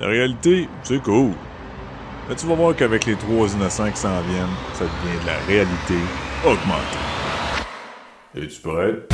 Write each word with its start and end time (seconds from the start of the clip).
La 0.00 0.08
réalité, 0.08 0.68
c'est 0.82 1.00
cool. 1.00 1.30
Mais 2.28 2.34
tu 2.34 2.46
vas 2.46 2.56
voir 2.56 2.74
qu'avec 2.74 3.06
les 3.06 3.14
trois 3.14 3.46
innocents 3.54 3.88
qui 3.92 3.96
s'en 3.96 4.20
viennent, 4.22 4.48
ça 4.72 4.84
devient 4.84 5.22
de 5.22 5.26
la 5.26 5.38
réalité 5.46 5.94
augmentée. 6.44 6.98
Es-tu 8.34 8.60
prêt? 8.60 9.06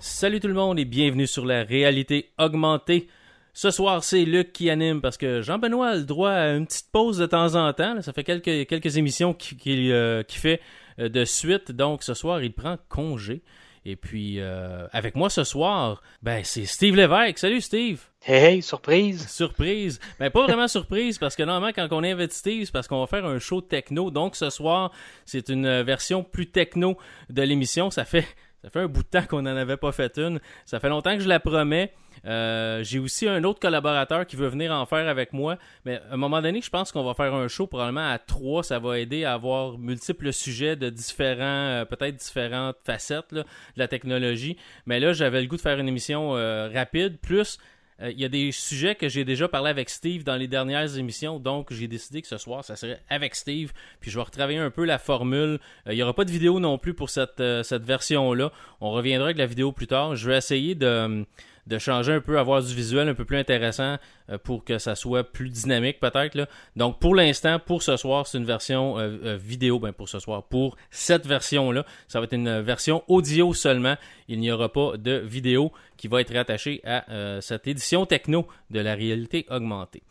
Salut 0.00 0.40
tout 0.40 0.48
le 0.48 0.54
monde 0.54 0.80
et 0.80 0.84
bienvenue 0.84 1.28
sur 1.28 1.46
la 1.46 1.62
réalité 1.62 2.30
augmentée. 2.36 3.08
Ce 3.52 3.70
soir, 3.70 4.04
c'est 4.04 4.24
Luc 4.24 4.52
qui 4.52 4.70
anime 4.70 5.00
parce 5.00 5.16
que 5.16 5.42
Jean-Benoît 5.42 5.88
a 5.88 5.96
le 5.96 6.04
droit 6.04 6.30
à 6.30 6.50
une 6.50 6.66
petite 6.66 6.90
pause 6.92 7.18
de 7.18 7.26
temps 7.26 7.56
en 7.56 7.72
temps. 7.72 8.00
Ça 8.00 8.12
fait 8.12 8.24
quelques, 8.24 8.68
quelques 8.68 8.96
émissions 8.96 9.34
qu'il 9.34 9.90
euh, 9.90 10.22
fait 10.28 10.60
euh, 10.98 11.08
de 11.08 11.24
suite. 11.24 11.72
Donc 11.72 12.02
ce 12.02 12.14
soir, 12.14 12.42
il 12.42 12.52
prend 12.52 12.78
congé. 12.88 13.42
Et 13.86 13.96
puis, 13.96 14.38
euh, 14.38 14.86
avec 14.92 15.14
moi 15.14 15.30
ce 15.30 15.42
soir, 15.42 16.02
ben, 16.22 16.42
c'est 16.44 16.66
Steve 16.66 16.96
Lévesque. 16.96 17.38
Salut 17.38 17.62
Steve! 17.62 18.02
Hey, 18.22 18.44
hey, 18.44 18.62
surprise! 18.62 19.26
Surprise! 19.26 19.98
Ben, 20.18 20.28
pas 20.28 20.42
vraiment 20.42 20.68
surprise, 20.68 21.16
parce 21.16 21.34
que 21.34 21.42
normalement, 21.42 21.72
quand 21.74 21.88
on 21.96 22.04
invite 22.04 22.32
Steve, 22.34 22.66
c'est 22.66 22.72
parce 22.72 22.86
qu'on 22.86 23.00
va 23.00 23.06
faire 23.06 23.24
un 23.24 23.38
show 23.38 23.62
techno. 23.62 24.10
Donc, 24.10 24.36
ce 24.36 24.50
soir, 24.50 24.92
c'est 25.24 25.48
une 25.48 25.80
version 25.80 26.22
plus 26.22 26.50
techno 26.50 26.98
de 27.30 27.40
l'émission. 27.40 27.90
Ça 27.90 28.04
fait, 28.04 28.26
ça 28.62 28.68
fait 28.68 28.80
un 28.80 28.86
bout 28.86 29.02
de 29.02 29.08
temps 29.08 29.24
qu'on 29.26 29.42
n'en 29.42 29.56
avait 29.56 29.78
pas 29.78 29.92
fait 29.92 30.18
une. 30.18 30.40
Ça 30.66 30.78
fait 30.78 30.90
longtemps 30.90 31.16
que 31.16 31.22
je 31.22 31.28
la 31.28 31.40
promets. 31.40 31.94
Euh, 32.26 32.82
j'ai 32.82 32.98
aussi 32.98 33.28
un 33.28 33.44
autre 33.44 33.60
collaborateur 33.60 34.26
qui 34.26 34.36
veut 34.36 34.48
venir 34.48 34.72
en 34.72 34.86
faire 34.86 35.08
avec 35.08 35.32
moi. 35.32 35.56
Mais 35.84 35.96
à 36.10 36.14
un 36.14 36.16
moment 36.16 36.42
donné, 36.42 36.60
je 36.60 36.70
pense 36.70 36.92
qu'on 36.92 37.04
va 37.04 37.14
faire 37.14 37.34
un 37.34 37.48
show 37.48 37.66
probablement 37.66 38.08
à 38.08 38.18
trois. 38.18 38.62
Ça 38.62 38.78
va 38.78 38.98
aider 38.98 39.24
à 39.24 39.34
avoir 39.34 39.78
multiples 39.78 40.32
sujets 40.32 40.76
de 40.76 40.90
différents, 40.90 41.44
euh, 41.44 41.84
peut-être 41.84 42.16
différentes 42.16 42.76
facettes 42.84 43.32
de 43.32 43.44
la 43.76 43.88
technologie. 43.88 44.56
Mais 44.86 45.00
là, 45.00 45.12
j'avais 45.12 45.40
le 45.40 45.46
goût 45.46 45.56
de 45.56 45.60
faire 45.60 45.78
une 45.78 45.88
émission 45.88 46.36
euh, 46.36 46.68
rapide, 46.72 47.18
plus 47.18 47.58
il 48.02 48.18
y 48.18 48.24
a 48.24 48.30
des 48.30 48.50
sujets 48.50 48.94
que 48.94 49.10
j'ai 49.10 49.26
déjà 49.26 49.46
parlé 49.46 49.68
avec 49.68 49.90
Steve 49.90 50.24
dans 50.24 50.36
les 50.36 50.48
dernières 50.48 50.96
émissions, 50.96 51.38
donc 51.38 51.70
j'ai 51.70 51.86
décidé 51.86 52.22
que 52.22 52.28
ce 52.28 52.38
soir, 52.38 52.64
ça 52.64 52.74
serait 52.74 53.02
avec 53.10 53.34
Steve. 53.34 53.72
Puis 54.00 54.10
je 54.10 54.16
vais 54.16 54.22
retravailler 54.22 54.58
un 54.58 54.70
peu 54.70 54.86
la 54.86 54.98
formule. 54.98 55.58
il 55.84 55.96
n'y 55.96 56.02
aura 56.02 56.14
pas 56.14 56.24
de 56.24 56.30
vidéo 56.30 56.60
non 56.60 56.78
plus 56.78 56.94
pour 56.94 57.10
cette, 57.10 57.42
cette 57.62 57.84
version-là. 57.84 58.52
On 58.80 58.90
reviendra 58.90 59.26
avec 59.26 59.36
la 59.36 59.44
vidéo 59.44 59.72
plus 59.72 59.86
tard. 59.86 60.16
Je 60.16 60.30
vais 60.30 60.38
essayer 60.38 60.74
de 60.74 61.26
de 61.66 61.78
changer 61.78 62.14
un 62.14 62.20
peu, 62.20 62.38
avoir 62.38 62.62
du 62.62 62.74
visuel 62.74 63.08
un 63.08 63.14
peu 63.14 63.24
plus 63.24 63.36
intéressant 63.36 63.96
euh, 64.30 64.38
pour 64.38 64.64
que 64.64 64.78
ça 64.78 64.94
soit 64.94 65.24
plus 65.24 65.50
dynamique 65.50 66.00
peut-être. 66.00 66.48
Donc 66.76 66.98
pour 66.98 67.14
l'instant, 67.14 67.58
pour 67.58 67.82
ce 67.82 67.96
soir, 67.96 68.26
c'est 68.26 68.38
une 68.38 68.44
version 68.44 68.98
euh, 68.98 69.18
euh, 69.24 69.36
vidéo, 69.36 69.78
ben 69.78 69.92
pour 69.92 70.08
ce 70.08 70.18
soir, 70.18 70.44
pour 70.44 70.76
cette 70.90 71.26
version-là, 71.26 71.84
ça 72.08 72.20
va 72.20 72.24
être 72.24 72.34
une 72.34 72.60
version 72.60 73.02
audio 73.08 73.54
seulement. 73.54 73.96
Il 74.28 74.40
n'y 74.40 74.50
aura 74.50 74.72
pas 74.72 74.96
de 74.96 75.18
vidéo 75.18 75.72
qui 75.96 76.08
va 76.08 76.20
être 76.20 76.34
rattachée 76.34 76.80
à 76.84 77.40
cette 77.40 77.66
édition 77.66 78.06
techno 78.06 78.46
de 78.70 78.80
la 78.80 78.94
réalité 78.94 79.44
augmentée. 79.50 80.02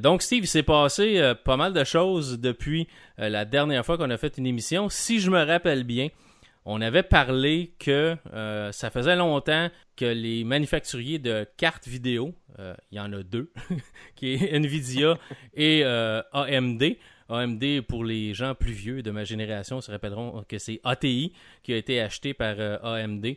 donc, 0.00 0.20
Steve, 0.20 0.44
il 0.44 0.48
s'est 0.48 0.62
passé 0.62 1.32
pas 1.44 1.56
mal 1.56 1.72
de 1.72 1.84
choses 1.84 2.38
depuis 2.38 2.86
la 3.16 3.44
dernière 3.44 3.86
fois 3.86 3.96
qu'on 3.96 4.10
a 4.10 4.18
fait 4.18 4.36
une 4.36 4.46
émission. 4.46 4.88
Si 4.90 5.20
je 5.20 5.30
me 5.30 5.42
rappelle 5.42 5.84
bien, 5.84 6.08
on 6.64 6.80
avait 6.80 7.02
parlé 7.02 7.74
que 7.78 8.16
euh, 8.32 8.72
ça 8.72 8.90
faisait 8.90 9.16
longtemps 9.16 9.68
que 9.96 10.04
les 10.04 10.44
manufacturiers 10.44 11.18
de 11.18 11.46
cartes 11.56 11.88
vidéo, 11.88 12.34
euh, 12.58 12.74
il 12.90 12.98
y 12.98 13.00
en 13.00 13.12
a 13.12 13.22
deux, 13.22 13.52
qui 14.14 14.34
est 14.34 14.52
Nvidia 14.52 15.18
et 15.54 15.82
euh, 15.84 16.22
AMD. 16.32 16.96
AMD, 17.28 17.80
pour 17.88 18.04
les 18.04 18.34
gens 18.34 18.54
plus 18.54 18.72
vieux 18.72 19.02
de 19.02 19.10
ma 19.10 19.24
génération, 19.24 19.80
se 19.80 19.90
rappelleront 19.90 20.44
que 20.46 20.58
c'est 20.58 20.80
ATI 20.84 21.32
qui 21.62 21.72
a 21.72 21.76
été 21.76 22.00
acheté 22.00 22.34
par 22.34 22.56
AMD. 22.84 23.36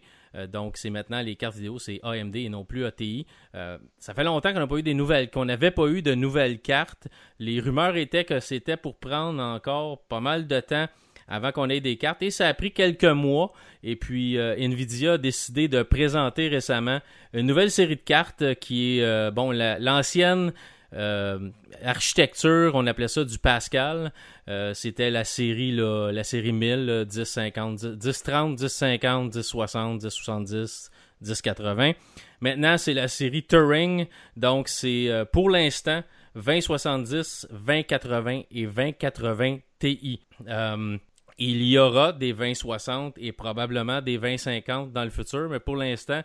donc, 0.51 0.75
c'est 0.75 0.89
maintenant 0.89 1.21
les 1.21 1.37
cartes 1.37 1.55
vidéo, 1.55 1.79
c'est 1.79 2.01
AMD 2.03 2.35
et 2.35 2.49
non 2.49 2.65
plus 2.65 2.83
ATI. 2.83 3.25
ça 3.53 4.13
fait 4.13 4.25
longtemps 4.25 4.51
qu'on 4.51 4.59
n'a 4.59 4.67
pas 4.67 4.77
eu 4.77 4.83
des 4.83 4.95
nouvelles, 4.95 5.29
qu'on 5.29 5.45
n'avait 5.45 5.71
pas 5.71 5.87
eu 5.87 6.01
de 6.01 6.13
nouvelles 6.13 6.59
cartes. 6.59 7.07
Les 7.39 7.61
rumeurs 7.61 7.95
étaient 7.95 8.25
que 8.25 8.41
c'était 8.41 8.75
pour 8.75 8.97
prendre 8.97 9.41
encore 9.41 10.01
pas 10.07 10.19
mal 10.19 10.45
de 10.45 10.59
temps 10.59 10.87
avant 11.27 11.51
qu'on 11.51 11.69
ait 11.69 11.79
des 11.79 11.97
cartes. 11.97 12.21
Et 12.21 12.31
ça 12.31 12.47
a 12.47 12.53
pris 12.53 12.71
quelques 12.71 13.03
mois. 13.03 13.53
Et 13.83 13.95
puis 13.95 14.37
euh, 14.37 14.55
Nvidia 14.57 15.13
a 15.13 15.17
décidé 15.17 15.67
de 15.67 15.83
présenter 15.83 16.47
récemment 16.47 16.99
une 17.33 17.47
nouvelle 17.47 17.71
série 17.71 17.95
de 17.95 18.01
cartes 18.01 18.41
euh, 18.41 18.53
qui 18.53 18.99
est 18.99 19.03
euh, 19.03 19.31
bon 19.31 19.51
l'ancienne 19.51 20.53
architecture, 21.83 22.71
on 22.73 22.87
appelait 22.87 23.09
ça 23.09 23.25
du 23.25 23.37
Pascal. 23.37 24.13
C'était 24.73 25.11
la 25.11 25.25
série 25.25 25.73
là, 25.73 26.09
la 26.13 26.23
série 26.23 26.53
1000, 26.53 27.07
1050, 27.13 27.83
1030, 27.83 28.61
1050, 28.61 29.35
1060, 29.35 30.03
1070, 30.03 30.91
1080. 31.21 31.91
Maintenant, 32.39 32.77
c'est 32.77 32.93
la 32.93 33.09
série 33.09 33.43
Turing. 33.43 34.05
Donc 34.37 34.69
c'est 34.69 35.25
pour 35.33 35.49
l'instant 35.49 36.01
2070, 36.35 37.47
2080 37.51 38.43
et 38.51 38.65
2080 38.65 39.57
Ti. 39.79 40.21
Il 41.37 41.63
y 41.63 41.77
aura 41.77 42.13
des 42.13 42.33
2060 42.33 43.15
et 43.17 43.31
probablement 43.31 44.01
des 44.01 44.17
2050 44.17 44.93
dans 44.93 45.03
le 45.03 45.09
futur, 45.09 45.49
mais 45.49 45.59
pour 45.59 45.75
l'instant, 45.75 46.21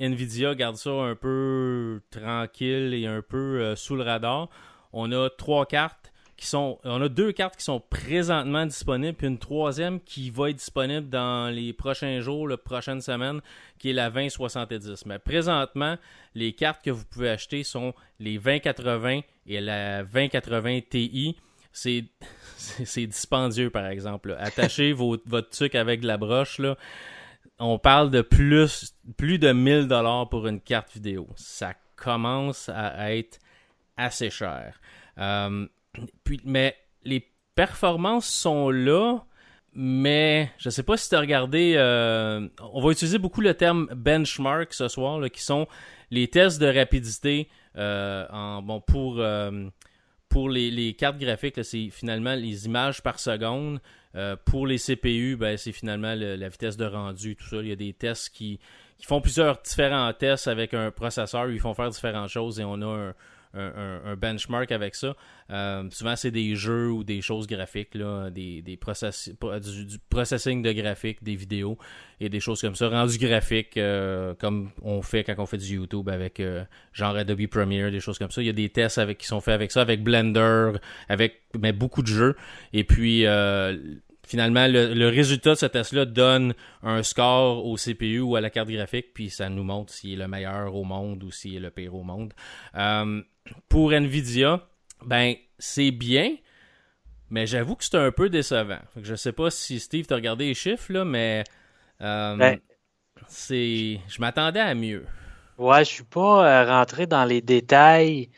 Nvidia 0.00 0.54
garde 0.54 0.76
ça 0.76 0.90
un 0.90 1.14
peu 1.14 2.00
tranquille 2.10 2.94
et 2.94 3.06
un 3.06 3.20
peu 3.20 3.60
euh, 3.60 3.76
sous 3.76 3.96
le 3.96 4.02
radar. 4.02 4.48
On 4.92 5.12
a 5.12 5.28
trois 5.28 5.66
cartes 5.66 6.12
qui 6.38 6.46
sont. 6.46 6.78
On 6.84 7.02
a 7.02 7.08
deux 7.08 7.32
cartes 7.32 7.56
qui 7.56 7.64
sont 7.64 7.80
présentement 7.80 8.64
disponibles, 8.64 9.16
puis 9.16 9.26
une 9.26 9.38
troisième 9.38 10.00
qui 10.00 10.30
va 10.30 10.50
être 10.50 10.56
disponible 10.56 11.10
dans 11.10 11.52
les 11.52 11.72
prochains 11.72 12.20
jours, 12.20 12.48
la 12.48 12.56
prochaine 12.56 13.00
semaine, 13.02 13.40
qui 13.78 13.90
est 13.90 13.92
la 13.92 14.08
2070. 14.08 15.04
Mais 15.04 15.18
présentement, 15.18 15.96
les 16.34 16.52
cartes 16.52 16.82
que 16.82 16.90
vous 16.90 17.04
pouvez 17.04 17.28
acheter 17.28 17.64
sont 17.64 17.92
les 18.20 18.38
2080 18.38 19.20
et 19.46 19.60
la 19.60 20.04
2080 20.04 20.80
Ti. 20.88 21.36
C'est 21.72 22.04
c'est 22.58 23.06
dispendieux, 23.06 23.70
par 23.70 23.86
exemple. 23.86 24.36
Attachez 24.38 24.92
votre 24.94 25.48
truc 25.50 25.74
avec 25.74 26.00
de 26.00 26.06
la 26.06 26.16
broche. 26.16 26.60
On 27.58 27.78
parle 27.78 28.10
de 28.10 28.20
plus, 28.20 28.94
de 29.18 29.52
1000 29.52 29.88
dollars 29.88 30.28
pour 30.28 30.46
une 30.46 30.60
carte 30.60 30.92
vidéo. 30.92 31.28
Ça 31.36 31.74
commence 31.96 32.68
à 32.68 33.14
être 33.14 33.38
assez 33.96 34.30
cher. 34.30 34.80
Euh, 35.18 35.66
mais 36.44 36.76
les 37.04 37.28
performances 37.54 38.28
sont 38.28 38.70
là, 38.70 39.18
mais 39.74 40.50
je 40.58 40.68
ne 40.68 40.70
sais 40.70 40.84
pas 40.84 40.96
si 40.96 41.08
tu 41.08 41.16
as 41.16 41.20
regardé. 41.20 41.74
Euh, 41.76 42.48
on 42.72 42.80
va 42.80 42.90
utiliser 42.92 43.18
beaucoup 43.18 43.40
le 43.40 43.54
terme 43.54 43.88
benchmark 43.94 44.72
ce 44.72 44.88
soir, 44.88 45.20
qui 45.30 45.42
sont 45.42 45.66
les 46.10 46.28
tests 46.28 46.60
de 46.60 46.66
rapidité 46.66 47.48
euh, 47.76 48.60
bon, 48.62 48.80
pour 48.80 49.20
pour 50.28 50.48
les, 50.50 50.94
cartes 50.94 51.18
graphiques, 51.18 51.64
c'est 51.64 51.90
finalement 51.90 52.34
les 52.34 52.66
images 52.66 53.02
par 53.02 53.18
seconde. 53.18 53.80
Euh, 54.14 54.36
pour 54.44 54.66
les 54.66 54.78
CPU, 54.78 55.36
ben, 55.36 55.56
c'est 55.56 55.72
finalement 55.72 56.14
la 56.14 56.48
vitesse 56.48 56.76
de 56.76 56.86
rendu, 56.86 57.36
tout 57.36 57.46
ça. 57.46 57.56
Il 57.56 57.68
y 57.68 57.72
a 57.72 57.76
des 57.76 57.92
tests 57.92 58.30
qui, 58.30 58.58
qui, 58.98 59.06
font 59.06 59.20
plusieurs 59.20 59.60
différents 59.60 60.12
tests 60.12 60.48
avec 60.48 60.74
un 60.74 60.90
processeur, 60.90 61.50
ils 61.50 61.60
font 61.60 61.74
faire 61.74 61.90
différentes 61.90 62.30
choses 62.30 62.58
et 62.58 62.64
on 62.64 62.80
a 62.82 62.86
un, 62.86 63.14
un, 63.54 64.16
benchmark 64.16 64.72
avec 64.72 64.94
ça. 64.94 65.16
Euh, 65.50 65.88
souvent, 65.90 66.16
c'est 66.16 66.30
des 66.30 66.54
jeux 66.54 66.90
ou 66.90 67.04
des 67.04 67.22
choses 67.22 67.46
graphiques, 67.46 67.94
là, 67.94 68.30
des, 68.30 68.62
des 68.62 68.78
du, 68.78 69.98
processing 70.10 70.62
de 70.62 70.72
graphiques, 70.72 71.22
des 71.22 71.36
vidéos 71.36 71.78
et 72.20 72.28
des 72.28 72.40
choses 72.40 72.60
comme 72.60 72.74
ça, 72.74 72.88
rendu 72.88 73.18
graphique, 73.18 73.76
euh, 73.76 74.34
comme 74.34 74.70
on 74.82 75.02
fait 75.02 75.24
quand 75.24 75.34
on 75.38 75.46
fait 75.46 75.58
du 75.58 75.76
YouTube 75.76 76.08
avec 76.08 76.40
euh, 76.40 76.64
genre 76.92 77.16
Adobe 77.16 77.46
Premiere, 77.46 77.90
des 77.90 78.00
choses 78.00 78.18
comme 78.18 78.30
ça. 78.30 78.42
Il 78.42 78.46
y 78.46 78.50
a 78.50 78.54
des 78.54 78.68
tests 78.68 78.98
avec, 78.98 79.18
qui 79.18 79.26
sont 79.26 79.40
faits 79.40 79.54
avec 79.54 79.72
ça, 79.72 79.80
avec 79.80 80.02
Blender, 80.02 80.72
avec 81.08 81.42
mais 81.58 81.72
beaucoup 81.72 82.02
de 82.02 82.08
jeux. 82.08 82.36
Et 82.72 82.84
puis 82.84 83.24
finalement, 84.28 84.66
le, 84.68 85.08
résultat 85.08 85.50
de 85.50 85.54
ce 85.54 85.66
test-là 85.66 86.04
donne 86.04 86.54
un 86.82 87.02
score 87.02 87.64
au 87.64 87.76
CPU 87.76 88.20
ou 88.20 88.36
à 88.36 88.42
la 88.42 88.50
carte 88.50 88.68
graphique, 88.68 89.14
puis 89.14 89.30
ça 89.30 89.48
nous 89.48 89.64
montre 89.64 89.92
s'il 89.92 90.12
est 90.12 90.16
le 90.16 90.28
meilleur 90.28 90.74
au 90.74 90.84
monde 90.84 91.24
ou 91.24 91.30
s'il 91.30 91.56
est 91.56 91.60
le 91.60 91.70
pire 91.70 91.94
au 91.94 92.02
monde. 92.02 92.34
Euh, 92.76 93.22
pour 93.70 93.92
Nvidia, 93.92 94.60
ben 95.06 95.34
c'est 95.58 95.90
bien, 95.90 96.36
mais 97.30 97.46
j'avoue 97.46 97.74
que 97.74 97.84
c'est 97.84 97.96
un 97.96 98.12
peu 98.12 98.28
décevant. 98.28 98.80
Je 98.96 99.02
je 99.02 99.14
sais 99.14 99.32
pas 99.32 99.50
si 99.50 99.80
Steve 99.80 100.06
t'a 100.06 100.16
regardé 100.16 100.46
les 100.46 100.54
chiffres, 100.54 100.92
là, 100.92 101.06
mais 101.06 101.44
euh, 102.02 102.36
ben, 102.36 102.58
c'est. 103.28 103.98
Je 104.08 104.20
m'attendais 104.20 104.60
à 104.60 104.74
mieux. 104.74 105.06
Ouais, 105.56 105.84
je 105.84 105.90
suis 105.90 106.04
pas 106.04 106.46
euh, 106.46 106.66
rentré 106.66 107.06
dans 107.06 107.24
les 107.24 107.40
détails 107.40 108.28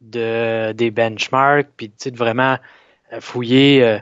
de, 0.00 0.72
des 0.72 0.90
benchmarks, 0.90 1.70
puis 1.76 1.88
de 1.88 2.16
vraiment 2.16 2.58
fouiller 3.20 4.00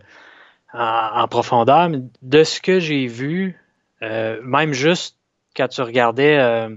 en, 0.74 1.28
profondeur. 1.28 1.88
Mais 1.88 2.00
de 2.22 2.44
ce 2.44 2.60
que 2.60 2.80
j'ai 2.80 3.06
vu, 3.06 3.58
euh, 4.02 4.40
même 4.42 4.72
juste 4.72 5.16
quand 5.56 5.68
tu 5.68 5.80
regardais 5.82 6.38
euh, 6.38 6.68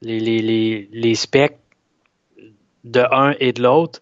les, 0.00 0.20
les, 0.20 0.88
les, 0.92 1.14
specs 1.14 1.58
de 2.84 3.04
un 3.10 3.34
et 3.40 3.52
de 3.52 3.62
l'autre, 3.62 4.00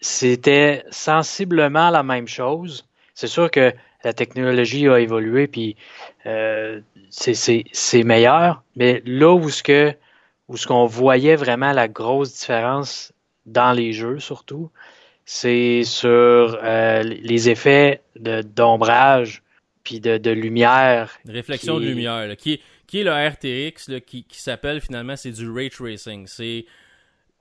c'était 0.00 0.84
sensiblement 0.90 1.90
la 1.90 2.02
même 2.02 2.28
chose. 2.28 2.86
C'est 3.14 3.26
sûr 3.26 3.50
que 3.50 3.72
la 4.04 4.12
technologie 4.12 4.88
a 4.88 5.00
évolué, 5.00 5.46
puis 5.46 5.76
euh, 6.26 6.80
c'est 7.08 8.02
meilleur, 8.04 8.62
mais 8.76 9.02
là 9.06 9.32
où 9.32 9.48
ce 9.48 9.62
que 9.62 9.94
où 10.48 10.58
ce 10.58 10.66
qu'on 10.66 10.84
voyait 10.84 11.36
vraiment 11.36 11.72
la 11.72 11.88
grosse 11.88 12.34
différence 12.34 13.14
dans 13.46 13.72
les 13.72 13.94
jeux 13.94 14.18
surtout, 14.18 14.70
c'est 15.24 15.84
sur 15.84 16.58
euh, 16.62 17.02
les 17.02 17.48
effets 17.48 18.02
d'ombrage 18.16 19.42
puis 19.82 20.00
de, 20.00 20.30
lumière. 20.30 21.18
Réflexion 21.26 21.78
de 21.78 21.84
lumière, 21.84 22.36
qui, 22.36 22.60
qui 22.86 23.00
est 23.00 23.04
le 23.04 23.12
RTX, 23.12 24.00
qui, 24.06 24.24
qui 24.24 24.40
s'appelle 24.40 24.80
finalement, 24.80 25.16
c'est 25.16 25.32
du 25.32 25.50
ray 25.50 25.68
tracing. 25.70 26.26
C'est 26.26 26.64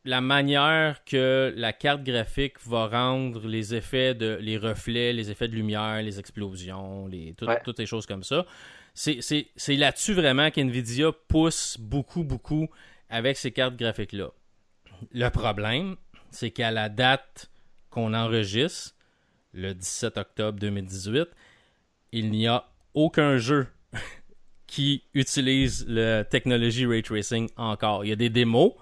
la 0.06 0.20
manière 0.20 1.04
que 1.06 1.54
la 1.56 1.72
carte 1.72 2.04
graphique 2.04 2.56
va 2.66 2.88
rendre 2.88 3.48
les 3.48 3.74
effets 3.74 4.14
de 4.14 4.38
les 4.42 4.58
reflets, 4.58 5.14
les 5.14 5.32
effets 5.32 5.48
de 5.48 5.56
lumière, 5.56 6.02
les 6.02 6.20
explosions, 6.20 7.08
les, 7.08 7.34
toutes 7.64 7.78
ces 7.78 7.86
choses 7.86 8.06
comme 8.06 8.24
ça. 8.24 8.46
C'est 8.94 9.48
là-dessus 9.70 10.14
vraiment 10.14 10.52
qu'NVIDIA 10.52 11.12
pousse 11.28 11.78
beaucoup, 11.80 12.24
beaucoup 12.24 12.68
avec 13.10 13.38
ces 13.38 13.52
cartes 13.52 13.76
graphiques-là. 13.76 14.32
Le 15.12 15.30
problème, 15.30 15.96
c'est 16.32 16.52
qu'à 16.52 16.72
la 16.72 16.90
date 16.90 17.50
qu'on 17.94 18.14
enregistre, 18.14 18.96
le 19.54 19.74
17 19.74 20.18
octobre 20.18 20.60
2018, 20.60 21.28
il 22.12 22.32
n'y 22.32 22.48
a 22.48 22.66
aucun 22.96 23.38
jeu 23.38 23.68
qui 24.68 25.04
utilise 25.14 25.86
la 25.88 26.24
technologie 26.24 26.88
ray 26.88 27.04
tracing 27.04 27.50
encore. 27.56 28.04
Il 28.04 28.10
y 28.10 28.12
a 28.12 28.16
des 28.16 28.30
démos, 28.30 28.74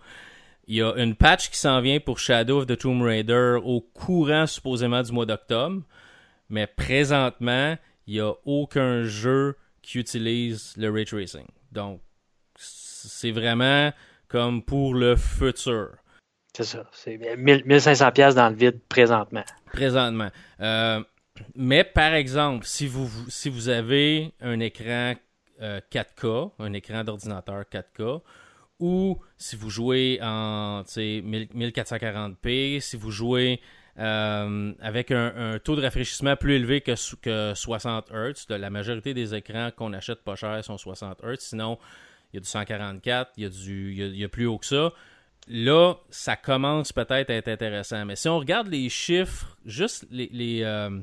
il 0.68 0.76
y 0.76 0.82
a 0.82 0.94
une 0.96 1.16
patch 1.16 1.50
qui 1.50 1.58
s'en 1.58 1.82
vient 1.82 2.00
pour 2.00 2.20
Shadow 2.20 2.60
of 2.60 2.68
the 2.68 2.78
Tomb 2.78 3.02
Raider 3.02 3.58
au 3.62 3.82
courant 3.82 4.48
supposément 4.48 5.02
du 5.02 5.12
mois 5.12 5.26
d'octobre. 5.26 5.82
Mais 6.50 6.68
présentement, 6.68 7.78
il 8.08 8.14
n'y 8.14 8.20
a 8.22 8.34
aucun 8.46 9.04
jeu 9.04 9.58
qui 9.82 10.00
utilise 10.00 10.74
le 10.78 10.90
ray 10.90 11.06
tracing. 11.06 11.46
Donc, 11.72 12.02
c'est 12.56 13.32
vraiment 13.32 13.92
comme 14.28 14.64
pour 14.64 14.94
le 14.94 15.18
futur. 15.18 15.98
C'est 16.54 16.64
ça. 16.64 16.86
C'est 16.92 17.18
1500 17.38 18.12
pièces 18.12 18.36
dans 18.36 18.50
le 18.50 18.56
vide 18.56 18.80
présentement. 18.90 19.44
Présentement. 19.72 20.30
Euh, 20.60 21.02
mais 21.56 21.84
par 21.84 22.14
exemple, 22.14 22.66
si 22.66 22.88
vous, 22.88 23.10
si 23.30 23.50
vous 23.50 23.70
avez 23.70 24.34
un 24.42 24.60
écran 24.60 25.14
4K, 25.62 26.26
euh, 26.26 26.50
un 26.60 26.74
écran 26.74 27.04
d'ordinateur 27.04 27.64
4K, 27.72 28.22
ou 28.80 29.20
si 29.38 29.56
vous 29.56 29.70
jouez 29.70 30.20
en 30.22 30.82
1440p, 30.82 32.80
si 32.80 32.98
vous 32.98 33.12
jouez 33.12 33.62
euh, 34.00 34.74
avec 34.82 35.12
un, 35.12 35.60
taux 35.64 35.76
de 35.76 35.82
rafraîchissement 35.82 36.36
plus 36.36 36.56
élevé 36.56 36.82
que, 36.82 36.94
que 37.18 37.54
60 37.54 38.12
Hz. 38.12 38.46
La 38.50 38.70
majorité 38.70 39.14
des 39.14 39.36
écrans 39.36 39.70
qu'on 39.76 39.94
achète 39.94 40.24
pas 40.24 40.36
cher 40.36 40.64
sont 40.64 40.78
60 40.78 41.22
Hz. 41.24 41.38
Sinon, 41.40 41.78
il 42.34 42.38
y 42.38 42.40
a 42.40 42.42
du 42.42 42.48
144, 42.48 43.32
il 43.38 43.46
y 43.46 43.48
il 43.48 44.18
y 44.18 44.24
a, 44.24 44.30
plus 44.30 44.48
haut 44.48 44.58
que 44.58 44.66
ça. 44.66 44.92
Là, 45.48 45.96
ça 46.10 46.36
commence 46.36 46.94
peut-être 46.94 47.30
à 47.30 47.34
être 47.34 47.48
intéressant. 47.48 48.06
Mais 48.06 48.16
si 48.16 48.30
on 48.30 48.40
regarde 48.40 48.68
les 48.68 48.90
chiffres, 48.90 49.58
juste 49.66 50.06
les, 50.12 50.30
les, 50.32 50.62
euh, 50.64 51.02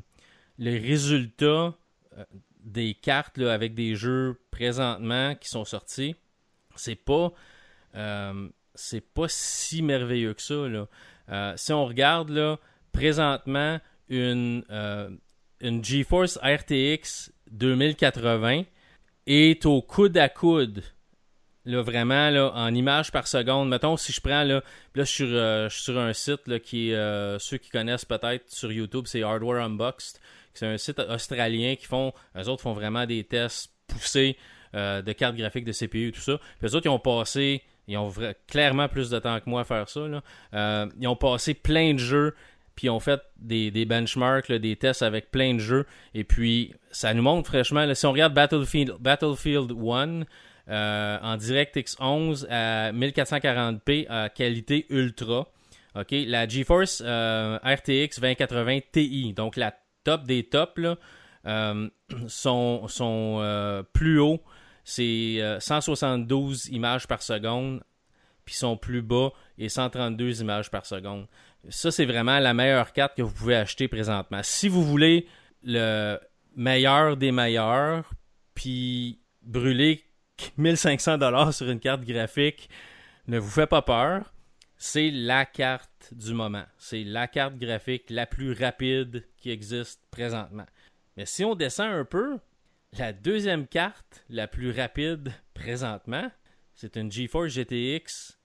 résultats 0.59 1.75
euh, 2.17 2.23
des 2.63 2.93
cartes 2.93 3.37
avec 3.39 3.73
des 3.73 3.95
jeux 3.95 4.39
présentement 4.51 5.35
qui 5.35 5.49
sont 5.49 5.65
sortis, 5.65 6.15
c'est 6.75 6.95
pas 6.95 7.31
euh, 7.95 8.49
c'est 8.75 9.01
pas 9.01 9.27
si 9.27 9.81
merveilleux 9.81 10.33
que 10.33 10.41
ça. 10.41 10.53
Euh, 10.53 11.53
si 11.57 11.73
on 11.73 11.85
regarde 11.85 12.29
là, 12.29 12.59
présentement 12.91 13.79
une, 14.07 14.63
une 15.59 15.83
GeForce 15.83 16.39
RTX 16.41 17.31
2080 17.51 18.63
est 19.27 19.65
au 19.65 19.81
coude 19.81 20.17
à 20.17 20.29
coude. 20.29 20.83
Là, 21.65 21.81
vraiment, 21.81 22.29
là, 22.29 22.51
en 22.55 22.73
images 22.73 23.11
par 23.11 23.27
seconde. 23.27 23.69
Mettons, 23.69 23.97
si 23.97 24.11
je 24.11 24.21
prends, 24.21 24.43
là, 24.43 24.63
là 24.95 25.03
je, 25.03 25.69
suis 25.69 25.83
sur, 25.83 25.99
un 25.99 26.13
site 26.13 26.47
là, 26.47 26.59
qui 26.59 26.91
est, 26.91 27.39
ceux 27.39 27.57
qui 27.57 27.69
connaissent 27.69 28.05
peut-être 28.05 28.49
sur 28.49 28.71
YouTube, 28.71 29.05
c'est 29.07 29.23
Hardware 29.23 29.63
Unboxed. 29.63 30.19
C'est 30.53 30.65
un 30.65 30.77
site 30.77 30.99
australien 30.99 31.75
qui 31.75 31.85
font, 31.85 32.13
eux 32.37 32.47
autres 32.47 32.63
font 32.63 32.73
vraiment 32.73 33.05
des 33.05 33.23
tests 33.23 33.71
poussés 33.87 34.37
de 34.73 35.11
cartes 35.11 35.35
graphiques, 35.35 35.65
de 35.65 35.73
CPU, 35.73 36.11
tout 36.11 36.21
ça. 36.21 36.39
Puis 36.59 36.69
eux 36.69 36.75
autres, 36.75 36.85
ils 36.85 36.89
ont 36.89 36.99
passé 36.99 37.63
ils 37.89 37.97
ont 37.97 38.13
clairement 38.47 38.87
plus 38.87 39.09
de 39.09 39.17
temps 39.17 39.39
que 39.39 39.49
moi 39.49 39.61
à 39.61 39.63
faire 39.63 39.89
ça. 39.89 40.01
Euh, 40.53 40.85
ils 40.99 41.07
ont 41.07 41.15
passé 41.15 41.55
plein 41.55 41.95
de 41.95 41.97
jeux, 41.97 42.35
puis 42.75 42.85
ils 42.85 42.91
ont 42.91 42.99
fait 42.99 43.19
des, 43.37 43.85
benchmarks, 43.85 44.51
des 44.51 44.75
tests 44.75 45.01
avec 45.01 45.31
plein 45.31 45.55
de 45.55 45.59
jeux. 45.59 45.87
Et 46.13 46.23
puis, 46.23 46.75
ça 46.91 47.15
nous 47.15 47.23
montre 47.23 47.49
fraîchement, 47.49 47.91
si 47.95 48.05
on 48.05 48.11
regarde 48.11 48.35
Battlefield, 48.35 48.97
Battlefield 48.99 49.71
1 49.71 49.75
euh, 49.75 50.23
en 50.69 51.37
DirectX 51.37 51.95
11 51.99 52.47
à 52.49 52.91
1440p 52.91 54.07
à 54.09 54.29
qualité 54.29 54.85
ultra, 54.89 55.47
ok? 55.95 56.07
La 56.11 56.47
GeForce 56.47 57.01
euh, 57.05 57.57
RTX 57.63 58.19
2080 58.19 58.79
Ti, 58.91 59.33
donc 59.33 59.55
la 59.55 59.73
top 60.03 60.25
des 60.25 60.43
tops, 60.43 60.79
sont, 62.27 62.87
sont 62.87 63.85
plus 63.93 64.19
hauts 64.19 64.41
c'est 64.89 65.39
172 65.59 66.65
euh, 66.65 66.75
images 66.75 67.07
par 67.07 67.21
seconde, 67.21 67.83
puis 68.43 68.55
son 68.55 68.75
plus 68.75 69.03
bas 69.03 69.29
est 69.59 69.69
132 69.69 70.41
images 70.41 70.71
par 70.71 70.87
seconde. 70.87 71.27
Ça, 71.69 71.91
c'est 71.91 72.05
vraiment 72.05 72.39
la 72.39 72.55
meilleure 72.55 72.91
carte 72.91 73.15
que 73.15 73.21
vous 73.21 73.31
pouvez 73.31 73.55
acheter 73.55 73.87
présentement. 73.87 74.39
Si 74.41 74.67
vous 74.67 74.83
voulez 74.83 75.27
le 75.61 76.17
meilleur 76.55 77.17
des 77.17 77.31
meilleurs, 77.31 78.09
puis 78.55 79.19
brûler 79.43 80.03
1500 80.57 81.17
dollars 81.17 81.53
sur 81.53 81.69
une 81.69 81.79
carte 81.79 82.03
graphique, 82.03 82.69
ne 83.27 83.39
vous 83.39 83.49
fait 83.49 83.67
pas 83.67 83.81
peur. 83.81 84.33
C'est 84.77 85.11
la 85.11 85.45
carte 85.45 86.13
du 86.13 86.33
moment. 86.33 86.65
C'est 86.77 87.03
la 87.03 87.27
carte 87.27 87.57
graphique 87.57 88.09
la 88.09 88.25
plus 88.25 88.53
rapide 88.53 89.25
qui 89.37 89.51
existe 89.51 90.01
présentement. 90.09 90.65
Mais 91.17 91.25
si 91.25 91.43
on 91.43 91.55
descend 91.55 91.91
un 91.91 92.05
peu, 92.05 92.39
la 92.97 93.13
deuxième 93.13 93.67
carte, 93.67 94.23
la 94.29 94.47
plus 94.47 94.71
rapide 94.71 95.33
présentement, 95.53 96.31
c'est 96.73 96.95
une 96.95 97.11
GeForce 97.11 97.53
GTX 97.53 98.37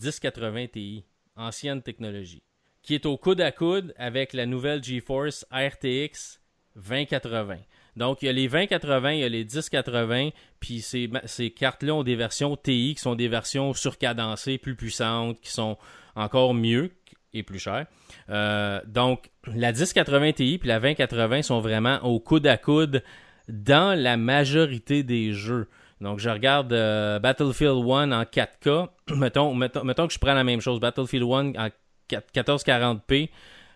1080 0.00 0.66
Ti, 0.68 1.04
ancienne 1.36 1.82
technologie, 1.82 2.42
qui 2.82 2.94
est 2.94 3.06
au 3.06 3.18
coude 3.18 3.40
à 3.40 3.52
coude 3.52 3.92
avec 3.96 4.32
la 4.32 4.46
nouvelle 4.46 4.82
GeForce 4.82 5.44
RTX 5.52 6.40
2080. 6.76 7.58
Donc, 7.96 8.22
il 8.22 8.26
y 8.26 8.28
a 8.28 8.32
les 8.32 8.48
2080, 8.48 9.12
il 9.12 9.20
y 9.20 9.24
a 9.24 9.28
les 9.28 9.44
1080, 9.44 10.30
puis 10.60 10.80
ces, 10.80 11.10
cartes-là 11.50 11.94
ont 11.94 12.02
des 12.02 12.16
versions 12.16 12.56
TI 12.56 12.94
qui 12.94 13.02
sont 13.02 13.14
des 13.14 13.28
versions 13.28 13.74
surcadencées, 13.74 14.58
plus 14.58 14.74
puissantes, 14.74 15.40
qui 15.40 15.50
sont 15.50 15.76
encore 16.14 16.54
mieux 16.54 16.90
et 17.34 17.42
plus 17.42 17.58
chères. 17.58 17.86
Euh, 18.30 18.80
donc, 18.86 19.30
la 19.46 19.72
1080 19.72 20.32
Ti 20.32 20.58
puis 20.58 20.68
la 20.68 20.80
2080 20.80 21.42
sont 21.42 21.60
vraiment 21.60 21.98
au 22.04 22.20
coude 22.20 22.46
à 22.46 22.56
coude 22.56 23.02
dans 23.48 23.98
la 23.98 24.16
majorité 24.16 25.02
des 25.02 25.32
jeux. 25.32 25.68
Donc, 26.00 26.18
je 26.18 26.28
regarde 26.30 26.72
euh, 26.72 27.18
Battlefield 27.18 27.84
1 27.88 28.12
en 28.12 28.22
4K. 28.22 28.88
mettons, 29.16 30.06
que 30.06 30.12
je 30.12 30.18
prends 30.18 30.34
la 30.34 30.44
même 30.44 30.60
chose. 30.60 30.80
Battlefield 30.80 31.24
1 31.24 31.52
en 31.54 31.68
1440p. 32.10 33.30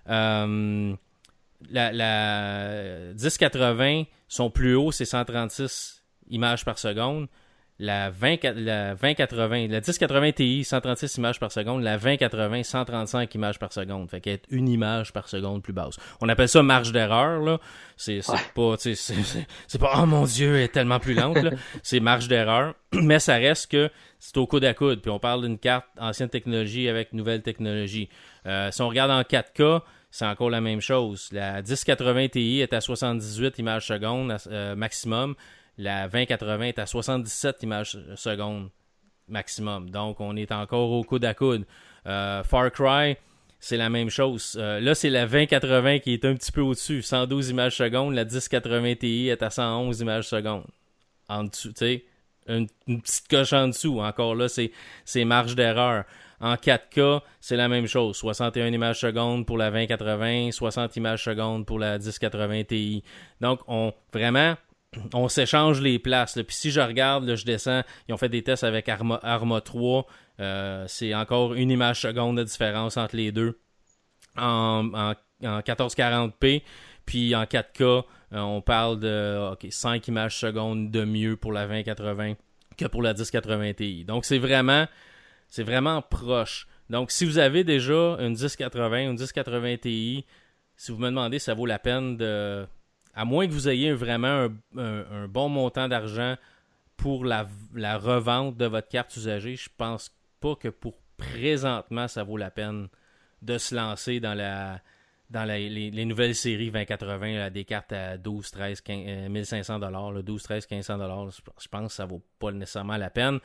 Euh, 0.08 0.94
la, 1.70 1.92
la 1.92 3.12
1080, 3.14 4.04
son 4.28 4.50
plus 4.50 4.74
haut, 4.74 4.92
c'est 4.92 5.04
136 5.04 6.02
images 6.28 6.64
par 6.64 6.78
seconde 6.78 7.28
la, 7.78 8.10
20, 8.10 8.42
la 8.54 8.94
2080, 8.94 9.68
la 9.68 9.80
1080 9.80 10.32
Ti, 10.32 10.64
136 10.64 11.18
images 11.18 11.38
par 11.38 11.52
seconde, 11.52 11.82
la 11.82 11.98
2080, 11.98 12.62
135 12.62 13.34
images 13.34 13.58
par 13.58 13.72
seconde. 13.72 14.10
Fait 14.10 14.20
qu'elle 14.20 14.34
est 14.34 14.44
une 14.50 14.68
image 14.68 15.12
par 15.12 15.28
seconde 15.28 15.62
plus 15.62 15.72
basse. 15.72 15.96
On 16.20 16.28
appelle 16.28 16.48
ça 16.48 16.62
marge 16.62 16.92
d'erreur, 16.92 17.40
là. 17.40 17.58
C'est 17.96 18.20
pas, 18.54 18.74
c'est 18.78 19.78
pas, 19.78 19.92
oh 19.98 20.06
mon 20.06 20.24
dieu, 20.24 20.56
elle 20.56 20.62
est 20.62 20.68
tellement 20.68 21.00
plus 21.00 21.14
lente, 21.14 21.38
c'est 21.82 22.00
marge 22.00 22.28
d'erreur. 22.28 22.74
Mais 22.92 23.18
ça 23.18 23.34
reste 23.34 23.70
que 23.70 23.90
c'est 24.18 24.36
au 24.38 24.46
coude 24.46 24.64
à 24.64 24.74
coude. 24.74 25.00
Puis 25.00 25.10
on 25.10 25.18
parle 25.18 25.42
d'une 25.42 25.58
carte 25.58 25.86
ancienne 25.98 26.28
technologie 26.28 26.88
avec 26.88 27.12
nouvelle 27.12 27.42
technologie. 27.42 28.08
Euh, 28.46 28.70
si 28.70 28.80
on 28.80 28.88
regarde 28.88 29.10
en 29.10 29.22
4K, 29.22 29.82
c'est 30.16 30.24
encore 30.24 30.48
la 30.48 30.62
même 30.62 30.80
chose. 30.80 31.28
La 31.30 31.60
1080 31.60 32.28
Ti 32.28 32.60
est 32.60 32.72
à 32.72 32.80
78 32.80 33.58
images 33.58 33.86
secondes 33.86 34.34
euh, 34.46 34.74
maximum. 34.74 35.34
La 35.76 36.08
2080 36.08 36.62
est 36.62 36.78
à 36.78 36.86
77 36.86 37.62
images 37.64 37.98
secondes 38.14 38.70
maximum. 39.28 39.90
Donc, 39.90 40.18
on 40.20 40.34
est 40.36 40.52
encore 40.52 40.90
au 40.90 41.04
coude 41.04 41.26
à 41.26 41.34
coude. 41.34 41.66
Euh, 42.06 42.42
Far 42.44 42.72
Cry, 42.72 43.18
c'est 43.60 43.76
la 43.76 43.90
même 43.90 44.08
chose. 44.08 44.56
Euh, 44.58 44.80
là, 44.80 44.94
c'est 44.94 45.10
la 45.10 45.26
2080 45.26 45.98
qui 45.98 46.14
est 46.14 46.24
un 46.24 46.34
petit 46.34 46.50
peu 46.50 46.62
au-dessus. 46.62 47.02
112 47.02 47.50
images 47.50 47.76
secondes. 47.76 48.14
La 48.14 48.24
1080 48.24 48.94
Ti 48.94 49.28
est 49.28 49.42
à 49.42 49.50
111 49.50 50.00
images 50.00 50.28
secondes. 50.28 50.64
En 51.28 51.44
dessous, 51.44 51.74
tu 51.74 51.80
sais, 51.80 52.04
une, 52.48 52.68
petite 52.86 53.28
coche 53.28 53.52
en 53.52 53.68
dessous. 53.68 54.00
Encore 54.00 54.34
là, 54.34 54.46
c'est 54.48 55.24
marge 55.26 55.54
d'erreur. 55.56 56.04
En 56.40 56.54
4K, 56.54 57.20
c'est 57.40 57.56
la 57.56 57.68
même 57.68 57.86
chose. 57.86 58.16
61 58.16 58.66
images 58.68 59.00
secondes 59.00 59.46
pour 59.46 59.56
la 59.56 59.70
2080, 59.70 60.52
60 60.52 60.96
images 60.96 61.24
secondes 61.24 61.66
pour 61.66 61.78
la 61.78 61.98
1080 61.98 62.64
Ti. 62.64 63.02
Donc, 63.40 63.60
on 63.68 63.92
vraiment, 64.12 64.56
on 65.14 65.28
s'échange 65.28 65.80
les 65.80 65.98
places. 65.98 66.34
Puis 66.34 66.56
si 66.56 66.70
je 66.70 66.80
regarde, 66.80 67.34
je 67.34 67.44
descends, 67.44 67.82
ils 68.08 68.14
ont 68.14 68.18
fait 68.18 68.28
des 68.28 68.42
tests 68.42 68.64
avec 68.64 68.88
Arma, 68.88 69.18
Arma 69.22 69.60
3. 69.60 70.06
Euh, 70.40 70.84
c'est 70.88 71.14
encore 71.14 71.54
une 71.54 71.70
image 71.70 72.00
seconde 72.02 72.38
de 72.38 72.44
différence 72.44 72.96
entre 72.96 73.16
les 73.16 73.32
deux 73.32 73.58
en 74.36 75.14
1440p. 75.42 76.62
Puis 77.06 77.34
en 77.34 77.44
4K, 77.44 77.82
euh, 77.82 78.04
on 78.32 78.60
parle 78.60 78.98
de 79.00 79.54
5 79.68 80.08
images 80.08 80.38
secondes 80.38 80.90
de 80.90 81.04
mieux 81.04 81.36
pour 81.36 81.52
la 81.52 81.66
2080 81.66 82.34
que 82.76 82.86
pour 82.86 83.02
la 83.02 83.14
1080 83.14 83.72
Ti. 83.74 84.04
Donc 84.04 84.24
c'est 84.24 84.38
vraiment, 84.38 84.86
c'est 85.48 85.62
vraiment 85.62 86.02
proche. 86.02 86.66
Donc 86.90 87.10
si 87.10 87.24
vous 87.24 87.38
avez 87.38 87.64
déjà 87.64 88.16
une 88.20 88.34
1080, 88.34 88.98
une 89.02 89.18
1080 89.18 89.76
Ti, 89.78 90.24
si 90.76 90.92
vous 90.92 90.98
me 90.98 91.08
demandez 91.08 91.38
ça 91.38 91.54
vaut 91.54 91.66
la 91.66 91.78
peine 91.78 92.16
de... 92.16 92.66
À 93.14 93.24
moins 93.24 93.46
que 93.46 93.52
vous 93.52 93.68
ayez 93.68 93.92
vraiment 93.92 94.48
un, 94.76 95.26
bon 95.26 95.48
montant 95.48 95.88
d'argent 95.88 96.36
pour 96.98 97.24
la, 97.24 97.48
la, 97.74 97.96
revente 97.96 98.56
de 98.58 98.66
votre 98.66 98.88
carte 98.88 99.16
usagée, 99.16 99.56
je 99.56 99.70
pense 99.74 100.14
pas 100.40 100.54
que 100.54 100.68
pour 100.68 100.98
présentement 101.16 102.08
ça 102.08 102.24
vaut 102.24 102.36
la 102.36 102.50
peine 102.50 102.88
de 103.40 103.56
se 103.56 103.74
lancer 103.74 104.20
dans 104.20 104.34
la, 104.34 104.80
dans 105.30 105.44
les, 105.44 106.04
nouvelles 106.04 106.34
séries 106.34 106.70
2080, 106.70 107.50
des 107.50 107.64
cartes 107.64 107.92
à 107.92 108.16
12, 108.16 108.50
13, 108.50 108.80
15, 108.80 109.28
1500 109.30 109.78
dollars, 109.78 110.22
12, 110.22 110.42
13, 110.42 110.66
1500 110.70 110.98
dollars, 110.98 111.30
je 111.30 111.68
pense 111.68 111.88
que 111.88 111.92
ça 111.92 112.06
vaut 112.06 112.22
pas 112.38 112.52
nécessairement 112.52 112.96
la 112.96 113.10
peine. 113.10 113.40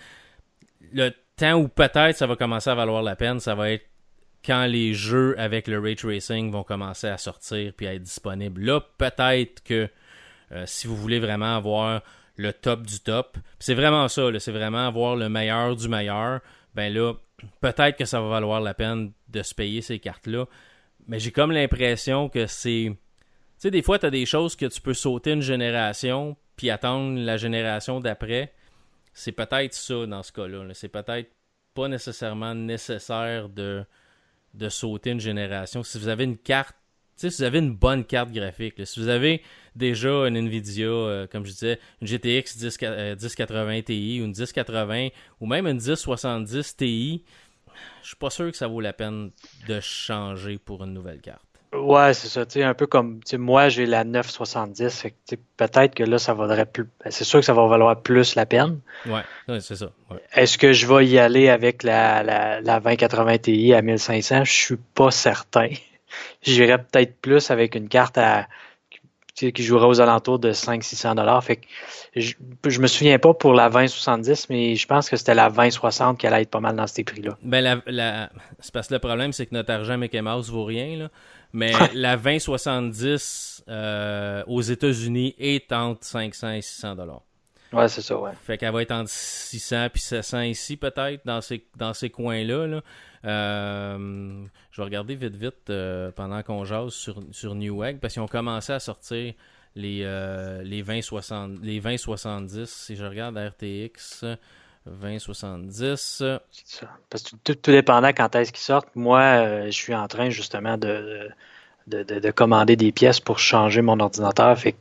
Le 0.93 1.11
temps 1.41 1.59
où 1.59 1.67
peut-être 1.67 2.17
ça 2.17 2.27
va 2.27 2.35
commencer 2.35 2.69
à 2.69 2.75
valoir 2.75 3.03
la 3.03 3.15
peine, 3.15 3.39
ça 3.39 3.55
va 3.55 3.71
être 3.71 3.85
quand 4.45 4.65
les 4.65 4.93
jeux 4.93 5.35
avec 5.39 5.67
le 5.67 5.79
ray 5.79 5.95
tracing 5.95 6.51
vont 6.51 6.63
commencer 6.63 7.07
à 7.07 7.17
sortir 7.17 7.73
puis 7.75 7.87
à 7.87 7.93
être 7.93 8.03
disponibles. 8.03 8.61
Là, 8.61 8.81
peut-être 8.97 9.63
que 9.63 9.89
euh, 10.51 10.63
si 10.65 10.87
vous 10.87 10.95
voulez 10.95 11.19
vraiment 11.19 11.55
avoir 11.55 12.01
le 12.37 12.53
top 12.53 12.85
du 12.85 12.99
top, 12.99 13.37
c'est 13.59 13.73
vraiment 13.73 14.07
ça, 14.07 14.27
c'est 14.39 14.51
vraiment 14.51 14.87
avoir 14.87 15.15
le 15.15 15.29
meilleur 15.29 15.75
du 15.75 15.87
meilleur, 15.87 16.41
ben 16.73 16.93
là, 16.93 17.13
peut-être 17.59 17.97
que 17.97 18.05
ça 18.05 18.21
va 18.21 18.29
valoir 18.29 18.61
la 18.61 18.73
peine 18.73 19.11
de 19.29 19.43
se 19.43 19.53
payer 19.53 19.81
ces 19.81 19.99
cartes-là. 19.99 20.45
Mais 21.07 21.19
j'ai 21.19 21.31
comme 21.31 21.51
l'impression 21.51 22.29
que 22.29 22.47
c'est. 22.47 22.91
Tu 22.91 22.97
sais, 23.57 23.71
des 23.71 23.81
fois, 23.81 23.99
tu 23.99 24.05
as 24.05 24.11
des 24.11 24.25
choses 24.25 24.55
que 24.55 24.65
tu 24.65 24.81
peux 24.81 24.93
sauter 24.93 25.31
une 25.31 25.41
génération 25.41 26.37
puis 26.55 26.69
attendre 26.69 27.19
la 27.19 27.37
génération 27.37 27.99
d'après. 27.99 28.53
C'est 29.13 29.31
peut-être 29.31 29.73
ça 29.73 30.05
dans 30.05 30.23
ce 30.23 30.31
cas-là. 30.31 30.65
c'est 30.73 30.89
peut-être 30.89 31.31
pas 31.73 31.87
nécessairement 31.87 32.53
nécessaire 32.53 33.49
de, 33.49 33.85
de 34.53 34.69
sauter 34.69 35.11
une 35.11 35.19
génération. 35.19 35.83
Si 35.83 35.97
vous 35.99 36.07
avez 36.07 36.23
une 36.23 36.37
carte, 36.37 36.75
si 37.15 37.27
vous 37.27 37.43
avez 37.43 37.59
une 37.59 37.75
bonne 37.75 38.03
carte 38.03 38.31
graphique, 38.31 38.85
si 38.85 38.99
vous 38.99 39.07
avez 39.07 39.41
déjà 39.75 40.27
une 40.27 40.37
Nvidia, 40.37 40.87
euh, 40.87 41.27
comme 41.27 41.45
je 41.45 41.51
disais, 41.51 41.79
une 42.01 42.07
GTX 42.07 42.57
1080 42.57 43.81
Ti 43.83 44.19
ou 44.21 44.25
une 44.25 44.31
1080 44.31 45.09
ou 45.39 45.45
même 45.45 45.67
une 45.67 45.79
1070 45.79 46.77
Ti, 46.77 47.23
je 48.01 48.07
suis 48.07 48.15
pas 48.15 48.29
sûr 48.29 48.51
que 48.51 48.57
ça 48.57 48.67
vaut 48.67 48.81
la 48.81 48.93
peine 48.93 49.31
de 49.67 49.79
changer 49.79 50.57
pour 50.57 50.83
une 50.83 50.93
nouvelle 50.93 51.21
carte. 51.21 51.50
Ouais, 51.73 52.13
c'est 52.13 52.27
ça. 52.27 52.67
un 52.67 52.73
peu 52.73 52.85
comme 52.85 53.21
moi, 53.37 53.69
j'ai 53.69 53.85
la 53.85 54.03
970. 54.03 55.05
peut-être 55.55 55.95
que 55.95 56.03
là, 56.03 56.19
ça 56.19 56.33
vaudrait 56.33 56.65
plus. 56.65 56.83
Ben, 56.83 57.11
c'est 57.11 57.23
sûr 57.23 57.39
que 57.39 57.45
ça 57.45 57.53
va 57.53 57.65
valoir 57.67 58.01
plus 58.01 58.35
la 58.35 58.45
peine. 58.45 58.79
Ouais, 59.05 59.21
c'est 59.61 59.77
ça. 59.77 59.91
Est-ce 60.33 60.57
que 60.57 60.73
je 60.73 60.85
vais 60.85 61.07
y 61.07 61.17
aller 61.17 61.47
avec 61.47 61.83
la, 61.83 62.23
la, 62.23 62.59
la 62.59 62.79
2080 62.81 63.37
Ti 63.37 63.73
à 63.73 63.81
1500? 63.81 64.43
Je 64.43 64.51
suis 64.51 64.77
pas 64.95 65.11
certain. 65.11 65.69
J'irais 66.41 66.77
peut-être 66.77 67.15
plus 67.21 67.51
avec 67.51 67.75
une 67.75 67.87
carte 67.87 68.17
à 68.17 68.47
qui 69.35 69.63
jouerait 69.63 69.87
aux 69.87 70.01
alentours 70.01 70.39
de 70.39 70.51
500-600 70.51 71.15
dollars. 71.15 71.43
Fait 71.43 71.57
que 71.57 71.65
je, 72.15 72.33
je, 72.67 72.79
me 72.79 72.87
souviens 72.87 73.17
pas 73.19 73.33
pour 73.33 73.53
la 73.53 73.69
2070, 73.69 74.49
mais 74.49 74.75
je 74.75 74.87
pense 74.87 75.09
que 75.09 75.17
c'était 75.17 75.33
la 75.33 75.49
2060 75.49 76.19
qui 76.19 76.27
allait 76.27 76.43
être 76.43 76.49
pas 76.49 76.59
mal 76.59 76.75
dans 76.75 76.87
ces 76.87 77.03
prix-là. 77.03 77.37
Ben 77.43 77.61
la, 77.61 77.81
la... 77.87 78.29
c'est 78.59 78.73
parce 78.73 78.87
que 78.87 78.93
le 78.93 78.99
problème, 78.99 79.33
c'est 79.33 79.45
que 79.45 79.55
notre 79.55 79.71
argent 79.71 79.97
Mickey 79.97 80.21
Mouse 80.21 80.49
vaut 80.51 80.65
rien, 80.65 80.97
là. 80.97 81.09
Mais 81.53 81.73
la 81.93 82.17
2070 82.17 83.63
euh, 83.67 84.43
aux 84.47 84.61
États-Unis 84.61 85.35
est 85.37 85.71
entre 85.71 86.05
500 86.05 86.51
et 86.51 86.61
600 86.61 86.95
dollars. 86.95 87.21
Ouais, 87.73 87.87
c'est 87.87 88.01
ça, 88.01 88.17
ouais. 88.17 88.31
Fait 88.43 88.57
qu'elle 88.57 88.73
va 88.73 88.81
être 88.81 88.91
entre 88.91 89.09
600 89.09 89.85
et 89.85 89.97
700 89.97 90.41
ici, 90.41 90.77
peut-être, 90.77 91.25
dans 91.25 91.41
ces, 91.41 91.65
dans 91.77 91.93
ces 91.93 92.09
coins-là. 92.09 92.67
Là. 92.67 92.81
Euh, 93.23 94.43
je 94.71 94.81
vais 94.81 94.83
regarder 94.83 95.15
vite, 95.15 95.35
vite 95.35 95.69
euh, 95.69 96.11
pendant 96.11 96.43
qu'on 96.43 96.65
jase 96.65 96.91
sur, 96.91 97.21
sur 97.31 97.55
Newegg, 97.55 97.99
parce 97.99 98.13
qu'ils 98.13 98.21
ont 98.21 98.27
commencé 98.27 98.73
à 98.73 98.79
sortir 98.79 99.33
les, 99.75 100.01
euh, 100.03 100.63
les 100.63 100.83
2070. 100.83 101.59
Les 101.63 101.79
2070, 101.79 102.69
si 102.69 102.95
je 102.97 103.05
regarde 103.05 103.37
RTX 103.37 104.25
2070. 104.85 105.77
C'est 105.77 106.35
ça. 106.65 106.91
Parce 107.09 107.23
que 107.23 107.35
tout, 107.43 107.55
tout 107.55 107.71
dépendant 107.71 108.09
quand 108.09 108.35
est-ce 108.35 108.51
qu'ils 108.51 108.63
sortent, 108.63 108.93
moi, 108.95 109.65
je 109.65 109.71
suis 109.71 109.95
en 109.95 110.07
train 110.07 110.29
justement 110.29 110.77
de 110.77 111.29
de, 111.87 112.03
de, 112.03 112.19
de, 112.19 112.31
commander 112.31 112.75
des 112.75 112.91
pièces 112.91 113.19
pour 113.19 113.39
changer 113.39 113.81
mon 113.81 113.99
ordinateur. 113.99 114.57
Fait 114.57 114.75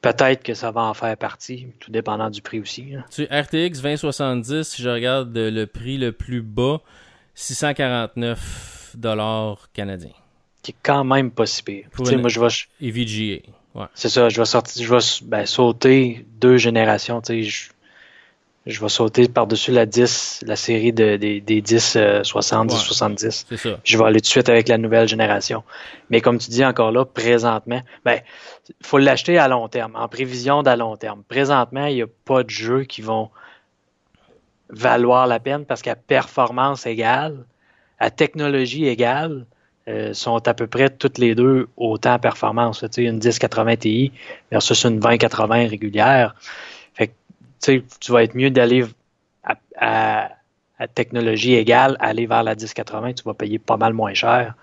peut-être 0.00 0.42
que 0.42 0.54
ça 0.54 0.70
va 0.70 0.82
en 0.82 0.94
faire 0.94 1.16
partie, 1.16 1.68
tout 1.80 1.90
dépendant 1.90 2.30
du 2.30 2.42
prix 2.42 2.60
aussi. 2.60 2.92
Tu 3.10 3.24
RTX 3.24 3.80
2070, 3.82 4.62
si 4.62 4.82
je 4.82 4.88
regarde 4.88 5.36
le 5.36 5.64
prix 5.66 5.98
le 5.98 6.12
plus 6.12 6.42
bas, 6.42 6.80
649 7.34 8.94
dollars 8.96 9.68
canadiens. 9.72 10.12
Qui 10.62 10.72
est 10.72 10.76
quand 10.82 11.04
même 11.04 11.30
pas 11.30 11.46
si 11.46 11.62
pire. 11.62 11.86
moi, 11.98 12.28
je 12.28 12.40
vais... 12.40 12.48
EVGA. 12.80 13.42
Ouais. 13.74 13.86
C'est 13.94 14.08
ça, 14.08 14.28
je 14.28 14.40
vais 14.40 14.44
sortir, 14.44 14.84
je 14.84 14.92
vais 14.92 15.28
ben, 15.28 15.46
sauter 15.46 16.26
deux 16.40 16.56
générations. 16.56 17.22
Je, 17.28 17.68
je 18.68 18.80
vais 18.82 18.88
sauter 18.90 19.28
par-dessus 19.28 19.72
la 19.72 19.86
10, 19.86 20.44
la 20.46 20.54
série 20.54 20.92
de, 20.92 21.16
des, 21.16 21.40
des 21.40 21.62
10, 21.62 21.98
70, 22.22 22.76
70. 22.76 23.46
C'est 23.48 23.56
ça. 23.56 23.80
Je 23.82 23.96
vais 23.96 24.04
aller 24.04 24.20
tout 24.20 24.26
de 24.26 24.26
suite 24.26 24.48
avec 24.50 24.68
la 24.68 24.76
nouvelle 24.76 25.08
génération. 25.08 25.64
Mais 26.10 26.20
comme 26.20 26.38
tu 26.38 26.50
dis 26.50 26.64
encore 26.64 26.92
là, 26.92 27.06
présentement, 27.06 27.80
ben, 28.04 28.20
faut 28.82 28.98
l'acheter 28.98 29.38
à 29.38 29.48
long 29.48 29.68
terme, 29.68 29.96
en 29.96 30.06
prévision 30.06 30.62
d'à 30.62 30.76
long 30.76 30.96
terme. 30.96 31.22
Présentement, 31.26 31.86
il 31.86 31.94
n'y 31.94 32.02
a 32.02 32.06
pas 32.26 32.42
de 32.42 32.50
jeux 32.50 32.84
qui 32.84 33.00
vont 33.00 33.30
valoir 34.68 35.26
la 35.26 35.40
peine 35.40 35.64
parce 35.64 35.80
qu'à 35.80 35.96
performance 35.96 36.86
égale, 36.86 37.46
à 37.98 38.10
technologie 38.10 38.86
égale, 38.86 39.46
euh, 39.88 40.12
sont 40.12 40.46
à 40.46 40.52
peu 40.52 40.66
près 40.66 40.90
toutes 40.90 41.16
les 41.16 41.34
deux 41.34 41.68
autant 41.78 42.18
performance. 42.18 42.80
Tu 42.80 42.88
sais, 42.90 43.04
une 43.04 43.16
1080 43.16 43.76
Ti 43.76 44.12
versus 44.50 44.84
une 44.84 45.00
2080 45.00 45.68
régulière. 45.68 46.34
Tu 47.60 47.82
vas 48.08 48.22
être 48.22 48.34
mieux 48.34 48.50
d'aller 48.50 48.84
à, 49.76 50.30
technologie 50.94 51.54
égale, 51.54 51.96
aller 52.00 52.26
vers 52.26 52.42
la 52.42 52.54
1080, 52.54 53.14
tu 53.14 53.24
vas 53.24 53.34
payer 53.34 53.58
pas 53.58 53.76
mal 53.76 53.92
moins 53.92 54.14
cher. 54.14 54.54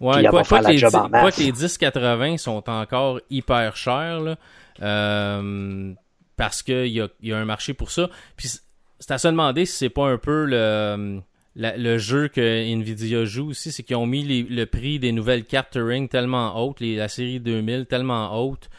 Ouais, 0.00 0.24
quoi, 0.26 0.42
que 0.42 0.54
les, 0.68 0.80
que 0.80 1.40
les 1.40 1.52
1080 1.52 2.38
sont 2.38 2.68
encore 2.68 3.20
hyper 3.30 3.76
chers, 3.76 4.20
là, 4.20 4.36
euh, 4.82 5.92
parce 6.36 6.62
qu'il 6.62 6.88
y 6.88 7.00
a, 7.00 7.08
y 7.22 7.32
a 7.32 7.38
un 7.38 7.44
marché 7.44 7.72
pour 7.72 7.90
ça. 7.90 8.08
Puis 8.36 8.48
c'est 8.98 9.10
à 9.10 9.18
se 9.18 9.28
demander 9.28 9.64
si 9.66 9.76
c'est 9.76 9.90
pas 9.90 10.08
un 10.08 10.18
peu 10.18 10.44
le, 10.46 11.20
le 11.54 11.98
jeu 11.98 12.28
que 12.28 12.40
Nvidia 12.40 13.24
joue 13.24 13.50
aussi, 13.50 13.72
c'est 13.72 13.82
qu'ils 13.82 13.96
ont 13.96 14.06
mis 14.06 14.24
le 14.24 14.64
prix 14.64 14.98
des 14.98 15.12
nouvelles 15.12 15.44
cartes 15.44 15.78
tellement 16.10 16.56
haute, 16.64 16.80
la 16.80 17.08
série 17.08 17.40
2000 17.40 17.86
tellement 17.86 18.40
haute, 18.40 18.70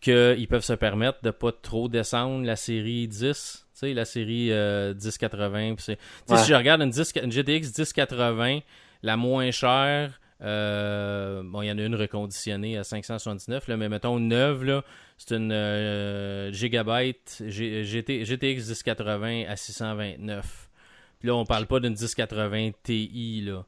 qu'ils 0.00 0.48
peuvent 0.48 0.64
se 0.64 0.72
permettre 0.72 1.18
de 1.22 1.30
pas 1.30 1.52
trop 1.52 1.88
descendre 1.88 2.44
la 2.44 2.56
série 2.56 3.06
10, 3.06 3.66
tu 3.72 3.78
sais, 3.78 3.94
la 3.94 4.04
série 4.04 4.46
1080. 4.48 5.74
Euh, 5.88 5.96
si 6.36 6.48
je 6.48 6.54
regarde 6.54 6.80
une, 6.82 6.90
10, 6.90 7.12
une 7.22 7.30
GTX 7.30 7.78
1080, 7.78 8.60
la 9.02 9.16
moins 9.16 9.50
chère, 9.50 10.20
euh, 10.42 11.42
bon, 11.44 11.60
il 11.60 11.68
y 11.68 11.70
en 11.70 11.76
a 11.76 11.82
une 11.82 11.94
reconditionnée 11.94 12.78
à 12.78 12.84
579, 12.84 13.68
là, 13.68 13.76
mais 13.76 13.90
mettons 13.90 14.18
neuve, 14.18 14.64
là, 14.64 14.84
c'est 15.18 15.36
une 15.36 15.52
euh, 15.52 16.50
Gigabyte 16.50 17.42
GTX 17.46 18.68
1080 18.68 19.44
à 19.48 19.56
629. 19.56 20.70
Puis 21.18 21.28
là, 21.28 21.34
on 21.34 21.44
parle 21.44 21.66
pas 21.66 21.78
d'une 21.80 21.92
1080 21.92 22.70
Ti, 22.82 23.42
là. 23.44 23.64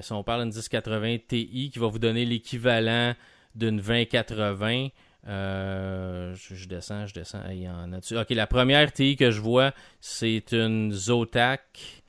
Si 0.00 0.12
on 0.14 0.24
parle 0.24 0.44
d'une 0.44 0.54
1080 0.54 1.18
Ti 1.28 1.70
qui 1.70 1.78
va 1.78 1.88
vous 1.88 1.98
donner 1.98 2.24
l'équivalent 2.24 3.14
d'une 3.54 3.76
2080, 3.76 4.88
je, 5.26 6.68
descends, 6.68 7.06
je 7.06 7.14
descends. 7.14 7.40
Il 7.50 7.62
y 7.62 7.68
en 7.68 7.92
a 7.92 7.98
Ok, 8.20 8.30
la 8.30 8.46
première 8.46 8.92
TI 8.92 9.16
que 9.16 9.30
je 9.30 9.40
vois, 9.40 9.72
c'est 10.00 10.52
une 10.52 10.92
Zotac 10.92 12.04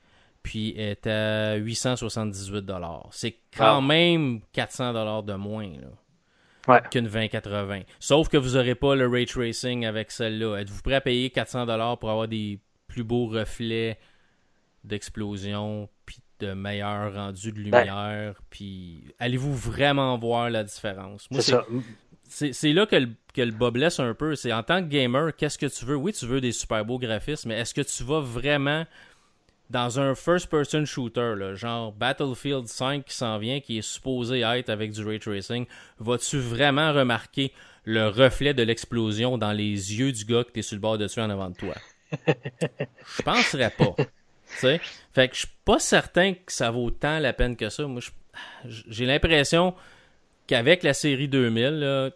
puis 0.46 0.74
est 0.76 1.08
à 1.08 1.56
878 1.56 2.70
C'est 3.10 3.34
quand 3.56 3.82
même 3.82 4.40
400 4.52 5.22
de 5.24 5.34
moins 5.34 5.72
qu'une 6.90 7.08
2080. 7.08 7.80
Sauf 7.98 8.28
que 8.28 8.36
vous 8.36 8.50
n'aurez 8.50 8.76
pas 8.76 8.94
le 8.94 9.08
ray 9.08 9.26
tracing 9.26 9.84
avec 9.84 10.12
celle-là. 10.12 10.58
Êtes-vous 10.58 10.82
prêt 10.82 10.94
à 10.94 11.00
payer 11.00 11.30
400 11.30 11.66
pour 11.96 12.10
avoir 12.10 12.28
des 12.28 12.60
plus 12.86 13.02
beaux 13.02 13.26
reflets 13.26 13.98
d'explosion 14.84 15.88
puis 16.04 16.18
de 16.38 16.52
meilleur 16.52 17.14
rendu 17.14 17.50
de 17.50 17.70
Ben. 17.70 17.80
lumière, 17.80 18.40
puis 18.48 19.02
allez-vous 19.18 19.54
vraiment 19.54 20.16
voir 20.16 20.48
la 20.48 20.62
différence? 20.62 21.28
Moi, 21.30 21.40
c'est 21.40 21.52
ça. 21.52 21.66
C'est 22.28 22.72
là 22.72 22.86
que 22.86 22.96
le, 22.96 23.08
que 23.34 23.42
le 23.42 23.52
bas 23.52 23.70
blesse 23.70 24.00
un 24.00 24.14
peu. 24.14 24.34
C'est 24.34 24.52
en 24.52 24.62
tant 24.62 24.82
que 24.82 24.88
gamer, 24.88 25.34
qu'est-ce 25.36 25.58
que 25.58 25.66
tu 25.66 25.84
veux? 25.84 25.96
Oui, 25.96 26.12
tu 26.12 26.26
veux 26.26 26.40
des 26.40 26.52
super 26.52 26.84
beaux 26.84 26.98
graphismes, 26.98 27.50
mais 27.50 27.58
est-ce 27.58 27.74
que 27.74 27.82
tu 27.82 28.04
vas 28.04 28.20
vraiment 28.20 28.84
dans 29.70 29.98
un 29.98 30.14
first-person 30.14 30.84
shooter, 30.84 31.34
là, 31.36 31.54
genre 31.54 31.92
Battlefield 31.92 32.68
5 32.68 33.04
qui 33.04 33.14
s'en 33.14 33.38
vient, 33.38 33.60
qui 33.60 33.78
est 33.78 33.82
supposé 33.82 34.40
être 34.40 34.70
avec 34.70 34.92
du 34.92 35.04
ray 35.04 35.18
tracing, 35.18 35.66
vas-tu 35.98 36.38
vraiment 36.38 36.92
remarquer 36.92 37.52
le 37.84 38.08
reflet 38.08 38.54
de 38.54 38.62
l'explosion 38.62 39.38
dans 39.38 39.52
les 39.52 39.98
yeux 39.98 40.12
du 40.12 40.24
gars 40.24 40.44
que 40.44 40.50
t'es 40.50 40.62
sur 40.62 40.76
le 40.76 40.80
bord 40.80 40.98
de 40.98 41.08
tuer 41.08 41.22
en 41.22 41.30
avant 41.30 41.50
de 41.50 41.56
toi? 41.56 41.74
Je 43.16 43.22
penserais 43.22 43.70
pas. 43.70 43.94
Tu 43.96 44.06
sais? 44.58 44.80
Fait 45.12 45.28
que 45.28 45.34
je 45.34 45.40
suis 45.40 45.48
pas 45.64 45.80
certain 45.80 46.34
que 46.34 46.52
ça 46.52 46.70
vaut 46.70 46.90
tant 46.90 47.18
la 47.18 47.32
peine 47.32 47.56
que 47.56 47.68
ça. 47.68 47.84
Moi, 47.86 48.00
j'ai 48.64 49.04
l'impression 49.04 49.74
qu'avec 50.46 50.82
la 50.82 50.94
série 50.94 51.28
2000, 51.28 51.80
là, 51.80 52.10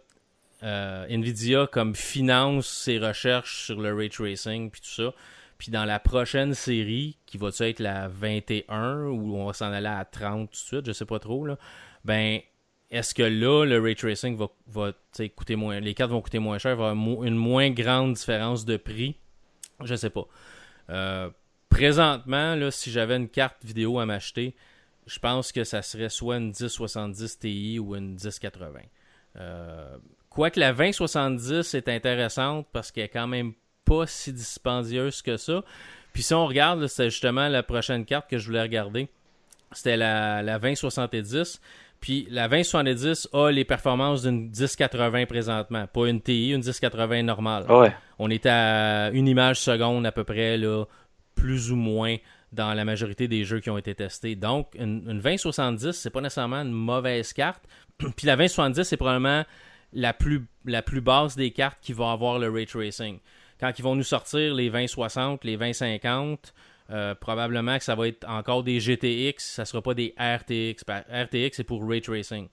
euh, 0.63 1.05
Nvidia 1.09 1.67
comme 1.67 1.95
finance 1.95 2.67
ses 2.67 2.99
recherches 2.99 3.65
sur 3.65 3.81
le 3.81 3.93
ray 3.93 4.09
tracing 4.09 4.69
puis 4.69 4.81
tout 4.81 4.89
ça. 4.89 5.13
Puis 5.57 5.71
dans 5.71 5.85
la 5.85 5.99
prochaine 5.99 6.53
série, 6.53 7.17
qui 7.25 7.37
va 7.37 7.49
être 7.59 7.79
la 7.79 8.07
21 8.07 9.03
ou 9.05 9.35
on 9.35 9.45
va 9.45 9.53
s'en 9.53 9.71
aller 9.71 9.87
à 9.87 10.05
30 10.05 10.49
tout 10.49 10.53
de 10.53 10.55
suite, 10.55 10.85
je 10.85 10.91
sais 10.91 11.05
pas 11.05 11.19
trop 11.19 11.45
là. 11.45 11.57
Ben 12.05 12.39
est-ce 12.89 13.13
que 13.13 13.23
là 13.23 13.65
le 13.65 13.79
ray 13.79 13.95
tracing 13.95 14.37
va, 14.67 14.93
coûter 15.35 15.55
moins 15.55 15.79
les 15.79 15.93
cartes 15.93 16.11
vont 16.11 16.21
coûter 16.21 16.39
moins 16.39 16.57
cher, 16.57 16.75
va 16.75 16.89
avoir 16.89 17.23
une 17.23 17.35
moins 17.35 17.69
grande 17.69 18.13
différence 18.13 18.65
de 18.65 18.77
prix? 18.77 19.15
Je 19.83 19.95
sais 19.95 20.09
pas. 20.09 20.27
Euh, 20.89 21.29
présentement 21.69 22.55
là, 22.55 22.69
si 22.69 22.91
j'avais 22.91 23.15
une 23.15 23.29
carte 23.29 23.63
vidéo 23.63 23.99
à 23.99 24.05
m'acheter, 24.05 24.55
je 25.05 25.19
pense 25.19 25.51
que 25.51 25.63
ça 25.63 25.81
serait 25.81 26.09
soit 26.09 26.37
une 26.37 26.47
1070 26.47 27.39
Ti 27.39 27.79
ou 27.79 27.95
une 27.95 28.13
1080. 28.13 28.79
Euh, 29.37 29.97
Quoique 30.29 30.59
la 30.59 30.71
2070 30.71 31.73
est 31.73 31.89
intéressante 31.89 32.65
parce 32.71 32.91
qu'elle 32.91 33.03
est 33.05 33.09
quand 33.09 33.27
même 33.27 33.53
pas 33.83 34.07
si 34.07 34.31
dispendieuse 34.31 35.21
que 35.21 35.35
ça. 35.35 35.61
Puis 36.13 36.23
si 36.23 36.33
on 36.33 36.47
regarde, 36.47 36.87
c'est 36.87 37.09
justement 37.09 37.49
la 37.49 37.63
prochaine 37.63 38.05
carte 38.05 38.29
que 38.29 38.37
je 38.37 38.45
voulais 38.47 38.61
regarder. 38.61 39.09
C'était 39.73 39.97
la, 39.97 40.41
la 40.41 40.57
2070. 40.57 41.59
Puis 41.99 42.27
la 42.29 42.47
2070 42.47 43.27
a 43.33 43.49
les 43.51 43.65
performances 43.65 44.23
d'une 44.23 44.49
1080 44.49 45.25
présentement. 45.25 45.85
Pas 45.87 46.07
une 46.07 46.21
TI, 46.21 46.51
une 46.51 46.63
1080 46.63 47.23
normale. 47.23 47.69
Ouais. 47.69 47.93
On 48.17 48.29
est 48.29 48.45
à 48.45 49.09
une 49.11 49.27
image 49.27 49.59
seconde 49.59 50.05
à 50.05 50.13
peu 50.13 50.23
près, 50.23 50.57
là, 50.57 50.85
plus 51.35 51.71
ou 51.71 51.75
moins 51.75 52.15
dans 52.51 52.73
la 52.73 52.83
majorité 52.85 53.27
des 53.27 53.43
jeux 53.43 53.59
qui 53.59 53.69
ont 53.69 53.77
été 53.77 53.95
testés. 53.95 54.35
Donc, 54.35 54.75
une, 54.75 55.03
une 55.09 55.19
2070, 55.19 55.91
c'est 55.91 56.09
pas 56.09 56.21
nécessairement 56.21 56.61
une 56.61 56.71
mauvaise 56.71 57.33
carte. 57.33 57.63
Puis 57.97 58.27
la 58.27 58.35
2070, 58.35 58.83
c'est 58.83 58.97
probablement 58.97 59.45
la 59.93 60.13
plus, 60.13 60.45
la 60.65 60.81
plus 60.81 61.01
basse 61.01 61.35
des 61.35 61.51
cartes 61.51 61.79
qui 61.81 61.93
va 61.93 62.11
avoir 62.11 62.39
le 62.39 62.49
ray 62.49 62.65
tracing. 62.65 63.19
Quand 63.59 63.71
ils 63.77 63.83
vont 63.83 63.95
nous 63.95 64.03
sortir 64.03 64.53
les 64.53 64.69
2060, 64.69 65.43
les 65.43 65.57
2050, 65.57 66.53
euh, 66.89 67.15
probablement 67.15 67.77
que 67.77 67.83
ça 67.83 67.95
va 67.95 68.07
être 68.07 68.27
encore 68.27 68.63
des 68.63 68.79
GTX, 68.79 69.35
ça 69.37 69.65
sera 69.65 69.81
pas 69.81 69.93
des 69.93 70.13
RTX. 70.17 70.83
RTX, 71.09 71.51
c'est 71.53 71.63
pour 71.63 71.87
ray 71.87 72.01
tracing. 72.01 72.47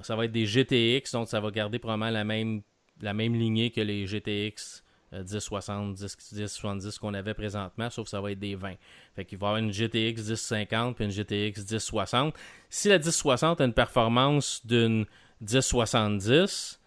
Ça 0.00 0.16
va 0.16 0.24
être 0.24 0.32
des 0.32 0.46
GTX, 0.46 1.12
donc 1.12 1.28
ça 1.28 1.40
va 1.40 1.50
garder 1.50 1.78
probablement 1.78 2.10
la 2.10 2.24
même, 2.24 2.62
la 3.00 3.14
même 3.14 3.34
lignée 3.34 3.70
que 3.70 3.80
les 3.80 4.06
GTX 4.06 4.82
1060, 5.12 5.94
10, 5.94 6.16
1070 6.32 6.98
qu'on 6.98 7.14
avait 7.14 7.34
présentement, 7.34 7.88
sauf 7.90 8.04
que 8.04 8.10
ça 8.10 8.20
va 8.20 8.32
être 8.32 8.38
des 8.38 8.54
20. 8.54 8.74
Fait 9.14 9.24
qu'il 9.24 9.38
va 9.38 9.46
y 9.46 9.48
avoir 9.48 9.62
une 9.62 9.72
GTX 9.72 10.28
1050 10.28 10.96
puis 10.96 11.04
une 11.04 11.10
GTX 11.10 11.60
1060. 11.70 12.34
Si 12.68 12.88
la 12.88 12.98
1060 12.98 13.60
a 13.60 13.64
une 13.64 13.72
performance 13.72 14.64
d'une 14.66 15.06
1070, 15.40 16.80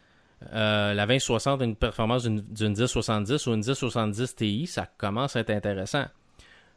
euh, 0.53 0.93
la 0.93 1.05
2060 1.05 1.61
a 1.61 1.65
une 1.65 1.75
performance 1.75 2.23
d'une 2.23 2.41
d'une 2.41 2.73
1070 2.73 3.47
ou 3.47 3.53
une 3.53 3.59
1070 3.59 4.35
Ti, 4.35 4.67
ça 4.67 4.87
commence 4.97 5.35
à 5.35 5.41
être 5.41 5.51
intéressant. 5.51 6.05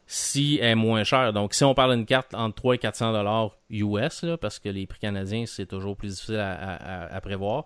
Si 0.07 0.59
elle 0.61 0.69
est 0.69 0.75
moins 0.75 1.03
chère. 1.03 1.33
Donc, 1.33 1.55
si 1.55 1.63
on 1.63 1.73
parle 1.73 1.95
d'une 1.95 2.05
carte 2.05 2.35
entre 2.35 2.55
300 2.55 2.73
et 2.73 2.77
400 2.77 3.11
dollars 3.13 3.57
US, 3.71 4.25
parce 4.39 4.59
que 4.59 4.69
les 4.69 4.85
prix 4.85 4.99
canadiens, 4.99 5.45
c'est 5.47 5.65
toujours 5.65 5.97
plus 5.97 6.09
difficile 6.09 6.39
à 6.39 7.19
prévoir, 7.21 7.65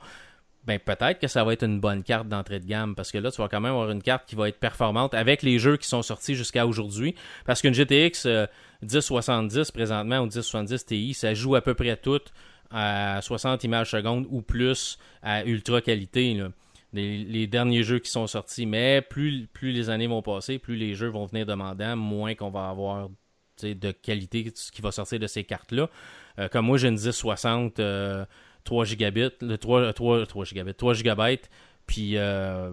ben 0.66 0.78
peut-être 0.78 1.20
que 1.20 1.28
ça 1.28 1.44
va 1.44 1.54
être 1.54 1.64
une 1.64 1.80
bonne 1.80 2.04
carte 2.04 2.28
d'entrée 2.28 2.60
de 2.60 2.66
gamme 2.66 2.96
parce 2.96 3.12
que 3.12 3.18
là, 3.18 3.32
tu 3.32 3.42
vas 3.42 3.48
quand 3.48 3.62
même 3.62 3.72
avoir 3.72 3.90
une 3.92 4.04
carte 4.04 4.28
qui 4.28 4.36
va 4.36 4.50
être 4.50 4.60
performante 4.60 5.14
avec 5.14 5.42
les 5.42 5.58
jeux 5.58 5.78
qui 5.78 5.88
sont 5.88 6.02
sortis 6.02 6.36
jusqu'à 6.36 6.68
aujourd'hui. 6.68 7.16
Parce 7.46 7.62
qu'une 7.62 7.74
GTX 7.74 8.26
euh, 8.26 8.46
1070 8.82 9.72
présentement 9.72 10.20
ou 10.20 10.26
1070 10.26 10.86
Ti, 10.86 11.14
ça 11.14 11.34
joue 11.34 11.56
à 11.56 11.62
peu 11.62 11.74
près 11.74 11.98
toutes 11.98 12.32
à 12.72 13.20
60 13.22 13.64
images 13.64 13.92
secondes 13.92 14.28
ou 14.30 14.42
plus 14.42 15.00
à 15.24 15.44
ultra 15.44 15.82
qualité. 15.82 16.40
Les, 16.94 17.48
derniers 17.48 17.84
jeux 17.84 18.00
qui 18.00 18.12
sont 18.12 18.28
sortis. 18.28 18.66
Mais 18.66 19.02
plus, 19.02 19.48
plus 19.48 19.72
les 19.72 19.90
années 19.90 20.08
vont 20.08 20.22
passer, 20.22 20.60
plus 20.60 20.76
les 20.76 20.94
jeux 20.94 21.10
vont 21.10 21.26
venir 21.26 21.46
demandant, 21.46 21.96
moins 21.96 22.36
qu'on 22.36 22.50
va 22.50 22.70
avoir 22.70 23.10
de 23.64 23.92
qualité 23.92 24.52
qui 24.72 24.82
va 24.82 24.92
sortir 24.92 25.20
de 25.20 25.28
ces 25.28 25.44
cartes-là. 25.44 25.90
Euh, 26.40 26.48
comme 26.48 26.66
moi, 26.66 26.78
j'ai 26.78 26.88
une 26.88 27.00
1060 27.00 27.80
euh, 27.80 28.26
3 28.70 28.86
gigabits, 28.86 29.32
le 29.42 29.58
3, 29.58 29.92
3, 29.94 30.26
3 30.28 30.46
gigabits, 30.46 30.74
3 30.76 30.94
gigabytes, 30.94 31.50
puis 31.88 32.18
euh, 32.18 32.70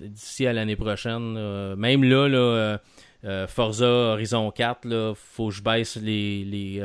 d'ici 0.00 0.46
à 0.46 0.52
l'année 0.52 0.76
prochaine, 0.76 1.34
euh, 1.38 1.76
même 1.76 2.04
là, 2.04 2.28
là 2.28 2.78
euh, 3.24 3.46
Forza 3.46 3.86
Horizon 3.86 4.50
4, 4.50 4.84
là, 4.84 5.14
faut 5.14 5.48
que 5.48 5.54
je 5.54 5.62
baisse 5.62 5.96
les, 5.96 6.44
les, 6.44 6.82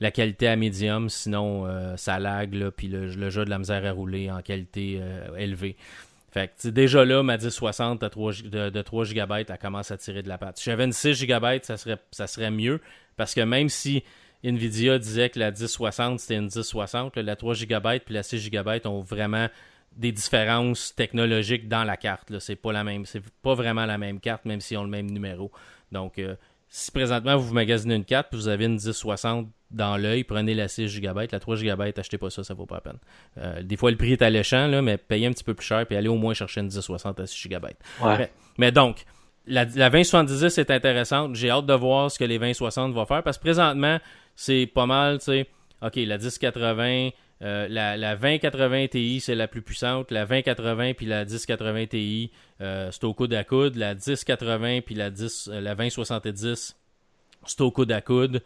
la 0.00 0.10
qualité 0.10 0.48
à 0.48 0.56
médium, 0.56 1.08
sinon 1.08 1.66
ça 1.96 2.18
lag, 2.18 2.52
là, 2.54 2.70
puis 2.70 2.88
le, 2.88 3.06
le 3.06 3.30
jeu 3.30 3.44
de 3.44 3.50
la 3.50 3.58
misère 3.58 3.84
à 3.86 3.92
rouler 3.92 4.30
en 4.30 4.42
qualité 4.42 5.00
élevée. 5.38 5.76
Fait 6.30 6.50
que 6.50 6.68
déjà 6.68 7.04
là, 7.04 7.22
ma 7.22 7.36
1060 7.36 8.02
à 8.02 8.08
3 8.08 8.32
gi- 8.32 8.42
de, 8.48 8.70
de 8.70 8.82
3 8.82 9.04
GB, 9.04 9.44
elle 9.48 9.58
commence 9.58 9.90
à 9.90 9.98
tirer 9.98 10.22
de 10.22 10.28
la 10.28 10.38
patte. 10.38 10.56
Si 10.56 10.64
j'avais 10.64 10.84
une 10.84 10.92
6 10.92 11.12
GB, 11.14 11.60
ça 11.62 11.76
serait, 11.76 11.98
ça 12.10 12.26
serait 12.26 12.50
mieux, 12.50 12.80
parce 13.18 13.34
que 13.34 13.42
même 13.42 13.68
si 13.68 14.02
Nvidia 14.44 14.98
disait 14.98 15.30
que 15.30 15.38
la 15.38 15.50
1060 15.50 16.20
c'était 16.20 16.36
une 16.36 16.44
1060, 16.44 17.16
là, 17.16 17.22
la 17.22 17.36
3 17.36 17.54
GB 17.54 18.00
puis 18.04 18.14
la 18.14 18.22
6 18.22 18.38
GB 18.38 18.80
ont 18.86 19.00
vraiment 19.00 19.48
des 19.96 20.12
différences 20.12 20.94
technologiques 20.94 21.68
dans 21.68 21.84
la 21.84 21.96
carte. 21.96 22.38
C'est 22.38 22.56
pas 22.56 22.72
la 22.72 22.84
même, 22.84 23.04
c'est 23.04 23.22
pas 23.42 23.54
vraiment 23.54 23.86
la 23.86 23.98
même 23.98 24.20
carte, 24.20 24.44
même 24.44 24.60
s'ils 24.60 24.78
ont 24.78 24.84
le 24.84 24.90
même 24.90 25.10
numéro. 25.10 25.50
Donc, 25.90 26.18
euh, 26.18 26.34
si 26.68 26.90
présentement 26.90 27.36
vous 27.36 27.52
magasinez 27.52 27.94
une 27.94 28.04
carte 28.04 28.28
puis 28.30 28.38
vous 28.38 28.48
avez 28.48 28.64
une 28.64 28.72
1060 28.72 29.48
dans 29.70 29.96
l'œil, 29.96 30.24
prenez 30.24 30.54
la 30.54 30.68
6 30.68 30.88
GB, 30.88 31.28
la 31.30 31.40
3 31.40 31.56
GB, 31.56 31.92
achetez 31.96 32.18
pas 32.18 32.30
ça, 32.30 32.44
ça 32.44 32.54
vaut 32.54 32.66
pas 32.66 32.76
la 32.76 32.80
peine. 32.80 32.98
Euh, 33.38 33.62
des 33.62 33.76
fois 33.76 33.90
le 33.90 33.96
prix 33.96 34.12
est 34.12 34.22
alléchant, 34.22 34.66
là, 34.66 34.82
mais 34.82 34.96
payez 34.96 35.26
un 35.26 35.32
petit 35.32 35.44
peu 35.44 35.54
plus 35.54 35.66
cher 35.66 35.86
puis 35.86 35.96
allez 35.96 36.08
au 36.08 36.16
moins 36.16 36.34
chercher 36.34 36.60
une 36.60 36.66
1060 36.66 37.20
à 37.20 37.26
6 37.26 37.48
GB. 37.48 37.68
Ouais. 38.00 38.18
Mais, 38.18 38.32
mais 38.58 38.72
donc, 38.72 39.04
la, 39.46 39.64
la 39.64 39.90
2070 39.90 40.58
est 40.58 40.70
intéressante. 40.70 41.34
J'ai 41.34 41.50
hâte 41.50 41.66
de 41.66 41.74
voir 41.74 42.10
ce 42.10 42.18
que 42.18 42.24
les 42.24 42.38
2060 42.38 42.94
vont 42.94 43.06
faire 43.06 43.22
parce 43.22 43.38
que 43.38 43.42
présentement, 43.42 43.98
c'est 44.36 44.66
pas 44.66 44.86
mal, 44.86 45.18
tu 45.18 45.24
sais. 45.24 45.46
OK, 45.82 45.96
la 45.96 46.18
1080, 46.18 47.10
euh, 47.42 47.66
la, 47.68 47.96
la 47.96 48.16
2080 48.16 48.88
Ti, 48.88 49.20
c'est 49.20 49.34
la 49.34 49.48
plus 49.48 49.62
puissante. 49.62 50.10
La 50.10 50.26
2080 50.26 50.94
puis 50.94 51.06
la 51.06 51.24
1080 51.24 51.86
Ti, 51.86 52.30
euh, 52.60 52.90
c'est 52.92 53.04
au 53.04 53.14
coude 53.14 53.34
à 53.34 53.44
coude. 53.44 53.76
La 53.76 53.94
1080 53.94 54.80
puis 54.82 54.94
la, 54.94 55.10
10, 55.10 55.48
euh, 55.52 55.60
la 55.60 55.74
2070, 55.74 56.76
c'est 57.44 57.60
au 57.60 57.70
coude 57.72 57.90
à 57.90 58.00
coude. 58.00 58.42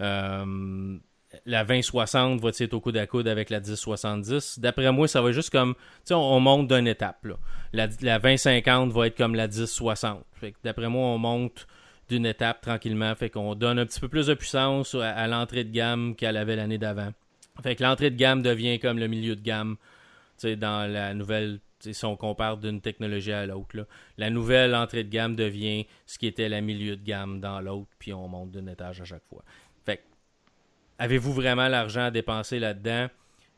Euh, 0.00 0.98
la 1.46 1.64
2060 1.64 2.40
va 2.40 2.50
être 2.50 2.74
au 2.74 2.80
coude 2.80 2.96
à 2.96 3.06
coude 3.06 3.28
avec 3.28 3.48
la 3.48 3.60
1070. 3.60 4.58
D'après 4.58 4.92
moi, 4.92 5.08
ça 5.08 5.22
va 5.22 5.32
juste 5.32 5.50
comme. 5.50 5.74
Tu 5.74 5.80
sais, 6.04 6.14
on, 6.14 6.34
on 6.34 6.40
monte 6.40 6.68
d'une 6.68 6.86
étape. 6.86 7.26
La, 7.72 7.88
la 8.02 8.18
2050 8.18 8.92
va 8.92 9.06
être 9.06 9.16
comme 9.16 9.34
la 9.34 9.48
1060. 9.48 10.22
Fait 10.34 10.52
que 10.52 10.58
d'après 10.62 10.88
moi, 10.88 11.06
on 11.06 11.18
monte 11.18 11.66
d'une 12.08 12.26
étape 12.26 12.60
tranquillement. 12.60 13.14
Fait 13.14 13.30
qu'on 13.30 13.54
donne 13.54 13.78
un 13.78 13.86
petit 13.86 14.00
peu 14.00 14.08
plus 14.08 14.26
de 14.26 14.34
puissance 14.34 14.94
à, 14.94 15.26
l'entrée 15.26 15.64
de 15.64 15.70
gamme 15.70 16.14
qu'elle 16.14 16.36
avait 16.36 16.56
l'année 16.56 16.78
d'avant. 16.78 17.12
Fait 17.62 17.76
que 17.76 17.82
l'entrée 17.82 18.10
de 18.10 18.16
gamme 18.16 18.42
devient 18.42 18.78
comme 18.78 18.98
le 18.98 19.06
milieu 19.06 19.36
de 19.36 19.42
gamme. 19.42 19.76
Dans 20.42 20.90
la 20.90 21.14
nouvelle. 21.14 21.60
Si 21.80 22.04
on 22.04 22.16
compare 22.16 22.58
d'une 22.58 22.80
technologie 22.80 23.32
à 23.32 23.46
l'autre, 23.46 23.86
la 24.18 24.30
nouvelle 24.30 24.74
entrée 24.74 25.04
de 25.04 25.08
gamme 25.08 25.36
devient 25.36 25.86
ce 26.06 26.18
qui 26.18 26.26
était 26.26 26.48
la 26.48 26.60
milieu 26.60 26.96
de 26.96 27.04
gamme 27.04 27.40
dans 27.40 27.60
l'autre, 27.60 27.90
puis 27.98 28.12
on 28.12 28.26
monte 28.26 28.50
d'un 28.50 28.66
étage 28.66 29.00
à 29.00 29.04
chaque 29.04 29.24
fois. 29.28 29.42
Fait 29.86 30.02
avez-vous 30.98 31.32
vraiment 31.32 31.68
l'argent 31.68 32.06
à 32.06 32.10
dépenser 32.10 32.58
là-dedans? 32.58 33.08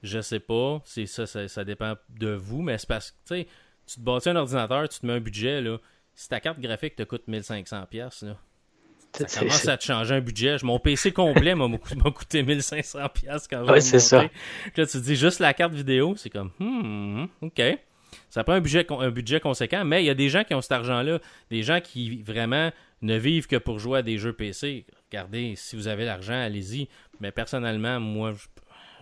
Je 0.03 0.21
sais 0.21 0.41
pas. 0.41 0.81
Ça, 0.85 1.27
ça, 1.27 1.49
ça 1.49 1.65
dépend 1.65 1.95
de 2.19 2.29
vous, 2.29 2.63
mais 2.63 2.79
c'est 2.79 2.89
parce 2.89 3.11
que, 3.11 3.43
tu 3.87 3.95
te 3.97 4.01
bâtis 4.01 4.29
un 4.29 4.37
ordinateur, 4.37 4.89
tu 4.89 5.01
te 5.01 5.07
mets 5.07 5.15
un 5.15 5.21
budget, 5.21 5.61
là. 5.61 5.79
Si 6.17 6.29
ta 6.29 6.41
carte 6.41 6.59
graphique 6.59 6.97
te 6.97 7.03
coûte 7.05 7.29
1500$, 7.29 7.87
pièces 7.87 8.23
là, 8.23 8.37
ça 9.13 9.29
C'est- 9.29 9.39
commence 9.41 9.61
c'est- 9.61 9.69
à 9.71 9.77
te 9.77 9.85
changer 9.85 10.15
un 10.15 10.21
budget. 10.21 10.57
Mon 10.63 10.79
PC 10.79 11.13
complet 11.13 11.55
m'a 11.55 11.69
coûté 12.11 12.43
1500$ 12.43 13.09
pièces 13.11 13.47
quand 13.47 13.65
j'ai 13.65 13.71
Ouais, 13.71 13.81
c'est 13.81 13.99
ça. 14.01 14.21
Puis 14.21 14.73
Là, 14.77 14.87
tu 14.87 14.93
te 14.93 14.99
dis 14.99 15.15
juste 15.17 15.41
la 15.41 15.53
carte 15.55 15.75
vidéo, 15.75 16.17
c'est 16.17 16.31
comme, 16.31 16.51
hmm, 16.59 17.27
ok. 17.43 17.63
Ça 18.31 18.45
prend 18.45 18.55
un 18.55 18.61
budget, 18.61 18.87
un 18.91 19.11
budget 19.11 19.41
conséquent, 19.41 19.85
mais 19.85 20.03
il 20.03 20.07
y 20.07 20.11
a 20.11 20.15
des 20.15 20.29
gens 20.31 20.43
qui 20.43 20.55
ont 20.55 20.61
cet 20.63 20.73
argent-là, 20.73 21.21
des 21.51 21.63
gens 21.63 21.81
qui 21.81 22.23
vraiment 22.23 22.73
ne 23.03 23.17
vivent 23.17 23.47
que 23.47 23.57
pour 23.57 23.79
jouer 23.79 23.99
à 23.99 24.03
des 24.03 24.17
jeux 24.17 24.33
PC. 24.33 24.87
regardez, 25.11 25.55
si 25.57 25.77
vous 25.77 25.87
avez 25.87 26.05
l'argent, 26.05 26.33
allez-y. 26.35 26.89
Mais 27.21 27.31
personnellement, 27.31 28.01
moi, 28.01 28.33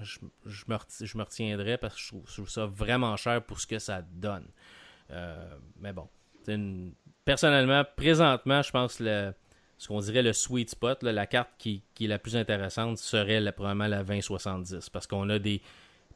je, 0.02 0.18
je, 0.46 0.64
me, 0.68 0.76
je 1.00 1.16
me 1.16 1.22
retiendrai 1.22 1.78
parce 1.78 1.94
que 1.94 2.00
je 2.00 2.32
trouve, 2.34 2.48
ça 2.50 2.66
vraiment 2.66 3.16
cher 3.16 3.40
pour 3.42 3.60
ce 3.60 3.66
que 3.68 3.78
ça 3.78 4.02
donne. 4.02 4.48
Euh, 5.10 5.54
mais 5.80 5.92
bon, 5.92 6.08
personnellement, 7.24 7.84
présentement, 7.96 8.62
je 8.62 8.70
pense 8.70 9.00
le, 9.00 9.32
ce 9.78 9.88
qu'on 9.88 10.00
dirait 10.00 10.22
le 10.22 10.32
sweet 10.32 10.70
spot, 10.70 11.02
la 11.02 11.26
carte 11.26 11.50
qui, 11.58 11.82
est 12.00 12.06
la 12.06 12.18
plus 12.18 12.36
intéressante 12.36 12.98
serait 12.98 13.40
probablement 13.52 13.86
la 13.86 14.02
2070 14.02 14.90
parce 14.90 15.06
qu'on 15.06 15.28
a 15.30 15.38
des 15.38 15.60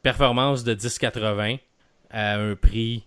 performances 0.01 0.63
de 0.63 0.73
1080 0.73 1.57
à 2.09 2.35
un 2.35 2.55
prix 2.55 3.05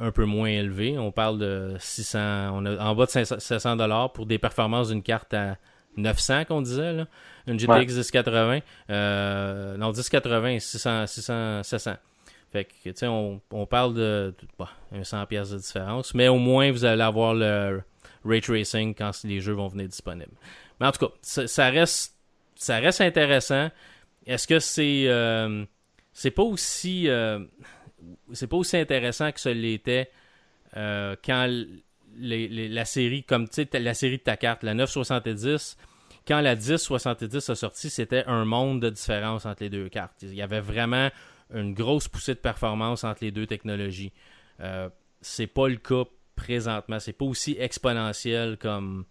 un 0.00 0.12
peu 0.12 0.24
moins 0.24 0.48
élevé. 0.48 0.96
On 0.98 1.10
parle 1.10 1.38
de 1.38 1.76
600, 1.78 2.18
on 2.54 2.64
a 2.64 2.82
en 2.82 2.94
bas 2.94 3.06
de 3.06 3.24
700 3.24 3.76
dollars 3.76 4.12
pour 4.12 4.26
des 4.26 4.38
performances 4.38 4.88
d'une 4.88 5.02
carte 5.02 5.34
à 5.34 5.56
900 5.96 6.44
qu'on 6.44 6.62
disait 6.62 6.92
là, 6.92 7.06
une 7.46 7.58
GTX 7.58 7.94
1080, 7.94 8.60
euh, 8.90 9.76
non 9.76 9.92
1080 9.92 10.60
600, 10.60 11.06
600 11.06 11.62
700. 11.64 11.94
Fait 12.50 12.64
que 12.64 12.70
tu 12.82 12.92
sais 12.94 13.06
on, 13.06 13.40
parle 13.66 13.94
de 13.94 14.34
bah, 14.58 14.70
100 15.02 15.26
pièces 15.26 15.50
de 15.50 15.58
différence, 15.58 16.14
mais 16.14 16.28
au 16.28 16.38
moins 16.38 16.70
vous 16.72 16.84
allez 16.84 17.02
avoir 17.02 17.34
le 17.34 17.82
ray 18.24 18.40
tracing 18.40 18.94
quand 18.94 19.10
les 19.24 19.40
jeux 19.40 19.52
vont 19.52 19.68
venir 19.68 19.88
disponibles. 19.88 20.32
Mais 20.80 20.86
en 20.86 20.92
tout 20.92 21.06
cas, 21.06 21.12
ça, 21.22 21.68
reste 21.68 22.14
ça 22.54 22.78
reste 22.78 23.00
intéressant. 23.00 23.70
Est-ce 24.26 24.46
que 24.46 24.58
c'est 24.58 25.04
euh, 25.08 25.64
c'est 26.12 26.30
pas 26.30 26.42
aussi 26.42 27.08
euh, 27.08 27.44
c'est 28.32 28.46
pas 28.46 28.56
aussi 28.56 28.76
intéressant 28.76 29.30
que 29.32 29.40
ce 29.40 29.48
l'était 29.48 30.10
euh, 30.76 31.16
quand 31.24 31.48
la 32.20 32.84
série, 32.84 33.22
comme 33.22 33.48
tu 33.48 33.66
sais, 33.70 33.78
la 33.78 33.94
série 33.94 34.18
de 34.18 34.22
ta 34.22 34.36
carte, 34.36 34.62
la 34.64 34.74
970, 34.74 35.76
quand 36.26 36.40
la 36.40 36.56
1070 36.56 37.50
a 37.50 37.54
sorti, 37.54 37.90
c'était 37.90 38.24
un 38.26 38.44
monde 38.44 38.82
de 38.82 38.90
différence 38.90 39.46
entre 39.46 39.62
les 39.62 39.70
deux 39.70 39.88
cartes. 39.88 40.16
Il 40.22 40.34
y 40.34 40.42
avait 40.42 40.60
vraiment 40.60 41.10
une 41.52 41.74
grosse 41.74 42.08
poussée 42.08 42.34
de 42.34 42.40
performance 42.40 43.04
entre 43.04 43.24
les 43.24 43.30
deux 43.30 43.46
technologies. 43.46 44.12
Euh, 44.60 44.88
c'est 45.20 45.46
pas 45.46 45.68
le 45.68 45.76
cas 45.76 46.04
présentement. 46.36 47.00
C'est 47.00 47.12
pas 47.12 47.24
aussi 47.24 47.56
exponentiel 47.58 48.56
comme, 48.58 49.04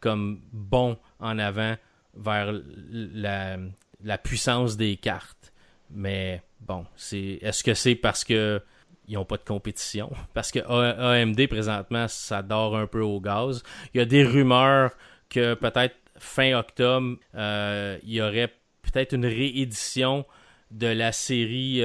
comme 0.00 0.40
bon 0.52 0.98
en 1.18 1.38
avant 1.38 1.76
vers 2.14 2.52
la, 2.94 4.18
puissance 4.18 4.76
des 4.76 4.96
cartes. 4.96 5.52
Mais 5.90 6.42
bon, 6.60 6.86
c'est 6.96 7.38
est-ce 7.42 7.64
que 7.64 7.74
c'est 7.74 7.94
parce 7.94 8.24
que 8.24 8.62
ils 9.08 9.14
n'ont 9.14 9.24
pas 9.24 9.36
de 9.36 9.44
compétition? 9.44 10.12
Parce 10.34 10.52
que 10.52 10.60
AMD 10.60 11.48
présentement, 11.48 12.06
ça 12.06 12.42
dort 12.42 12.76
un 12.76 12.86
peu 12.86 13.00
au 13.00 13.20
gaz. 13.20 13.64
Il 13.92 13.98
y 13.98 14.00
a 14.00 14.04
des 14.04 14.22
rumeurs 14.22 14.92
que 15.28 15.54
peut-être 15.54 15.96
fin 16.16 16.56
octobre, 16.56 17.16
euh, 17.34 17.98
il 18.04 18.12
y 18.12 18.22
aurait 18.22 18.54
peut-être 18.82 19.14
une 19.14 19.26
réédition 19.26 20.24
de 20.70 20.86
la 20.86 21.12
série 21.12 21.82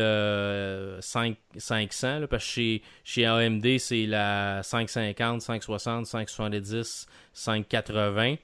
5, 1.02 1.38
500, 1.58 2.28
parce 2.30 2.56
que 2.56 2.80
chez, 3.04 3.26
AMD, 3.26 3.78
c'est 3.80 4.06
la 4.06 4.62
550, 4.64 5.42
560, 5.42 6.06
570, 6.06 7.08
580 7.34 8.36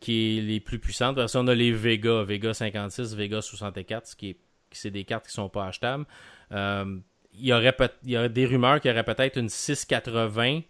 qui 0.00 0.38
est 0.38 0.40
les 0.40 0.60
plus 0.60 0.78
puissantes. 0.78 1.16
Parce 1.16 1.32
qu'on 1.32 1.48
a 1.48 1.54
les 1.54 1.72
Vega, 1.72 2.22
Vega 2.22 2.54
56, 2.54 3.14
Vega 3.16 3.42
64, 3.42 4.16
qui 4.16 4.30
est 4.30 4.36
c'est 4.72 4.90
des 4.90 5.04
cartes 5.04 5.26
qui 5.26 5.32
sont 5.32 5.48
pas 5.48 5.66
achetables. 5.66 6.04
Euh, 6.52 6.98
il, 7.34 7.46
y 7.46 7.52
aurait 7.52 7.76
il 8.04 8.10
y 8.10 8.18
aurait 8.18 8.28
des 8.28 8.46
rumeurs 8.46 8.80
qu'il 8.80 8.90
y 8.90 8.94
aurait 8.94 9.04
peut-être 9.04 9.38
une 9.38 9.48
680 9.48 10.60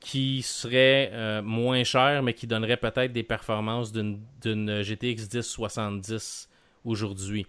qui 0.00 0.42
serait 0.42 1.10
euh, 1.12 1.42
moins 1.42 1.82
chère, 1.84 2.22
mais 2.22 2.34
qui 2.34 2.46
donnerait 2.46 2.76
peut-être 2.76 3.12
des 3.12 3.22
performances 3.22 3.92
d'une 3.92 4.82
GTX 4.82 5.28
1070 5.32 6.48
aujourd'hui. 6.84 7.46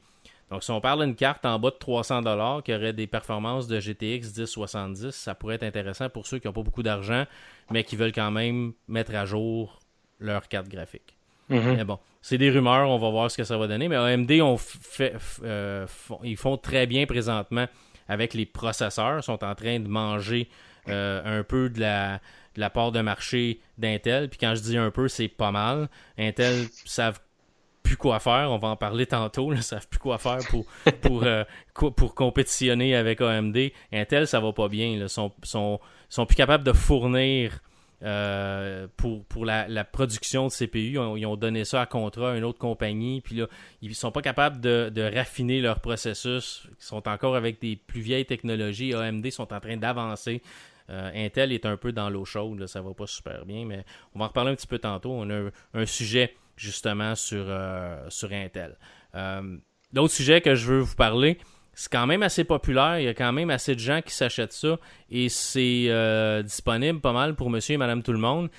Donc, 0.50 0.64
si 0.64 0.72
on 0.72 0.82
parle 0.82 1.06
d'une 1.06 1.16
carte 1.16 1.46
en 1.46 1.60
bas 1.60 1.70
de 1.70 1.76
300 1.76 2.62
qui 2.64 2.74
aurait 2.74 2.94
des 2.94 3.08
performances 3.08 3.68
de 3.68 3.80
GTX 3.80 4.36
1070, 4.36 5.12
ça 5.12 5.36
pourrait 5.36 5.56
être 5.56 5.64
intéressant 5.64 6.10
pour 6.10 6.26
ceux 6.26 6.40
qui 6.40 6.48
n'ont 6.48 6.54
pas 6.54 6.64
beaucoup 6.64 6.84
d'argent, 6.84 7.26
mais 7.70 7.84
qui 7.84 7.96
veulent 7.96 8.14
quand 8.14 8.32
même 8.32 8.74
mettre 8.88 9.14
à 9.16 9.26
jour 9.26 9.80
leur 10.20 10.48
carte 10.48 10.68
graphique. 10.68 11.16
Mm-hmm. 11.50 11.76
Mais 11.76 11.84
bon, 11.84 12.00
c'est 12.22 12.38
des 12.38 12.50
rumeurs, 12.50 12.90
on 12.90 12.98
va 12.98 13.10
voir 13.10 13.32
ce 13.32 13.38
que 13.38 13.44
ça 13.44 13.58
va 13.58 13.68
donner. 13.68 13.88
Mais 13.88 13.96
AMD, 13.96 14.32
on 14.42 14.58
fait, 14.58 15.16
euh, 15.44 15.86
ils 16.24 16.38
font 16.38 16.58
très 16.58 16.88
bien 16.88 17.06
présentement 17.06 17.68
avec 18.08 18.34
les 18.34 18.46
processeurs. 18.46 19.20
Ils 19.20 19.24
sont 19.24 19.44
en 19.44 19.56
train 19.56 19.80
de 19.80 19.88
manger 19.88 20.50
euh, 20.88 21.40
un 21.40 21.44
peu 21.44 21.70
de 21.70 21.80
la, 21.80 22.20
la 22.56 22.70
part 22.70 22.92
de 22.92 23.02
marché 23.02 23.62
d'Intel. 23.78 24.30
Puis 24.30 24.40
quand 24.40 24.56
je 24.56 24.62
dis 24.62 24.78
un 24.78 24.92
peu, 24.92 25.08
c'est 25.08 25.28
pas 25.28 25.52
mal. 25.52 25.90
Intel 26.18 26.68
savent 26.86 27.20
plus 27.84 27.98
quoi 27.98 28.20
faire. 28.20 28.52
On 28.52 28.58
va 28.58 28.70
en 28.70 28.76
parler 28.76 29.06
tantôt. 29.06 29.54
Ils 29.54 29.64
savent 29.64 29.88
plus 29.88 30.00
quoi 30.00 30.18
faire 30.18 30.40
pour, 31.02 31.24
euh, 31.24 31.44
compétitionner 31.74 32.96
avec 32.96 33.22
AMD. 33.22 33.58
Intel, 33.92 34.28
ça 34.28 34.40
va 34.40 34.54
pas 34.54 34.68
bien. 34.68 34.88
Ils 34.88 35.10
sont, 35.10 35.32
sont, 35.44 35.80
sont 36.10 36.26
plus 36.26 36.36
capables 36.36 36.64
de 36.64 36.74
fournir 36.74 37.60
euh, 38.02 38.88
pour, 38.96 39.46
la, 39.46 39.84
production 39.84 40.48
de 40.48 40.52
CPU. 40.52 40.94
Ils 41.18 41.26
ont, 41.26 41.36
donné 41.36 41.66
ça 41.66 41.82
à 41.82 41.86
contrat 41.86 42.32
à 42.32 42.38
une 42.38 42.44
autre 42.44 42.60
compagnie. 42.60 43.22
Puis 43.22 43.36
là, 43.36 43.48
ils 43.82 43.94
sont 43.94 44.12
pas 44.12 44.22
capables 44.22 44.62
de, 44.62 45.12
raffiner 45.16 45.60
leur 45.60 45.80
processus. 45.82 46.64
Ils 46.80 46.84
sont 46.84 47.08
encore 47.08 47.36
avec 47.36 47.60
des 47.60 47.76
plus 47.76 48.02
vieilles 48.02 48.26
technologies. 48.26 48.94
AMD 48.94 49.30
sont 49.32 49.54
en 49.54 49.60
train 49.60 49.78
d'avancer. 49.78 50.42
Euh, 50.90 51.12
Intel 51.14 51.52
est 51.52 51.66
un 51.66 51.78
peu 51.78 51.92
dans 51.92 52.10
l'eau 52.10 52.26
chaude. 52.26 52.66
Ça 52.68 52.82
va 52.82 52.94
pas 52.94 53.08
super 53.08 53.46
bien. 53.46 53.66
Mais 53.66 53.84
on 54.16 54.20
va 54.20 54.26
en 54.26 54.28
reparler 54.30 54.52
un 54.52 54.56
petit 54.56 54.68
peu 54.68 54.80
tantôt. 54.80 55.12
On 55.12 55.30
a 55.30 55.50
un, 55.74 55.86
sujet 55.86 56.36
justement 56.60 57.16
sur, 57.16 57.46
euh, 57.48 58.06
sur 58.10 58.32
Intel. 58.32 58.78
L'autre 59.94 60.14
sujet 60.14 60.42
que 60.42 60.54
je 60.54 60.68
veux 60.68 60.80
vous 60.80 60.96
parler, 60.96 61.40
c'est 61.74 61.92
quand 61.92 62.06
même 62.06 62.22
assez 62.22 62.44
populaire. 62.44 63.00
Il 63.00 63.06
y 63.06 63.08
a 63.08 63.14
quand 63.14 63.32
même 63.32 63.50
assez 63.50 63.74
de 63.74 63.80
gens 63.80 64.02
qui 64.06 64.14
s'achètent 64.14 64.54
ça. 64.54 64.78
Et 65.10 65.30
c'est 65.30 65.86
euh, 65.88 66.44
disponible 66.44 67.00
pas 67.00 67.14
mal 67.14 67.36
pour 67.36 67.50
monsieur 67.50 67.76
et 67.76 67.78
madame 67.78 68.04
tout 68.04 68.12
le 68.12 68.20
monde. 68.20 68.50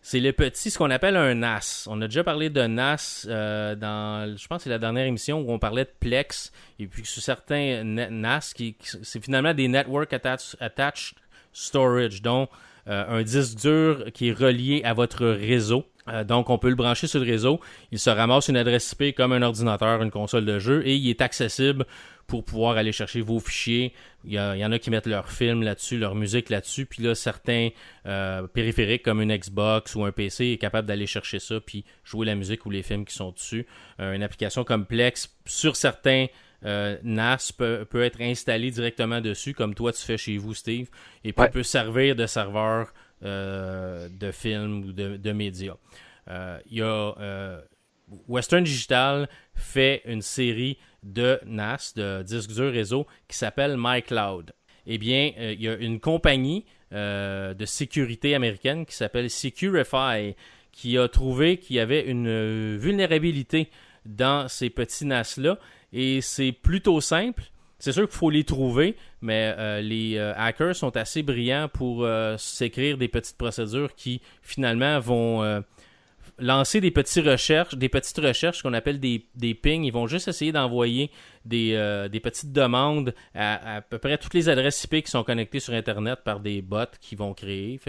C'est 0.00 0.18
le 0.18 0.32
petit, 0.32 0.70
ce 0.70 0.78
qu'on 0.78 0.90
appelle 0.90 1.16
un 1.16 1.34
NAS. 1.34 1.86
On 1.90 2.00
a 2.00 2.06
déjà 2.06 2.24
parlé 2.24 2.50
de 2.50 2.60
NAS 2.62 3.26
euh, 3.28 3.74
dans, 3.74 4.36
je 4.36 4.46
pense 4.48 4.62
c'est 4.62 4.70
la 4.70 4.78
dernière 4.78 5.06
émission 5.06 5.40
où 5.40 5.52
on 5.52 5.58
parlait 5.58 5.84
de 5.84 5.92
Plex. 6.00 6.52
Et 6.78 6.86
puis 6.86 7.04
sur 7.04 7.22
certains 7.22 7.84
NAS, 7.84 8.52
qui, 8.54 8.76
c'est 8.80 9.22
finalement 9.22 9.54
des 9.54 9.68
Network 9.68 10.12
Attached, 10.12 11.14
Storage, 11.52 12.22
euh, 12.24 12.46
un 12.86 13.22
disque 13.22 13.58
dur 13.58 14.04
qui 14.14 14.30
est 14.30 14.32
relié 14.32 14.82
à 14.84 14.94
votre 14.94 15.26
réseau. 15.26 15.84
Donc, 16.24 16.50
on 16.50 16.58
peut 16.58 16.68
le 16.68 16.74
brancher 16.74 17.06
sur 17.06 17.20
le 17.20 17.26
réseau. 17.26 17.60
Il 17.92 17.98
se 17.98 18.10
ramasse 18.10 18.48
une 18.48 18.56
adresse 18.56 18.94
IP 18.98 19.14
comme 19.14 19.32
un 19.32 19.42
ordinateur, 19.42 20.02
une 20.02 20.10
console 20.10 20.44
de 20.44 20.58
jeu, 20.58 20.82
et 20.86 20.96
il 20.96 21.08
est 21.08 21.20
accessible 21.20 21.86
pour 22.26 22.44
pouvoir 22.44 22.76
aller 22.76 22.92
chercher 22.92 23.20
vos 23.20 23.40
fichiers. 23.40 23.92
Il 24.24 24.32
y, 24.32 24.38
en 24.38 24.72
a 24.72 24.78
qui 24.78 24.90
mettent 24.90 25.06
leur 25.06 25.30
film 25.30 25.62
là-dessus, 25.62 25.98
leur 25.98 26.14
musique 26.14 26.48
là-dessus, 26.48 26.86
puis 26.86 27.02
là, 27.02 27.14
certains 27.14 27.70
euh, 28.06 28.46
périphériques 28.46 29.02
comme 29.02 29.20
une 29.20 29.36
Xbox 29.36 29.94
ou 29.96 30.04
un 30.04 30.12
PC 30.12 30.46
est 30.46 30.58
capable 30.58 30.86
d'aller 30.86 31.06
chercher 31.06 31.40
ça, 31.40 31.60
puis 31.60 31.84
jouer 32.04 32.24
la 32.24 32.34
musique 32.34 32.64
ou 32.64 32.70
les 32.70 32.82
films 32.82 33.04
qui 33.04 33.14
sont 33.14 33.32
dessus. 33.32 33.66
Euh, 34.00 34.14
une 34.14 34.22
application 34.22 34.64
complexe 34.64 35.34
sur 35.44 35.76
certains 35.76 36.26
euh, 36.64 36.96
NAS 37.02 37.52
peut, 37.56 37.86
être 37.94 38.20
installée 38.20 38.70
directement 38.70 39.20
dessus, 39.20 39.52
comme 39.52 39.74
toi 39.74 39.92
tu 39.92 40.02
fais 40.02 40.16
chez 40.16 40.38
vous, 40.38 40.54
Steve, 40.54 40.88
et 41.24 41.32
puis 41.32 41.48
peut 41.52 41.64
servir 41.64 42.14
de 42.14 42.26
serveur 42.26 42.94
de 43.22 44.30
films 44.32 44.84
ou 44.84 44.92
de, 44.92 45.32
médias. 45.32 45.76
Y 46.28 46.82
a 46.82 47.62
Western 48.28 48.64
Digital 48.64 49.28
fait 49.54 50.02
une 50.04 50.22
série 50.22 50.78
de 51.02 51.40
NAS, 51.46 51.94
de 51.96 52.22
disques 52.22 52.52
durs 52.52 52.72
réseau, 52.72 53.06
qui 53.28 53.36
s'appelle 53.36 53.76
MyCloud. 53.78 54.52
Eh 54.86 54.98
bien, 54.98 55.32
euh, 55.38 55.52
il 55.52 55.62
y 55.62 55.68
a 55.68 55.74
une 55.74 56.00
compagnie 56.00 56.64
euh, 56.92 57.54
de 57.54 57.64
sécurité 57.64 58.34
américaine 58.34 58.84
qui 58.84 58.94
s'appelle 58.94 59.30
Securify 59.30 60.34
qui 60.72 60.98
a 60.98 61.08
trouvé 61.08 61.58
qu'il 61.58 61.76
y 61.76 61.80
avait 61.80 62.06
une 62.06 62.28
euh, 62.28 62.76
vulnérabilité 62.78 63.68
dans 64.06 64.48
ces 64.48 64.70
petits 64.70 65.04
NAS-là. 65.04 65.58
Et 65.92 66.20
c'est 66.20 66.52
plutôt 66.52 67.00
simple. 67.00 67.44
C'est 67.82 67.92
sûr 67.92 68.08
qu'il 68.08 68.16
faut 68.16 68.30
les 68.30 68.44
trouver, 68.44 68.94
mais 69.22 69.82
les 69.82 70.16
hackers 70.16 70.76
sont 70.76 70.96
assez 70.96 71.24
brillants 71.24 71.68
pour 71.68 72.06
s'écrire 72.38 72.96
des 72.96 73.08
petites 73.08 73.36
procédures 73.36 73.94
qui 73.96 74.20
finalement 74.40 75.00
vont 75.00 75.62
lancer 76.38 76.80
des 76.80 76.90
petites 76.90 77.24
recherches, 77.24 77.74
des 77.74 77.88
petites 77.88 78.18
recherches 78.18 78.62
qu'on 78.62 78.72
appelle 78.74 79.00
des, 79.00 79.26
des 79.34 79.54
pings. 79.54 79.84
Ils 79.84 79.92
vont 79.92 80.06
juste 80.06 80.28
essayer 80.28 80.52
d'envoyer 80.52 81.10
des, 81.44 81.72
euh, 81.74 82.08
des, 82.08 82.20
petites 82.20 82.52
demandes 82.52 83.14
à, 83.34 83.76
à, 83.76 83.80
peu 83.80 83.98
près 83.98 84.18
toutes 84.18 84.34
les 84.34 84.48
adresses 84.48 84.84
IP 84.84 85.04
qui 85.04 85.10
sont 85.10 85.24
connectées 85.24 85.60
sur 85.60 85.74
Internet 85.74 86.20
par 86.24 86.40
des 86.40 86.62
bots 86.62 86.84
qui 87.00 87.14
vont 87.14 87.34
créer. 87.34 87.80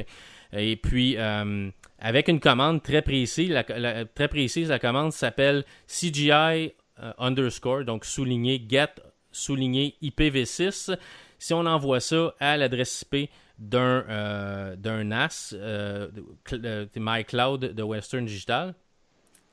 et 0.53 0.75
puis, 0.75 1.15
euh, 1.17 1.69
avec 1.99 2.27
une 2.27 2.39
commande 2.39 2.84
très 2.84 3.01
précise, 3.01 3.49
la, 3.49 3.63
très 4.06 4.27
précise, 4.27 4.69
la 4.69 4.79
commande 4.79 5.12
s'appelle 5.12 5.63
CGI 5.88 6.32
euh, 6.32 7.13
underscore, 7.17 7.86
donc 7.86 8.06
souligné 8.06 8.63
get 8.67 8.95
souligné 9.34 9.96
IPv6. 10.02 10.98
Si 11.39 11.54
on 11.54 11.65
envoie 11.65 12.00
ça 12.00 12.34
à 12.39 12.56
l'adresse 12.56 13.04
IP 13.12 13.30
d'un 13.60 14.06
euh, 14.10 15.04
NAS, 15.04 15.54
euh, 15.54 16.08
euh, 16.54 16.86
MyCloud 16.96 17.74
de 17.74 17.84
Western 17.84 18.26
Digital, 18.26 18.74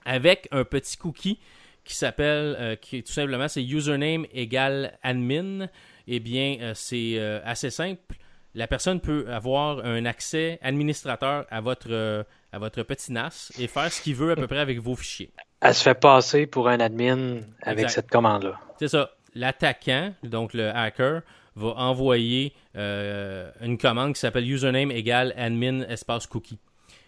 avec 0.05 0.49
un 0.53 0.65
petit 0.65 0.97
cookie 0.97 1.39
qui 1.85 1.95
s'appelle, 1.95 2.57
euh, 2.59 2.77
qui 2.77 3.03
tout 3.03 3.13
simplement, 3.13 3.49
c'est 3.49 3.63
username 3.63 4.27
égale 4.33 4.99
admin. 5.03 5.69
Eh 6.07 6.19
bien, 6.19 6.73
c'est 6.75 7.21
assez 7.45 7.71
simple. 7.71 8.17
La 8.55 8.67
personne 8.67 9.01
peut 9.01 9.27
avoir 9.29 9.85
un 9.85 10.05
accès 10.07 10.59
administrateur 10.61 11.47
à 11.51 11.61
votre, 11.61 12.25
à 12.53 12.59
votre 12.59 12.83
petit 12.83 13.13
NAS 13.13 13.53
et 13.61 13.69
faire 13.69 13.93
ce 13.93 14.03
qu'il 14.03 14.17
veut 14.17 14.33
à 14.33 14.35
peu 14.35 14.49
près 14.49 14.59
avec 14.59 14.81
vos 14.81 14.97
fichiers. 14.97 15.31
Elle 15.61 15.75
se 15.75 15.85
fait 15.85 15.95
passer 15.95 16.47
pour 16.47 16.69
un 16.69 16.81
admin 16.81 17.43
avec 17.63 17.91
cette 17.91 18.11
commande-là. 18.11 18.59
C'est 18.81 18.89
ça. 18.89 19.11
L'attaquant, 19.35 20.15
donc 20.23 20.55
le 20.55 20.69
hacker, 20.71 21.23
va 21.57 21.69
envoyer 21.77 22.55
une 22.75 23.79
commande 23.79 24.15
qui 24.15 24.21
s'appelle 24.21 24.49
username 24.49 24.91
égale 24.91 25.35
admin 25.37 25.83
espace 25.83 26.27
cookie. 26.27 26.59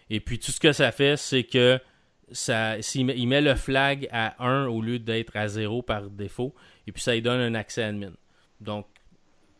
Et 0.09 0.19
puis 0.19 0.37
tout 0.37 0.51
ce 0.51 0.59
que 0.59 0.73
ça 0.73 0.91
fait, 0.91 1.17
c'est 1.17 1.43
que 1.43 1.79
ça, 2.31 2.77
il 2.95 3.27
met 3.27 3.41
le 3.41 3.55
flag 3.55 4.07
à 4.11 4.43
1 4.43 4.67
au 4.67 4.81
lieu 4.81 4.99
d'être 4.99 5.35
à 5.35 5.47
0 5.47 5.81
par 5.81 6.09
défaut, 6.09 6.53
et 6.87 6.91
puis 6.91 7.01
ça 7.01 7.13
lui 7.13 7.21
donne 7.21 7.39
un 7.39 7.55
accès 7.55 7.83
admin. 7.83 8.13
Donc, 8.59 8.87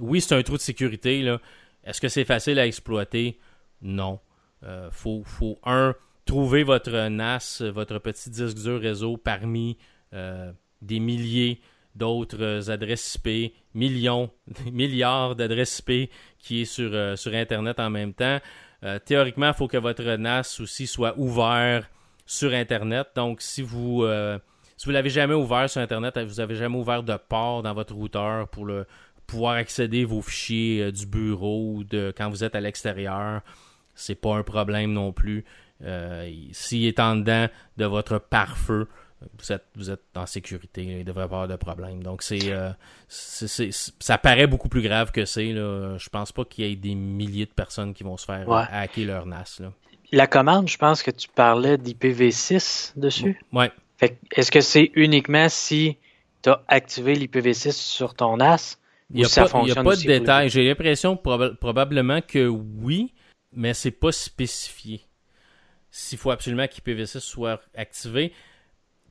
Oui, 0.00 0.20
c'est 0.20 0.34
un 0.34 0.42
trou 0.42 0.56
de 0.56 0.62
sécurité, 0.62 1.22
là, 1.22 1.38
est-ce 1.84 2.00
que 2.00 2.08
c'est 2.08 2.24
facile 2.24 2.58
à 2.58 2.66
exploiter? 2.66 3.38
Non. 3.82 4.20
Il 4.62 4.68
euh, 4.68 4.90
faut, 4.90 5.22
faut, 5.24 5.58
un, 5.64 5.94
trouver 6.24 6.62
votre 6.62 7.08
NAS, 7.08 7.62
votre 7.62 7.98
petit 7.98 8.30
disque 8.30 8.56
dur 8.56 8.80
réseau 8.80 9.16
parmi 9.16 9.76
euh, 10.14 10.52
des 10.80 11.00
milliers 11.00 11.60
d'autres 11.94 12.70
adresses 12.70 13.18
IP, 13.22 13.54
millions, 13.74 14.30
milliards 14.72 15.36
d'adresses 15.36 15.82
IP 15.86 16.10
qui 16.38 16.62
est 16.62 16.64
sur, 16.64 16.90
euh, 16.92 17.16
sur 17.16 17.34
Internet 17.34 17.78
en 17.78 17.90
même 17.90 18.14
temps. 18.14 18.40
Théoriquement, 19.04 19.48
il 19.48 19.54
faut 19.54 19.68
que 19.68 19.76
votre 19.76 20.04
NAS 20.04 20.58
aussi 20.60 20.86
soit 20.86 21.14
ouvert 21.16 21.88
sur 22.26 22.52
Internet. 22.52 23.08
Donc, 23.16 23.40
si 23.40 23.62
vous 23.62 24.04
si 24.76 24.86
vous 24.86 24.92
l'avez 24.92 25.10
jamais 25.10 25.34
ouvert 25.34 25.70
sur 25.70 25.80
Internet, 25.80 26.18
vous 26.18 26.34
n'avez 26.34 26.56
jamais 26.56 26.76
ouvert 26.76 27.02
de 27.02 27.16
port 27.16 27.62
dans 27.62 27.74
votre 27.74 27.94
routeur 27.94 28.48
pour 28.48 28.68
pouvoir 29.26 29.54
accéder 29.54 30.04
vos 30.04 30.22
fichiers 30.22 30.82
euh, 30.82 30.92
du 30.92 31.06
bureau 31.06 31.74
ou 31.76 31.84
de 31.84 32.12
quand 32.16 32.28
vous 32.28 32.44
êtes 32.44 32.54
à 32.54 32.60
l'extérieur, 32.60 33.42
c'est 33.94 34.14
pas 34.14 34.34
un 34.34 34.42
problème 34.42 34.92
non 34.92 35.12
plus. 35.12 35.44
Euh, 35.82 36.30
s'il 36.52 36.86
est 36.86 37.00
en 37.00 37.16
dedans 37.16 37.48
de 37.76 37.84
votre 37.84 38.18
pare-feu, 38.18 38.88
vous 39.38 39.52
êtes, 39.52 39.64
vous 39.76 39.90
êtes 39.90 40.02
en 40.14 40.26
sécurité, 40.26 40.82
il 40.82 40.98
ne 40.98 41.02
devrait 41.02 41.28
pas 41.28 41.42
avoir 41.42 41.48
de 41.48 41.56
problème. 41.56 42.02
Donc, 42.02 42.22
c'est, 42.22 42.52
euh, 42.52 42.70
ça 43.08 44.18
paraît 44.18 44.46
beaucoup 44.46 44.68
plus 44.68 44.82
grave 44.82 45.12
que 45.12 45.24
c'est. 45.24 45.52
Je 45.54 46.08
pense 46.08 46.32
pas 46.32 46.44
qu'il 46.44 46.66
y 46.66 46.72
ait 46.72 46.76
des 46.76 46.94
milliers 46.94 47.46
de 47.46 47.52
personnes 47.52 47.94
qui 47.94 48.02
vont 48.02 48.16
se 48.16 48.24
faire 48.24 48.50
hacker 48.50 49.06
leur 49.06 49.26
NAS. 49.26 49.60
La 50.12 50.26
commande, 50.26 50.68
je 50.68 50.76
pense 50.76 51.02
que 51.02 51.10
tu 51.10 51.28
parlais 51.28 51.76
d'IPv6 51.76 52.92
dessus. 52.96 53.40
Oui. 53.52 53.66
Est-ce 54.32 54.50
que 54.50 54.60
c'est 54.60 54.90
uniquement 54.94 55.48
si 55.48 55.96
tu 56.42 56.50
as 56.50 56.62
activé 56.68 57.14
l'IPv6 57.14 57.72
sur 57.72 58.14
ton 58.14 58.36
NAS 58.36 58.78
il 59.10 59.16
n'y 59.18 59.24
a, 59.24 59.82
pas, 59.82 59.96
de 59.96 60.06
détails. 60.06 60.48
J'ai 60.48 60.64
l'impression 60.64 61.16
probablement 61.16 62.20
que 62.20 62.46
oui, 62.46 63.12
mais 63.52 63.74
c'est 63.74 63.90
pas 63.90 64.12
spécifié. 64.12 65.02
S'il 65.90 66.18
faut 66.18 66.30
absolument 66.30 66.64
qu'IPv6 66.64 67.20
soit 67.20 67.60
activé. 67.76 68.32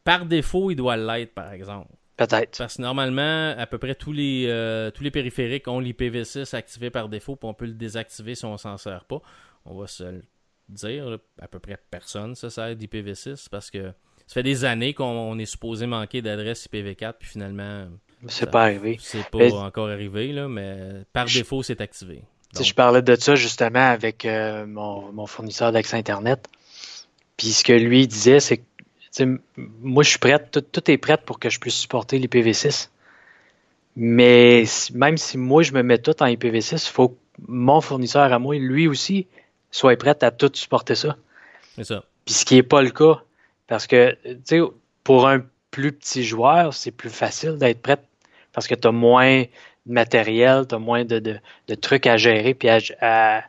Par 0.03 0.25
défaut, 0.25 0.71
il 0.71 0.75
doit 0.75 0.97
l'être, 0.97 1.33
par 1.33 1.51
exemple. 1.51 1.89
Peut-être. 2.17 2.57
Parce 2.57 2.77
que 2.77 2.81
normalement, 2.81 3.55
à 3.57 3.65
peu 3.65 3.77
près 3.77 3.95
tous 3.95 4.11
les, 4.11 4.45
euh, 4.47 4.91
tous 4.91 5.03
les 5.03 5.11
périphériques 5.11 5.67
ont 5.67 5.79
l'IPv6 5.79 6.55
activé 6.55 6.89
par 6.89 7.09
défaut, 7.09 7.35
puis 7.35 7.49
on 7.49 7.53
peut 7.53 7.65
le 7.65 7.73
désactiver 7.73 8.35
si 8.35 8.45
on 8.45 8.57
s'en 8.57 8.77
sert 8.77 9.05
pas. 9.05 9.21
On 9.65 9.75
va 9.75 9.87
se 9.87 10.03
le 10.03 10.21
dire, 10.69 11.17
à 11.41 11.47
peu 11.47 11.59
près 11.59 11.77
personne 11.89 12.35
se 12.35 12.49
sert 12.49 12.75
d'IPv6 12.75 13.49
parce 13.49 13.71
que 13.71 13.93
ça 14.27 14.35
fait 14.35 14.43
des 14.43 14.63
années 14.63 14.93
qu'on 14.93 15.37
est 15.39 15.45
supposé 15.45 15.85
manquer 15.87 16.21
d'adresse 16.21 16.67
IPv4, 16.71 17.13
puis 17.19 17.29
finalement, 17.29 17.87
c'est 18.27 18.49
pas 18.49 18.63
arrivé. 18.63 18.97
C'est 19.01 19.27
pas 19.29 19.53
encore 19.55 19.89
arrivé, 19.89 20.31
là, 20.31 20.47
mais 20.47 21.03
par 21.11 21.25
défaut, 21.25 21.63
c'est 21.63 21.81
activé. 21.81 22.23
Je 22.59 22.73
parlais 22.73 23.01
de 23.01 23.15
ça 23.15 23.35
justement 23.35 23.89
avec 23.89 24.25
euh, 24.25 24.65
mon, 24.65 25.25
fournisseur 25.25 25.71
d'accès 25.71 25.97
Internet. 25.97 26.47
Puis 27.35 27.47
ce 27.47 27.63
que 27.63 27.73
lui 27.73 28.07
disait, 28.07 28.39
c'est 28.39 28.57
que 28.57 28.63
moi, 29.57 30.03
je 30.03 30.09
suis 30.09 30.19
prête, 30.19 30.59
tout, 30.71 30.91
est 30.91 30.97
prêt 30.97 31.17
pour 31.17 31.39
que 31.39 31.49
je 31.49 31.59
puisse 31.59 31.75
supporter 31.75 32.17
l'IPv6. 32.19 32.89
Mais 33.95 34.63
même 34.93 35.17
si 35.17 35.37
moi, 35.37 35.61
je 35.61 35.71
me 35.73 35.83
mets 35.83 35.99
tout 35.99 36.21
en 36.23 36.25
IPv6, 36.25 36.87
il 36.87 36.91
faut 36.91 37.09
que 37.09 37.17
mon 37.47 37.81
fournisseur 37.81 38.33
à 38.33 38.39
moi, 38.39 38.55
lui 38.55 38.87
aussi, 38.87 39.27
soit 39.71 39.95
prêt 39.97 40.23
à 40.23 40.31
tout 40.31 40.51
supporter 40.53 40.95
ça. 40.95 41.15
C'est 41.75 41.83
ça. 41.83 42.03
Puis 42.25 42.33
ce 42.33 42.45
qui 42.45 42.55
n'est 42.55 42.63
pas 42.63 42.81
le 42.81 42.89
cas. 42.89 43.21
Parce 43.67 43.87
que, 43.87 44.17
tu 44.23 44.39
sais, 44.45 44.59
pour 45.03 45.27
un 45.27 45.43
plus 45.71 45.91
petit 45.91 46.23
joueur, 46.23 46.73
c'est 46.73 46.91
plus 46.91 47.09
facile 47.09 47.57
d'être 47.57 47.81
prêt 47.81 47.97
parce 48.53 48.67
que 48.67 48.75
tu 48.75 48.87
as 48.87 48.91
moins 48.91 49.41
de 49.41 49.93
matériel, 49.93 50.65
tu 50.67 50.75
as 50.75 50.79
moins 50.79 51.03
de, 51.03 51.39
trucs 51.81 52.07
à 52.07 52.15
gérer 52.15 52.53
puis 52.53 52.69
à, 52.69 53.43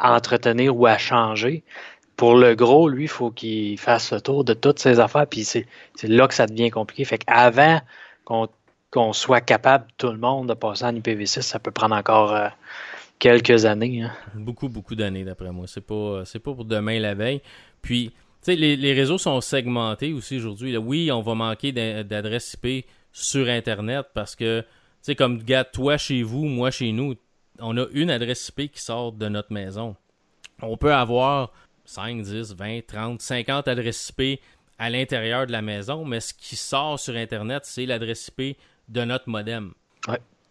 entretenir 0.00 0.76
ou 0.76 0.86
à 0.86 0.98
changer. 0.98 1.62
Pour 2.20 2.34
le 2.34 2.54
gros, 2.54 2.86
lui, 2.90 3.04
il 3.04 3.08
faut 3.08 3.30
qu'il 3.30 3.78
fasse 3.78 4.12
le 4.12 4.20
tour 4.20 4.44
de 4.44 4.52
toutes 4.52 4.78
ses 4.78 5.00
affaires, 5.00 5.26
puis 5.26 5.42
c'est 5.42 5.66
là 6.02 6.28
que 6.28 6.34
ça 6.34 6.46
devient 6.46 6.68
compliqué. 6.68 7.06
Fait 7.06 7.16
qu'avant 7.16 7.80
qu'on 8.26 9.12
soit 9.14 9.40
capable, 9.40 9.86
tout 9.96 10.08
le 10.10 10.18
monde, 10.18 10.50
de 10.50 10.52
passer 10.52 10.84
en 10.84 10.92
IPv6, 10.92 11.40
ça 11.40 11.58
peut 11.58 11.70
prendre 11.70 11.94
encore 11.94 12.34
euh, 12.34 12.48
quelques 13.18 13.64
années. 13.64 14.02
Hein. 14.02 14.12
Beaucoup, 14.34 14.68
beaucoup 14.68 14.94
d'années, 14.94 15.24
d'après 15.24 15.50
moi. 15.50 15.64
C'est 15.66 15.80
pas, 15.80 16.24
pas 16.30 16.38
pour 16.40 16.66
demain 16.66 17.00
la 17.00 17.14
veille. 17.14 17.40
Puis, 17.80 18.10
tu 18.10 18.16
sais, 18.42 18.54
les, 18.54 18.76
les, 18.76 18.92
réseaux 18.92 19.16
sont 19.16 19.40
segmentés 19.40 20.12
aussi 20.12 20.36
aujourd'hui. 20.36 20.76
Oui, 20.76 21.10
on 21.10 21.22
va 21.22 21.34
manquer 21.34 21.72
d'adresses 21.72 22.54
IP 22.62 22.84
sur 23.12 23.48
Internet 23.48 24.04
parce 24.12 24.36
que, 24.36 24.60
tu 24.60 24.66
sais, 25.00 25.14
comme, 25.14 25.42
gars, 25.42 25.64
toi 25.64 25.96
chez 25.96 26.22
vous, 26.22 26.44
moi 26.44 26.70
chez 26.70 26.92
nous, 26.92 27.14
on 27.60 27.78
a 27.78 27.86
une 27.92 28.10
adresse 28.10 28.46
IP 28.50 28.72
qui 28.72 28.82
sort 28.82 29.12
de 29.12 29.26
notre 29.30 29.54
maison. 29.54 29.96
On 30.60 30.76
peut 30.76 30.92
avoir 30.92 31.52
5, 31.90 32.22
10, 32.22 32.54
20, 32.54 32.86
30, 32.86 33.20
50 33.20 33.66
adresses 33.66 34.12
IP 34.16 34.40
à 34.78 34.90
l'intérieur 34.90 35.46
de 35.46 35.52
la 35.52 35.60
maison, 35.60 36.04
mais 36.04 36.20
ce 36.20 36.32
qui 36.32 36.54
sort 36.54 37.00
sur 37.00 37.16
Internet, 37.16 37.64
c'est 37.64 37.84
l'adresse 37.84 38.28
IP 38.28 38.56
de 38.88 39.04
notre 39.04 39.28
modem. 39.28 39.74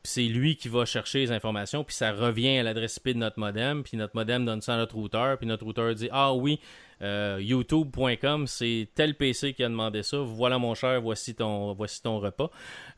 C'est 0.04 0.24
lui 0.24 0.56
qui 0.56 0.70
va 0.70 0.86
chercher 0.86 1.20
les 1.20 1.32
informations, 1.32 1.84
puis 1.84 1.96
ça 1.96 2.12
revient 2.12 2.58
à 2.58 2.64
l'adresse 2.64 2.98
IP 2.98 3.10
de 3.10 3.20
notre 3.20 3.40
modem, 3.40 3.84
puis 3.84 3.98
notre 3.98 4.16
modem 4.16 4.46
donne 4.46 4.62
ça 4.62 4.76
à 4.76 4.78
notre 4.78 4.96
routeur, 4.96 5.38
puis 5.38 5.46
notre 5.46 5.66
routeur 5.66 5.94
dit 5.94 6.10
Ah 6.12 6.34
oui, 6.34 6.60
euh, 7.02 7.38
YouTube.com, 7.42 8.48
c'est 8.48 8.90
tel 8.94 9.16
PC 9.16 9.54
qui 9.54 9.64
a 9.64 9.70
demandé 9.70 10.04
ça. 10.04 10.18
Voilà 10.18 10.58
mon 10.58 10.74
cher, 10.76 11.02
voici 11.02 11.36
ton, 11.36 11.74
voici 11.74 12.02
ton 12.02 12.20
repas. 12.20 12.50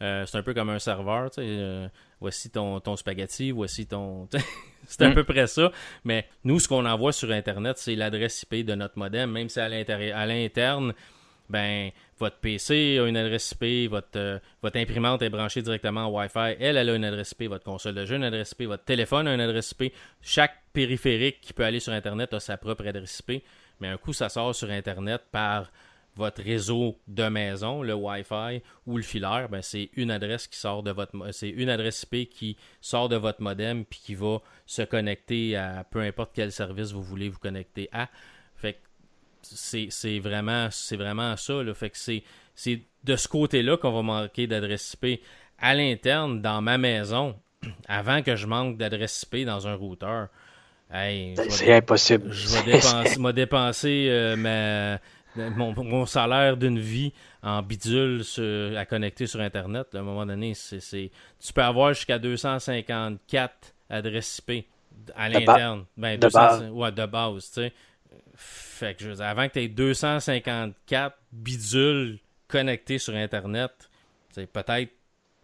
Euh, 0.01 0.25
c'est 0.25 0.37
un 0.37 0.43
peu 0.43 0.53
comme 0.53 0.69
un 0.69 0.79
serveur, 0.79 1.29
tu 1.29 1.35
sais, 1.35 1.47
euh, 1.47 1.87
voici 2.19 2.49
ton, 2.49 2.79
ton 2.79 2.95
spaghetti, 2.95 3.51
voici 3.51 3.85
ton. 3.85 4.27
c'est 4.87 5.03
à 5.03 5.09
mm. 5.09 5.13
peu 5.13 5.23
près 5.23 5.47
ça. 5.47 5.71
Mais 6.03 6.27
nous, 6.43 6.59
ce 6.59 6.67
qu'on 6.67 6.85
envoie 6.85 7.13
sur 7.13 7.31
Internet, 7.31 7.77
c'est 7.77 7.95
l'adresse 7.95 8.43
IP 8.43 8.65
de 8.65 8.73
notre 8.73 8.97
modem, 8.97 9.31
même 9.31 9.49
si 9.49 9.59
à 9.59 9.69
l'interne, 9.69 10.93
ben, 11.51 11.91
votre 12.17 12.37
PC 12.37 12.97
a 12.99 13.07
une 13.07 13.17
adresse 13.17 13.55
IP, 13.59 13.89
votre, 13.89 14.41
votre 14.61 14.77
imprimante 14.77 15.21
est 15.21 15.29
branchée 15.29 15.61
directement 15.61 16.05
en 16.05 16.11
Wi-Fi, 16.11 16.55
elle, 16.59 16.77
elle 16.77 16.89
a 16.89 16.95
une 16.95 17.05
adresse 17.05 17.33
IP, 17.33 17.49
votre 17.49 17.65
console 17.65 17.95
de 17.95 18.05
jeu 18.05 18.15
a 18.15 18.17
une 18.17 18.23
adresse 18.23 18.53
IP, 18.53 18.67
votre 18.67 18.85
téléphone 18.85 19.27
a 19.27 19.33
une 19.33 19.41
adresse 19.41 19.75
IP. 19.79 19.93
Chaque 20.21 20.63
périphérique 20.73 21.41
qui 21.41 21.53
peut 21.53 21.65
aller 21.65 21.79
sur 21.79 21.93
Internet 21.93 22.33
a 22.33 22.39
sa 22.39 22.57
propre 22.57 22.87
adresse 22.87 23.21
IP 23.27 23.43
mais 23.81 23.87
un 23.87 23.97
coup, 23.97 24.13
ça 24.13 24.29
sort 24.29 24.55
sur 24.55 24.69
Internet 24.69 25.23
par 25.31 25.71
votre 26.15 26.43
réseau 26.43 26.99
de 27.07 27.23
maison, 27.29 27.81
le 27.81 27.93
Wi-Fi 27.93 28.61
ou 28.85 28.97
le 28.97 29.03
filaire, 29.03 29.47
ben 29.49 29.61
c'est 29.61 29.89
une 29.95 30.11
adresse 30.11 30.45
qui 30.47 30.59
sort 30.59 30.83
de 30.83 30.91
votre 30.91 31.15
c'est 31.31 31.49
une 31.49 31.69
adresse 31.69 32.05
IP 32.11 32.29
qui 32.29 32.57
sort 32.81 33.09
de 33.09 33.15
votre 33.15 33.41
modem 33.41 33.85
puis 33.85 33.99
qui 34.03 34.15
va 34.15 34.41
se 34.65 34.81
connecter 34.81 35.55
à 35.55 35.85
peu 35.89 36.01
importe 36.01 36.31
quel 36.33 36.51
service 36.51 36.91
vous 36.91 37.01
voulez 37.01 37.29
vous 37.29 37.39
connecter 37.39 37.89
à. 37.91 38.09
C'est 39.43 40.19
vraiment 40.19 40.69
c'est 40.71 40.97
vraiment 40.97 41.35
ça 41.37 41.53
Fait 41.73 41.89
que 41.89 41.97
c'est 41.97 42.23
c'est 42.55 42.81
de 43.03 43.15
ce 43.15 43.27
côté-là 43.27 43.77
qu'on 43.77 43.91
va 43.91 44.01
manquer 44.01 44.47
d'adresse 44.47 44.95
IP 45.01 45.21
à 45.59 45.73
l'interne 45.73 46.41
dans 46.41 46.61
ma 46.61 46.77
maison 46.77 47.35
avant 47.87 48.21
que 48.21 48.35
je 48.35 48.47
manque 48.47 48.77
d'adresse 48.77 49.25
IP 49.31 49.45
dans 49.45 49.67
un 49.67 49.75
routeur. 49.75 50.27
c'est 50.91 51.73
impossible. 51.73 52.31
Je 52.31 52.47
vais 52.49 52.73
dépenser, 52.73 53.33
dépenser 53.33 54.07
euh, 54.09 54.35
ma 54.35 54.99
mon, 55.35 56.05
salaire 56.05 56.57
d'une 56.57 56.79
vie 56.79 57.13
en 57.41 57.61
bidule 57.61 58.23
à 58.77 58.85
connecter 58.85 59.27
sur 59.27 59.39
Internet. 59.39 59.87
à 59.93 59.99
un 59.99 60.01
moment 60.01 60.25
donné, 60.25 60.53
c'est, 60.53 60.79
tu 61.39 61.53
peux 61.53 61.63
avoir 61.63 61.93
jusqu'à 61.93 62.19
254 62.19 63.73
adresses 63.89 64.41
IP 64.47 64.65
à 65.15 65.29
l'interne. 65.29 65.85
Ben, 65.97 66.19
de, 66.19 66.27
base. 66.27 66.69
Ouais, 66.71 66.91
de 66.91 67.05
base. 67.05 67.51
Fait 68.35 68.95
que, 68.95 69.03
je 69.03 69.21
avant 69.21 69.47
que 69.47 69.53
tu 69.53 69.59
aies 69.59 69.67
254 69.67 71.17
bidules 71.31 72.19
connectés 72.47 72.97
sur 72.97 73.15
Internet, 73.15 73.89
c'est 74.31 74.47
peut-être 74.47 74.91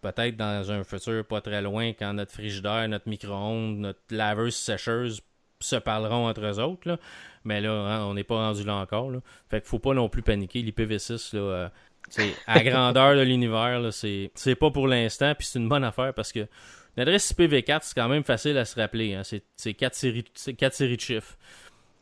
peut-être 0.02 0.38
dans 0.38 0.72
un 0.72 0.84
futur 0.84 1.26
pas 1.26 1.42
très 1.42 1.62
loin, 1.62 1.90
quand 1.94 2.14
notre 2.14 2.32
frigidaire, 2.32 2.88
notre 2.88 3.10
micro-ondes, 3.10 3.78
notre 3.78 4.00
laveuse 4.12 4.56
sécheuse 4.56 5.22
se 5.60 5.76
parleront 5.76 6.28
entre 6.28 6.46
eux 6.46 6.60
autres. 6.60 6.88
Là. 6.88 6.98
Mais 7.44 7.62
là, 7.62 7.72
hein, 7.72 8.06
on 8.06 8.14
n'est 8.14 8.24
pas 8.24 8.36
rendu 8.36 8.64
là 8.64 8.76
encore. 8.76 9.10
Là. 9.10 9.20
Fait 9.50 9.60
qu'il 9.60 9.68
faut 9.68 9.80
pas 9.80 9.94
non 9.94 10.10
plus 10.10 10.22
paniquer. 10.22 10.62
L'IPv6, 10.62 11.36
là, 11.36 11.42
euh, 11.42 11.70
c'est 12.10 12.34
à 12.48 12.64
grandeur 12.64 13.16
de 13.16 13.22
l'univers, 13.22 13.92
c'est, 13.92 14.32
c'est 14.36 14.56
pas 14.56 14.72
pour 14.72 14.88
l'instant, 14.88 15.34
puis 15.36 15.48
c'est 15.48 15.60
une 15.60 15.70
bonne 15.70 15.84
affaire 15.84 16.14
parce 16.14 16.32
que 16.32 16.48
l'adresse 16.96 17.34
IPv4, 17.34 17.80
c'est 17.82 17.96
quand 17.96 18.10
même 18.10 18.24
facile 18.24 18.58
à 18.58 18.66
se 18.66 18.80
rappeler. 18.80 19.16
Hein. 19.16 19.24
C'est, 19.24 19.44
c'est 19.56 19.74
4 19.74 19.96
séries, 19.96 20.24
de 20.24 21.00
chiffres. 21.00 21.38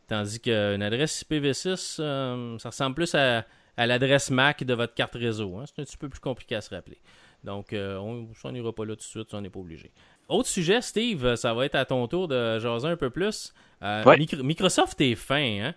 Tandis 0.08 0.40
qu'une 0.40 0.84
adresse 0.84 1.24
IPv6, 1.24 1.98
euh, 2.00 2.58
ça 2.60 2.70
ressemble 2.70 2.96
plus 2.96 3.16
à, 3.16 3.46
à 3.78 3.88
l'adresse 3.88 4.30
MAC 4.30 4.64
de 4.64 4.74
votre 4.74 4.94
carte 4.94 5.16
réseau. 5.16 5.58
Hein. 5.58 5.64
C'est 5.66 5.82
un 5.82 5.86
petit 5.86 5.98
peu 5.98 6.10
plus 6.10 6.20
compliqué 6.20 6.56
à 6.56 6.62
se 6.62 6.74
rappeler. 6.74 7.00
Donc, 7.44 7.74
euh, 7.74 7.98
on 7.98 8.52
n'ira 8.52 8.74
pas 8.74 8.86
là 8.86 8.94
tout 8.94 9.00
de 9.00 9.04
suite, 9.04 9.34
on 9.34 9.42
n'est 9.42 9.50
pas 9.50 9.60
obligé. 9.60 9.92
Autre 10.28 10.50
sujet, 10.50 10.82
Steve, 10.82 11.36
ça 11.36 11.54
va 11.54 11.66
être 11.66 11.76
à 11.76 11.86
ton 11.86 12.08
tour 12.08 12.28
de 12.28 12.60
jaser 12.60 12.88
un 12.88 12.98
peu 12.98 13.10
plus. 13.10 13.54
Euh, 13.84 14.04
Microsoft 14.44 15.00
est 15.02 15.16
fin. 15.16 15.62
Hein? 15.62 15.74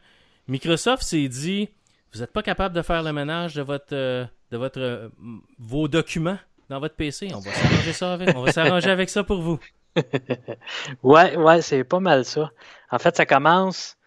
Microsoft 0.47 1.03
s'est 1.03 1.29
dit 1.29 1.69
vous 2.13 2.21
n'êtes 2.21 2.33
pas 2.33 2.43
capable 2.43 2.75
de 2.75 2.83
faire 2.83 3.03
le 3.03 3.13
ménage 3.13 3.55
de 3.55 3.63
votre, 3.63 3.93
euh, 3.93 4.25
de 4.51 4.57
votre 4.57 4.81
euh, 4.81 5.09
vos 5.59 5.89
documents 5.89 6.39
dans 6.71 6.81
votre 6.81 6.95
PC. 6.95 7.29
On 7.35 7.41
va 7.41 7.53
s'arranger 7.53 7.93
ça 7.93 8.13
avec. 8.15 8.37
On 8.37 8.43
va 8.43 8.53
s'arranger 8.53 8.91
avec 8.91 9.11
ça 9.11 9.25
pour 9.25 9.43
vous. 9.43 9.61
ouais, 11.03 11.37
ouais, 11.37 11.61
c'est 11.61 11.85
pas 11.85 12.01
mal 12.01 12.25
ça. 12.25 12.51
En 12.91 12.99
fait, 12.99 13.15
ça 13.17 13.27
commence. 13.27 13.98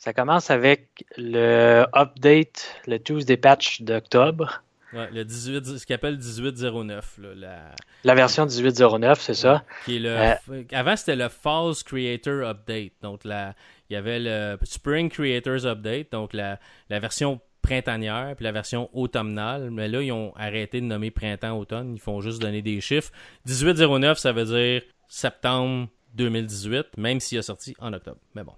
Ça 0.00 0.14
commence 0.14 0.50
avec 0.50 1.04
le 1.18 1.84
update, 1.94 2.74
le 2.86 2.96
Tuesday 2.98 3.36
patch 3.36 3.82
d'octobre. 3.82 4.62
Ouais, 4.94 5.10
le 5.12 5.26
18, 5.26 5.76
ce 5.76 5.84
qu'il 5.84 5.94
appelle 5.94 6.16
1809. 6.16 7.18
la... 7.36 7.74
la 8.04 8.14
version 8.14 8.46
1809, 8.46 9.20
c'est 9.20 9.34
ça? 9.34 9.62
Qui 9.84 9.96
est 9.96 9.98
le, 9.98 10.08
euh, 10.08 10.64
Avant, 10.72 10.96
c'était 10.96 11.16
le 11.16 11.28
False 11.28 11.82
Creator 11.82 12.48
Update. 12.48 12.92
Donc, 13.02 13.24
la, 13.24 13.54
il 13.90 13.92
y 13.92 13.96
avait 13.96 14.18
le 14.18 14.56
Spring 14.62 15.10
Creators 15.10 15.66
Update, 15.66 16.10
donc 16.12 16.32
la, 16.32 16.58
la 16.88 16.98
version 16.98 17.38
printanière, 17.60 18.32
puis 18.36 18.44
la 18.44 18.52
version 18.52 18.88
automnale. 18.94 19.70
Mais 19.70 19.86
là, 19.86 20.00
ils 20.00 20.12
ont 20.12 20.32
arrêté 20.34 20.80
de 20.80 20.86
nommer 20.86 21.10
printemps-automne. 21.10 21.92
Ils 21.92 22.00
font 22.00 22.22
juste 22.22 22.40
donner 22.40 22.62
des 22.62 22.80
chiffres. 22.80 23.12
1809, 23.44 24.16
ça 24.16 24.32
veut 24.32 24.46
dire 24.46 24.82
septembre 25.08 25.88
2018, 26.14 26.96
même 26.96 27.20
s'il 27.20 27.36
a 27.36 27.42
sorti 27.42 27.76
en 27.80 27.92
octobre. 27.92 28.18
Mais 28.34 28.44
bon. 28.44 28.54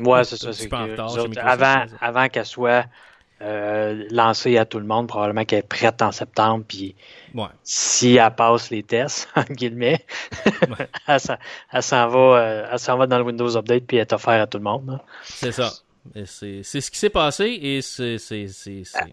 Ouais, 0.00 0.24
c'est 0.24 0.36
ça. 0.36 0.52
c'est 0.52 0.72
avant, 1.38 1.86
avant 2.00 2.28
qu'elle 2.28 2.46
soit 2.46 2.86
euh, 3.42 4.06
lancée 4.10 4.56
à 4.56 4.64
tout 4.64 4.78
le 4.78 4.86
monde, 4.86 5.08
probablement 5.08 5.44
qu'elle 5.44 5.58
est 5.58 5.68
prête 5.68 6.00
en 6.00 6.10
septembre, 6.10 6.64
puis 6.66 6.94
si 7.62 8.16
elle 8.16 8.34
passe 8.34 8.70
les 8.70 8.82
tests, 8.82 9.28
en 9.36 9.42
guillemets, 9.42 10.04
elle, 11.06 11.20
s'en 11.82 12.08
va, 12.08 12.18
euh, 12.18 12.96
va 12.96 13.06
dans 13.06 13.18
le 13.18 13.24
Windows 13.24 13.56
Update, 13.56 13.84
puis 13.86 13.98
elle 13.98 14.02
est 14.02 14.12
offerte 14.14 14.40
à 14.40 14.46
tout 14.46 14.58
le 14.58 14.64
monde. 14.64 15.00
C'est 15.22 15.52
ça. 15.52 15.70
C'est 16.24 16.62
ce 16.62 16.90
qui 16.90 16.98
s'est 16.98 17.10
passé 17.10 17.44
et 17.60 17.82
c'est. 17.82 18.16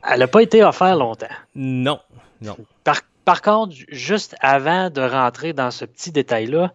Elle 0.03 0.19
n'a 0.19 0.27
pas 0.27 0.41
été 0.41 0.63
offerte 0.63 0.97
longtemps. 0.97 1.27
Non. 1.55 1.99
non. 2.41 2.55
Par, 2.83 3.01
par, 3.25 3.41
contre, 3.41 3.75
juste 3.89 4.35
avant 4.39 4.89
de 4.89 5.01
rentrer 5.01 5.53
dans 5.53 5.71
ce 5.71 5.85
petit 5.85 6.11
détail-là, 6.11 6.71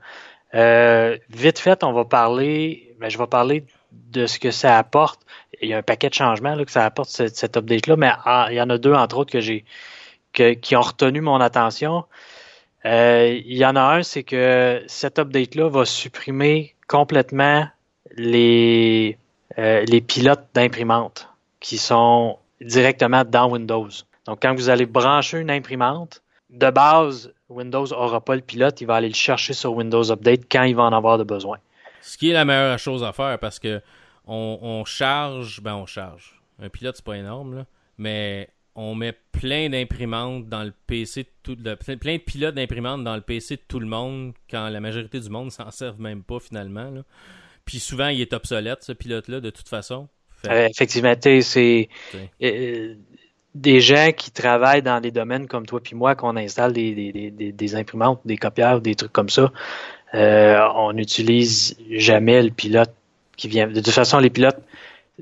euh, 0.55 1.17
vite 1.31 1.59
fait, 1.59 1.85
on 1.85 1.93
va 1.93 2.05
parler, 2.05 2.95
ben, 3.01 3.09
je 3.09 3.17
vais 3.17 3.27
parler 3.27 3.65
de 3.93 4.27
ce 4.27 4.39
que 4.39 4.51
ça 4.51 4.79
apporte 4.79 5.21
il 5.61 5.69
y 5.69 5.75
a 5.75 5.79
un 5.79 5.83
paquet 5.83 6.09
de 6.09 6.15
changements 6.15 6.55
là, 6.55 6.65
que 6.65 6.71
ça 6.71 6.85
apporte 6.85 7.09
cet 7.09 7.57
update-là, 7.57 7.97
mais 7.97 8.11
il 8.51 8.57
y 8.57 8.61
en 8.61 8.71
a 8.71 8.79
deux, 8.79 8.95
entre 8.95 9.19
autres, 9.19 9.39
qui 10.33 10.77
ont 10.77 10.81
retenu 10.81 11.21
mon 11.21 11.41
attention. 11.41 12.05
Euh, 12.85 13.41
il 13.45 13.57
y 13.57 13.67
en 13.67 13.77
a 13.77 13.97
un, 13.97 14.03
c'est 14.03 14.23
que 14.23 14.83
cet 14.87 15.19
update-là 15.19 15.69
va 15.69 15.85
supprimer 15.85 16.75
complètement 16.87 17.67
les, 18.17 19.19
euh, 19.59 19.85
les 19.87 20.01
pilotes 20.01 20.47
d'imprimante 20.55 21.29
qui 21.61 21.77
sont 21.77 22.39
directement 22.61 23.25
dans 23.25 23.51
Windows. 23.51 23.89
Donc, 24.27 24.43
quand 24.43 24.55
vous 24.55 24.69
allez 24.69 24.87
brancher 24.87 25.39
une 25.39 25.51
imprimante, 25.51 26.23
de 26.51 26.71
base, 26.71 27.33
Windows 27.49 27.87
n'aura 27.87 28.21
pas 28.21 28.37
le 28.37 28.43
pilote, 28.43 28.81
il 28.81 28.87
va 28.87 28.97
aller 28.97 29.09
le 29.09 29.15
chercher 29.15 29.55
sur 29.55 29.75
Windows 29.75 30.11
Update 30.11 30.43
quand 30.51 30.63
il 30.63 30.77
va 30.77 30.85
en 30.85 30.93
avoir 30.93 31.19
de 31.19 31.25
besoin. 31.25 31.59
Ce 32.03 32.17
qui 32.17 32.31
est 32.31 32.33
la 32.33 32.45
meilleure 32.45 32.79
chose 32.79 33.05
à 33.05 33.13
faire 33.13 33.39
parce 33.39 33.59
que 33.59 33.81
on, 34.27 34.85
charge, 34.85 35.61
ben 35.63 35.75
on 35.75 35.87
charge. 35.87 36.41
Un 36.61 36.69
pilote, 36.69 36.97
c'est 36.97 37.05
pas 37.05 37.17
énorme, 37.17 37.57
là, 37.57 37.67
mais 37.97 38.51
on 38.75 38.95
met 38.95 39.15
plein 39.33 39.71
d'imprimantes 39.71 40.49
dans 40.49 40.63
le 40.63 40.73
PC, 40.87 41.27
tout, 41.43 41.57
plein 41.57 42.17
de 42.17 42.23
pilotes 42.23 42.55
d'imprimantes 42.55 43.05
dans 43.05 43.17
le 43.17 43.23
PC 43.23 43.57
de 43.57 43.63
tout 43.67 43.81
le 43.81 43.87
monde, 43.87 44.35
quand 44.51 44.69
la 44.69 44.81
majorité 44.81 45.19
du 45.19 45.31
monde 45.31 45.51
s'en 45.53 45.71
servent 45.71 46.01
même 46.01 46.23
pas 46.23 46.41
finalement. 46.41 46.93
Puis 47.65 47.81
souvent, 47.81 48.09
il 48.09 48.21
est 48.21 48.33
obsolète, 48.33 48.83
ce 48.83 48.93
pilote-là, 48.93 49.41
de 49.41 49.51
toute 49.51 49.69
façon. 49.69 50.09
Euh, 50.47 50.69
effectivement, 50.69 51.15
c'est 51.21 51.89
euh, 52.43 52.95
des 53.55 53.81
gens 53.81 54.13
qui 54.17 54.31
travaillent 54.31 54.83
dans 54.83 55.01
des 55.01 55.11
domaines 55.11 55.49
comme 55.49 55.67
toi 55.67 55.81
puis 55.81 55.97
moi, 55.97 56.15
qu'on 56.15 56.37
installe 56.37 56.73
des, 56.73 57.75
imprimantes, 57.75 58.21
des 58.25 58.37
copieurs, 58.37 58.81
des 58.81 58.95
trucs 58.95 59.13
comme 59.13 59.29
ça. 59.29 59.53
Euh, 60.15 60.67
on 60.75 60.93
n'utilise 60.93 61.77
jamais 61.91 62.43
le 62.43 62.51
pilote 62.51 62.93
qui 63.37 63.49
vient. 63.49 63.67
De 63.67 63.81
toute 63.81 63.91
façon, 63.91 64.19
les 64.19 64.31
pilotes, 64.31 64.61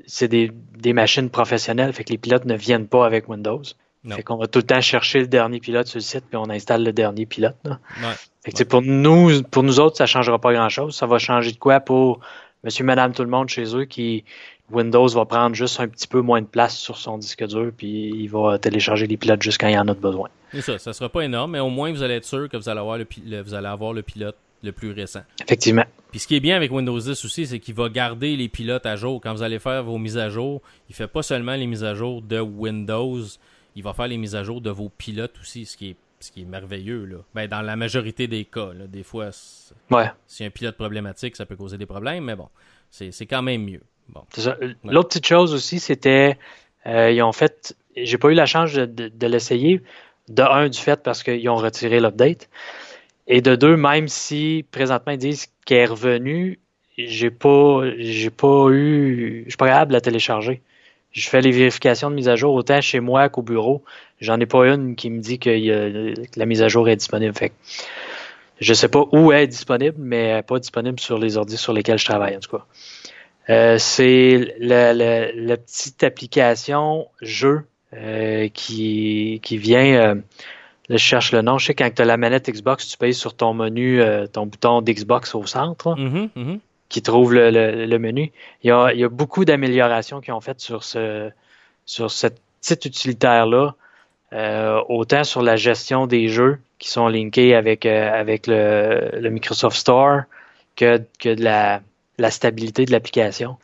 c'est 0.05 0.27
des, 0.27 0.51
machines 0.93 1.29
professionnelles, 1.29 1.93
fait 1.93 2.03
que 2.03 2.11
les 2.11 2.17
pilotes 2.17 2.45
ne 2.45 2.55
viennent 2.55 2.87
pas 2.87 3.05
avec 3.05 3.27
Windows. 3.27 3.61
Non. 4.03 4.15
Fait 4.15 4.23
qu'on 4.23 4.37
va 4.37 4.47
tout 4.47 4.59
le 4.59 4.65
temps 4.65 4.79
chercher 4.79 5.19
le 5.19 5.27
dernier 5.27 5.59
pilote 5.59 5.87
sur 5.87 5.97
le 5.97 6.03
site, 6.03 6.23
puis 6.29 6.37
on 6.37 6.49
installe 6.49 6.83
le 6.83 6.93
dernier 6.93 7.25
pilote. 7.25 7.57
Fait 8.45 8.51
que 8.51 8.63
pour 8.63 8.81
nous, 8.81 9.43
pour 9.43 9.63
nous 9.63 9.79
autres, 9.79 9.97
ça 9.97 10.05
changera 10.05 10.39
pas 10.39 10.53
grand 10.53 10.69
chose. 10.69 10.95
Ça 10.95 11.07
va 11.07 11.17
changer 11.17 11.51
de 11.51 11.57
quoi 11.57 11.81
pour 11.81 12.21
monsieur, 12.63 12.85
madame, 12.85 13.13
tout 13.13 13.23
le 13.23 13.29
monde 13.29 13.49
chez 13.49 13.75
eux 13.75 13.85
qui 13.85 14.23
Windows 14.71 15.07
va 15.07 15.25
prendre 15.25 15.55
juste 15.55 15.79
un 15.79 15.87
petit 15.87 16.07
peu 16.07 16.21
moins 16.21 16.41
de 16.41 16.47
place 16.47 16.77
sur 16.77 16.97
son 16.97 17.17
disque 17.17 17.45
dur, 17.45 17.71
puis 17.75 18.11
il 18.13 18.27
va 18.27 18.57
télécharger 18.59 19.07
les 19.07 19.17
pilotes 19.17 19.41
juste 19.41 19.59
quand 19.59 19.67
il 19.67 19.75
y 19.75 19.79
en 19.79 19.87
a 19.87 19.93
besoin. 19.93 20.29
C'est 20.51 20.61
ça, 20.61 20.77
ça 20.77 20.93
sera 20.93 21.09
pas 21.09 21.21
énorme, 21.21 21.51
mais 21.51 21.59
au 21.59 21.69
moins 21.69 21.91
vous 21.91 22.03
allez 22.03 22.15
être 22.15 22.25
sûr 22.25 22.49
que 22.49 22.57
vous 22.57 22.67
allez 22.69 22.79
avoir 22.79 22.97
le, 22.97 23.05
vous 23.41 23.53
allez 23.53 23.67
avoir 23.67 23.93
le 23.93 24.01
pilote 24.01 24.35
le 24.63 24.71
plus 24.71 24.91
récent. 24.91 25.21
Effectivement. 25.43 25.85
Puis 26.11 26.19
ce 26.19 26.27
qui 26.27 26.35
est 26.35 26.39
bien 26.39 26.55
avec 26.55 26.71
Windows 26.71 26.99
10 26.99 27.25
aussi, 27.25 27.47
c'est 27.47 27.59
qu'il 27.59 27.75
va 27.75 27.89
garder 27.89 28.35
les 28.35 28.49
pilotes 28.49 28.85
à 28.85 28.95
jour. 28.95 29.21
Quand 29.21 29.33
vous 29.33 29.43
allez 29.43 29.59
faire 29.59 29.83
vos 29.83 29.97
mises 29.97 30.17
à 30.17 30.29
jour, 30.29 30.61
il 30.89 30.95
fait 30.95 31.07
pas 31.07 31.21
seulement 31.21 31.55
les 31.55 31.67
mises 31.67 31.83
à 31.83 31.93
jour 31.95 32.21
de 32.21 32.39
Windows, 32.39 33.19
il 33.75 33.83
va 33.83 33.93
faire 33.93 34.07
les 34.07 34.17
mises 34.17 34.35
à 34.35 34.43
jour 34.43 34.61
de 34.61 34.69
vos 34.69 34.89
pilotes 34.89 35.35
aussi, 35.41 35.65
ce 35.65 35.77
qui 35.77 35.89
est 35.91 35.95
ce 36.19 36.31
qui 36.31 36.41
est 36.41 36.45
merveilleux 36.45 37.05
là. 37.05 37.17
Ben, 37.35 37.47
dans 37.47 37.61
la 37.61 37.75
majorité 37.75 38.27
des 38.27 38.45
cas, 38.45 38.71
des 38.73 39.03
fois, 39.03 39.29
ouais. 39.91 40.09
si 40.25 40.43
un 40.43 40.49
pilote 40.49 40.75
problématique, 40.75 41.35
ça 41.35 41.45
peut 41.45 41.55
causer 41.55 41.77
des 41.77 41.85
problèmes, 41.85 42.23
mais 42.23 42.35
bon, 42.35 42.49
c'est 42.89 43.27
quand 43.27 43.43
même 43.43 43.63
mieux. 43.63 43.83
Bon. 44.09 44.23
L'autre 44.83 45.09
petite 45.09 45.27
chose 45.27 45.53
aussi, 45.53 45.79
c'était 45.79 46.37
euh, 46.85 47.11
ils 47.11 47.21
ont 47.21 47.33
fait, 47.33 47.75
j'ai 47.95 48.17
pas 48.17 48.29
eu 48.29 48.33
la 48.33 48.45
chance 48.45 48.73
de, 48.73 48.85
de 48.85 49.27
l'essayer. 49.27 49.81
De 50.29 50.41
un 50.43 50.67
du 50.67 50.77
fait 50.77 51.01
parce 51.03 51.23
qu'ils 51.23 51.47
ont 51.49 51.55
retiré 51.55 52.01
l'update. 52.01 52.49
Et 53.27 53.41
de 53.41 53.55
deux, 53.55 53.75
même 53.75 54.07
si 54.07 54.65
présentement 54.71 55.13
ils 55.13 55.17
disent 55.17 55.47
qu'elle 55.65 55.77
est 55.79 55.85
revenue, 55.85 56.59
j'ai 56.97 57.29
pas, 57.29 57.81
j'ai 57.97 58.29
pas 58.29 58.69
eu, 58.69 59.43
je 59.45 59.51
suis 59.51 59.57
pas 59.57 59.67
capable 59.67 59.89
de 59.89 59.93
la 59.93 60.01
télécharger. 60.01 60.61
Je 61.11 61.29
fais 61.29 61.41
les 61.41 61.51
vérifications 61.51 62.09
de 62.09 62.15
mise 62.15 62.29
à 62.29 62.35
jour 62.35 62.53
autant 62.53 62.79
chez 62.81 62.99
moi 62.99 63.29
qu'au 63.29 63.41
bureau. 63.41 63.83
J'en 64.21 64.39
ai 64.39 64.45
pas 64.45 64.67
une 64.67 64.95
qui 64.95 65.09
me 65.09 65.19
dit 65.19 65.39
que, 65.39 66.13
la 66.37 66.45
mise 66.45 66.61
à 66.61 66.67
jour 66.67 66.87
est 66.89 66.95
disponible. 66.95 67.35
Fait 67.35 67.51
je 68.59 68.73
sais 68.73 68.87
pas 68.87 69.03
où 69.11 69.31
elle 69.31 69.43
est 69.43 69.47
disponible, 69.47 69.97
mais 69.99 70.17
elle 70.17 70.35
n'est 70.37 70.43
pas 70.43 70.59
disponible 70.59 70.99
sur 70.99 71.19
les 71.19 71.37
ordi 71.37 71.57
sur 71.57 71.73
lesquels 71.73 71.99
je 71.99 72.05
travaille, 72.05 72.35
en 72.35 72.39
tout 72.39 72.57
cas. 72.57 72.65
Euh, 73.49 73.77
c'est 73.77 74.55
la, 74.59 75.57
petite 75.57 76.03
application 76.03 77.07
jeu 77.21 77.61
qui, 78.53 79.39
qui 79.43 79.57
vient. 79.57 80.17
Là, 80.89 80.97
je 80.97 81.03
cherche 81.03 81.31
le 81.31 81.41
nom. 81.41 81.57
Je 81.57 81.65
sais 81.67 81.73
quand 81.75 81.89
tu 81.93 82.01
as 82.01 82.05
la 82.05 82.17
manette 82.17 82.49
Xbox, 82.49 82.87
tu 82.87 82.97
payes 82.97 83.13
sur 83.13 83.35
ton 83.35 83.53
menu, 83.53 84.01
ton 84.33 84.45
bouton 84.45 84.81
d'Xbox 84.81 85.35
au 85.35 85.45
centre, 85.45 85.95
Mhm, 85.97 86.29
mhm. 86.35 86.59
qui 86.89 87.01
trouve 87.01 87.33
le, 87.33 87.49
le- 87.51 87.85
le 87.85 87.99
menu. 87.99 88.31
Il 88.63 88.67
y 88.67 88.71
a, 88.71 88.91
il 88.93 88.99
y 88.99 89.03
a 89.03 89.09
beaucoup 89.09 89.43
d'améliorations 89.45 90.21
qui 90.21 90.31
ont 90.31 90.41
fait 90.41 90.59
sur 90.59 90.83
ce 90.83 91.29
sur 91.85 92.11
ce 92.11 92.27
petit 92.61 92.87
utilitaire-là, 92.87 93.75
euh, 94.33 94.81
autant 94.89 95.23
sur 95.23 95.41
la 95.41 95.55
gestion 95.55 96.05
des 96.07 96.27
jeux 96.27 96.59
qui 96.79 96.89
sont 96.89 97.07
linkés 97.07 97.55
avec, 97.55 97.85
euh, 97.85 98.11
avec 98.13 98.45
le, 98.45 99.09
le 99.19 99.29
Microsoft 99.29 99.77
Store 99.77 100.21
que, 100.75 101.01
que 101.19 101.33
de 101.33 101.43
la, 101.43 101.81
la 102.17 102.29
stabilité 102.29 102.85
de 102.85 102.91
l'application. 102.91 103.55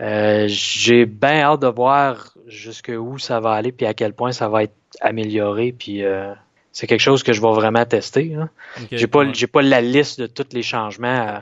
Euh, 0.00 0.46
J'ai 0.48 1.06
bien 1.06 1.40
hâte 1.42 1.60
de 1.62 1.68
voir 1.68 2.34
jusqu'où 2.48 3.18
ça 3.18 3.38
va 3.40 3.52
aller 3.52 3.70
puis 3.72 3.86
à 3.86 3.94
quel 3.94 4.12
point 4.12 4.32
ça 4.32 4.48
va 4.48 4.64
être 4.64 4.74
amélioré. 5.00 5.72
Puis 5.72 6.04
euh, 6.04 6.32
c'est 6.72 6.86
quelque 6.86 7.00
chose 7.00 7.22
que 7.22 7.32
je 7.32 7.40
vais 7.40 7.50
vraiment 7.52 7.84
tester. 7.84 8.34
hein. 8.34 8.50
Ok, 8.80 8.88
J'ai 8.92 9.06
pas, 9.06 9.20
ouais. 9.20 9.34
j'ai 9.34 9.46
pas 9.46 9.62
la 9.62 9.80
liste 9.80 10.20
de 10.20 10.26
tous 10.26 10.52
les 10.52 10.62
changements 10.62 11.08
euh, 11.28 11.38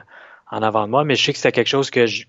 en 0.50 0.62
avant 0.62 0.86
de 0.86 0.90
moi, 0.90 1.04
mais 1.04 1.14
je 1.14 1.24
sais 1.24 1.32
que 1.32 1.38
c'est 1.38 1.52
quelque 1.52 1.68
chose 1.68 1.90
que 1.90 2.06
je, 2.06 2.24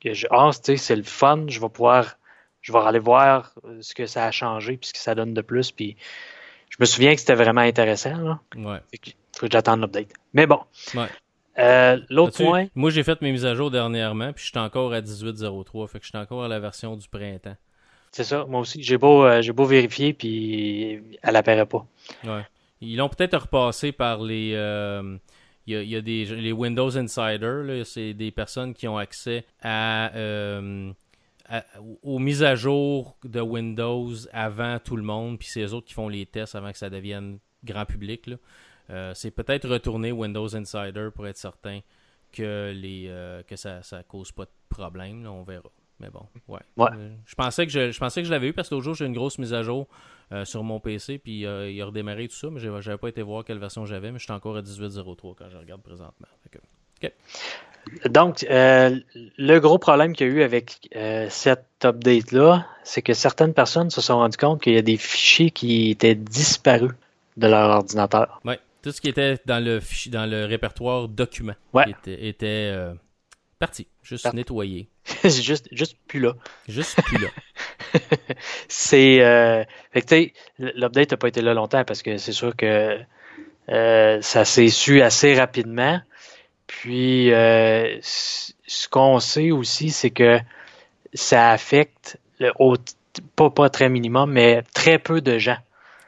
que 0.00 0.12
je 0.14 0.26
ah, 0.30 0.50
c'est 0.52 0.96
le 0.96 1.02
fun. 1.02 1.44
Je 1.48 1.60
vais 1.60 1.68
pouvoir, 1.68 2.16
je 2.60 2.72
vais 2.72 2.78
aller 2.78 2.98
voir 2.98 3.52
euh, 3.64 3.78
ce 3.80 3.94
que 3.94 4.06
ça 4.06 4.26
a 4.26 4.30
changé 4.30 4.76
puis 4.76 4.88
ce 4.88 4.92
que 4.92 4.98
ça 4.98 5.14
donne 5.14 5.34
de 5.34 5.40
plus. 5.42 5.72
Puis 5.72 5.96
je 6.68 6.76
me 6.80 6.84
souviens 6.84 7.14
que 7.14 7.20
c'était 7.20 7.34
vraiment 7.34 7.60
intéressant. 7.62 8.16
Là. 8.16 8.40
Ouais. 8.56 8.80
Faut 9.38 9.46
que 9.46 9.52
j'attende 9.52 9.80
l'update. 9.80 10.08
Mais 10.34 10.46
bon. 10.46 10.60
Ouais. 10.94 11.06
Euh, 11.58 11.98
L'autre 12.08 12.42
point, 12.42 12.66
Moi, 12.74 12.90
j'ai 12.90 13.02
fait 13.02 13.20
mes 13.20 13.30
mises 13.30 13.44
à 13.44 13.54
jour 13.54 13.70
dernièrement, 13.70 14.32
puis 14.32 14.44
j'étais 14.46 14.58
encore 14.58 14.94
à 14.94 15.00
18.03, 15.02 15.86
fait 15.86 15.98
que 16.00 16.06
j'étais 16.06 16.16
encore 16.18 16.44
à 16.44 16.48
la 16.48 16.58
version 16.60 16.96
du 16.96 17.06
printemps. 17.08 17.56
C'est 18.12 18.24
ça. 18.24 18.44
Moi 18.46 18.60
aussi, 18.60 18.82
j'ai 18.82 18.98
beau, 18.98 19.24
euh, 19.24 19.42
beau 19.52 19.64
vérifier 19.64 20.12
puis 20.12 21.00
elle 21.22 21.36
apparaît 21.36 21.66
pas. 21.66 21.84
Ouais. 22.24 22.42
Ils 22.80 22.96
l'ont 22.96 23.08
peut-être 23.08 23.36
repassé 23.38 23.90
par 23.92 24.22
les. 24.22 24.52
euh, 24.54 25.16
Il 25.66 25.74
y, 25.82 26.02
des 26.02 26.24
les 26.24 26.52
Windows 26.52 26.96
Insider, 26.96 27.82
c'est 27.84 28.14
des 28.14 28.30
personnes 28.32 28.74
qui 28.74 28.86
ont 28.88 28.98
accès 28.98 29.44
euh, 30.16 30.92
à- 31.48 31.64
aux 32.02 32.18
mises 32.18 32.42
à 32.42 32.54
jour 32.54 33.16
de 33.24 33.40
Windows 33.40 34.10
avant 34.32 34.78
tout 34.80 34.96
le 34.96 35.02
monde, 35.04 35.38
puis 35.38 35.48
c'est 35.48 35.62
eux 35.62 35.72
autres 35.72 35.86
qui 35.86 35.94
font 35.94 36.08
les 36.08 36.26
tests 36.26 36.54
avant 36.56 36.72
que 36.72 36.78
ça 36.78 36.90
devienne 36.90 37.38
grand 37.64 37.84
public. 37.86 38.28
c'est 39.14 39.30
peut-être 39.30 39.68
retourner 39.68 40.10
Windows 40.12 40.54
Insider 40.54 41.08
pour 41.14 41.26
être 41.28 41.36
certain 41.38 41.80
que 42.32 42.72
les 42.74 43.08
que 43.46 43.54
ça 43.56 43.82
ça 43.82 44.02
cause 44.02 44.32
pas 44.32 44.44
de 44.44 44.50
problème. 44.68 45.22
là, 45.22 45.30
on 45.30 45.44
verra. 45.44 45.70
Mais 46.00 46.08
bon, 46.10 46.26
ouais. 46.48 46.58
Ouais. 46.76 46.88
Euh, 46.96 47.10
je 47.26 47.34
pensais 47.34 47.64
que 47.66 47.72
je, 47.72 47.90
je 47.92 47.98
pensais 47.98 48.22
que 48.22 48.26
je 48.26 48.32
l'avais 48.32 48.48
eu 48.48 48.52
parce 48.52 48.68
que 48.68 48.74
l'autre 48.74 48.84
jour 48.84 48.94
j'ai 48.94 49.06
une 49.06 49.12
grosse 49.12 49.38
mise 49.38 49.54
à 49.54 49.62
jour 49.62 49.86
euh, 50.32 50.44
sur 50.44 50.62
mon 50.64 50.80
PC 50.80 51.18
puis 51.18 51.46
euh, 51.46 51.70
il 51.70 51.80
a 51.80 51.86
redémarré 51.86 52.26
tout 52.26 52.34
ça, 52.34 52.48
mais 52.50 52.58
j'avais 52.60 52.98
pas 52.98 53.08
été 53.08 53.22
voir 53.22 53.44
quelle 53.44 53.58
version 53.58 53.86
j'avais, 53.86 54.10
mais 54.10 54.18
j'étais 54.18 54.32
encore 54.32 54.56
à 54.56 54.62
18.03 54.62 55.34
quand 55.36 55.48
je 55.50 55.56
regarde 55.56 55.82
présentement. 55.82 56.26
Donc, 58.08 58.44
euh, 58.48 58.96
le 59.38 59.58
gros 59.58 59.78
problème 59.78 60.12
qu'il 60.14 60.28
y 60.28 60.30
a 60.30 60.32
eu 60.32 60.42
avec 60.42 60.88
cette 61.30 61.66
update-là, 61.84 62.66
c'est 62.84 63.02
que 63.02 63.12
certaines 63.12 63.54
personnes 63.54 63.90
se 63.90 64.00
sont 64.00 64.16
rendues 64.18 64.36
compte 64.36 64.62
qu'il 64.62 64.74
y 64.74 64.78
a 64.78 64.82
des 64.82 64.96
fichiers 64.96 65.50
qui 65.50 65.90
étaient 65.90 66.14
disparus 66.14 66.92
de 67.36 67.46
leur 67.48 67.70
ordinateur. 67.70 68.40
Ouais, 68.44 68.60
tout 68.82 68.92
ce 68.92 69.00
qui 69.00 69.08
était 69.08 69.38
dans 69.46 69.62
le 69.62 69.80
fichi- 69.80 70.10
dans 70.10 70.26
le 70.30 70.44
répertoire 70.44 71.08
document 71.08 71.54
Ouais. 71.72 71.90
était, 71.90 72.28
était, 72.28 72.72
parti, 73.62 73.86
juste 74.02 74.24
Parti. 74.24 74.36
nettoyé, 74.36 74.88
juste, 75.24 75.68
juste 75.70 75.96
plus 76.08 76.20
là. 76.20 76.34
juste 76.68 77.00
plus 77.02 77.18
là. 77.18 77.28
c'est. 78.68 79.22
Euh, 79.22 79.64
fait 79.92 80.02
que, 80.02 80.06
tu 80.06 80.32
l'update 80.58 81.12
n'a 81.12 81.16
pas 81.16 81.28
été 81.28 81.42
là 81.42 81.54
longtemps 81.54 81.84
parce 81.84 82.02
que 82.02 82.18
c'est 82.18 82.32
sûr 82.32 82.56
que 82.56 82.98
euh, 83.68 84.20
ça 84.20 84.44
s'est 84.44 84.68
su 84.68 85.00
assez 85.00 85.34
rapidement. 85.34 86.00
Puis, 86.66 87.32
euh, 87.32 87.98
ce 88.02 88.88
qu'on 88.88 89.20
sait 89.20 89.50
aussi, 89.50 89.90
c'est 89.90 90.10
que 90.10 90.40
ça 91.14 91.52
affecte 91.52 92.18
le 92.40 92.50
haut, 92.58 92.76
pas, 93.36 93.50
pas 93.50 93.70
très 93.70 93.88
minimum, 93.88 94.32
mais 94.32 94.62
très 94.74 94.98
peu 94.98 95.20
de 95.20 95.38
gens. 95.38 95.58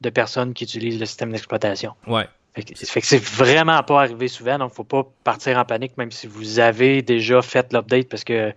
de 0.00 0.10
personnes 0.10 0.54
qui 0.54 0.64
utilisent 0.64 0.98
le 0.98 1.06
système 1.06 1.30
d'exploitation. 1.32 1.92
Ouais. 2.06 2.26
Fait 2.54 3.00
que, 3.00 3.06
c'est 3.06 3.22
vraiment 3.22 3.82
pas 3.82 4.02
arrivé 4.02 4.28
souvent, 4.28 4.58
donc 4.58 4.72
faut 4.72 4.84
pas 4.84 5.04
partir 5.24 5.58
en 5.58 5.64
panique, 5.64 5.96
même 5.96 6.12
si 6.12 6.28
vous 6.28 6.60
avez 6.60 7.02
déjà 7.02 7.42
fait 7.42 7.72
l'update 7.72 8.08
parce 8.08 8.22
que 8.22 8.52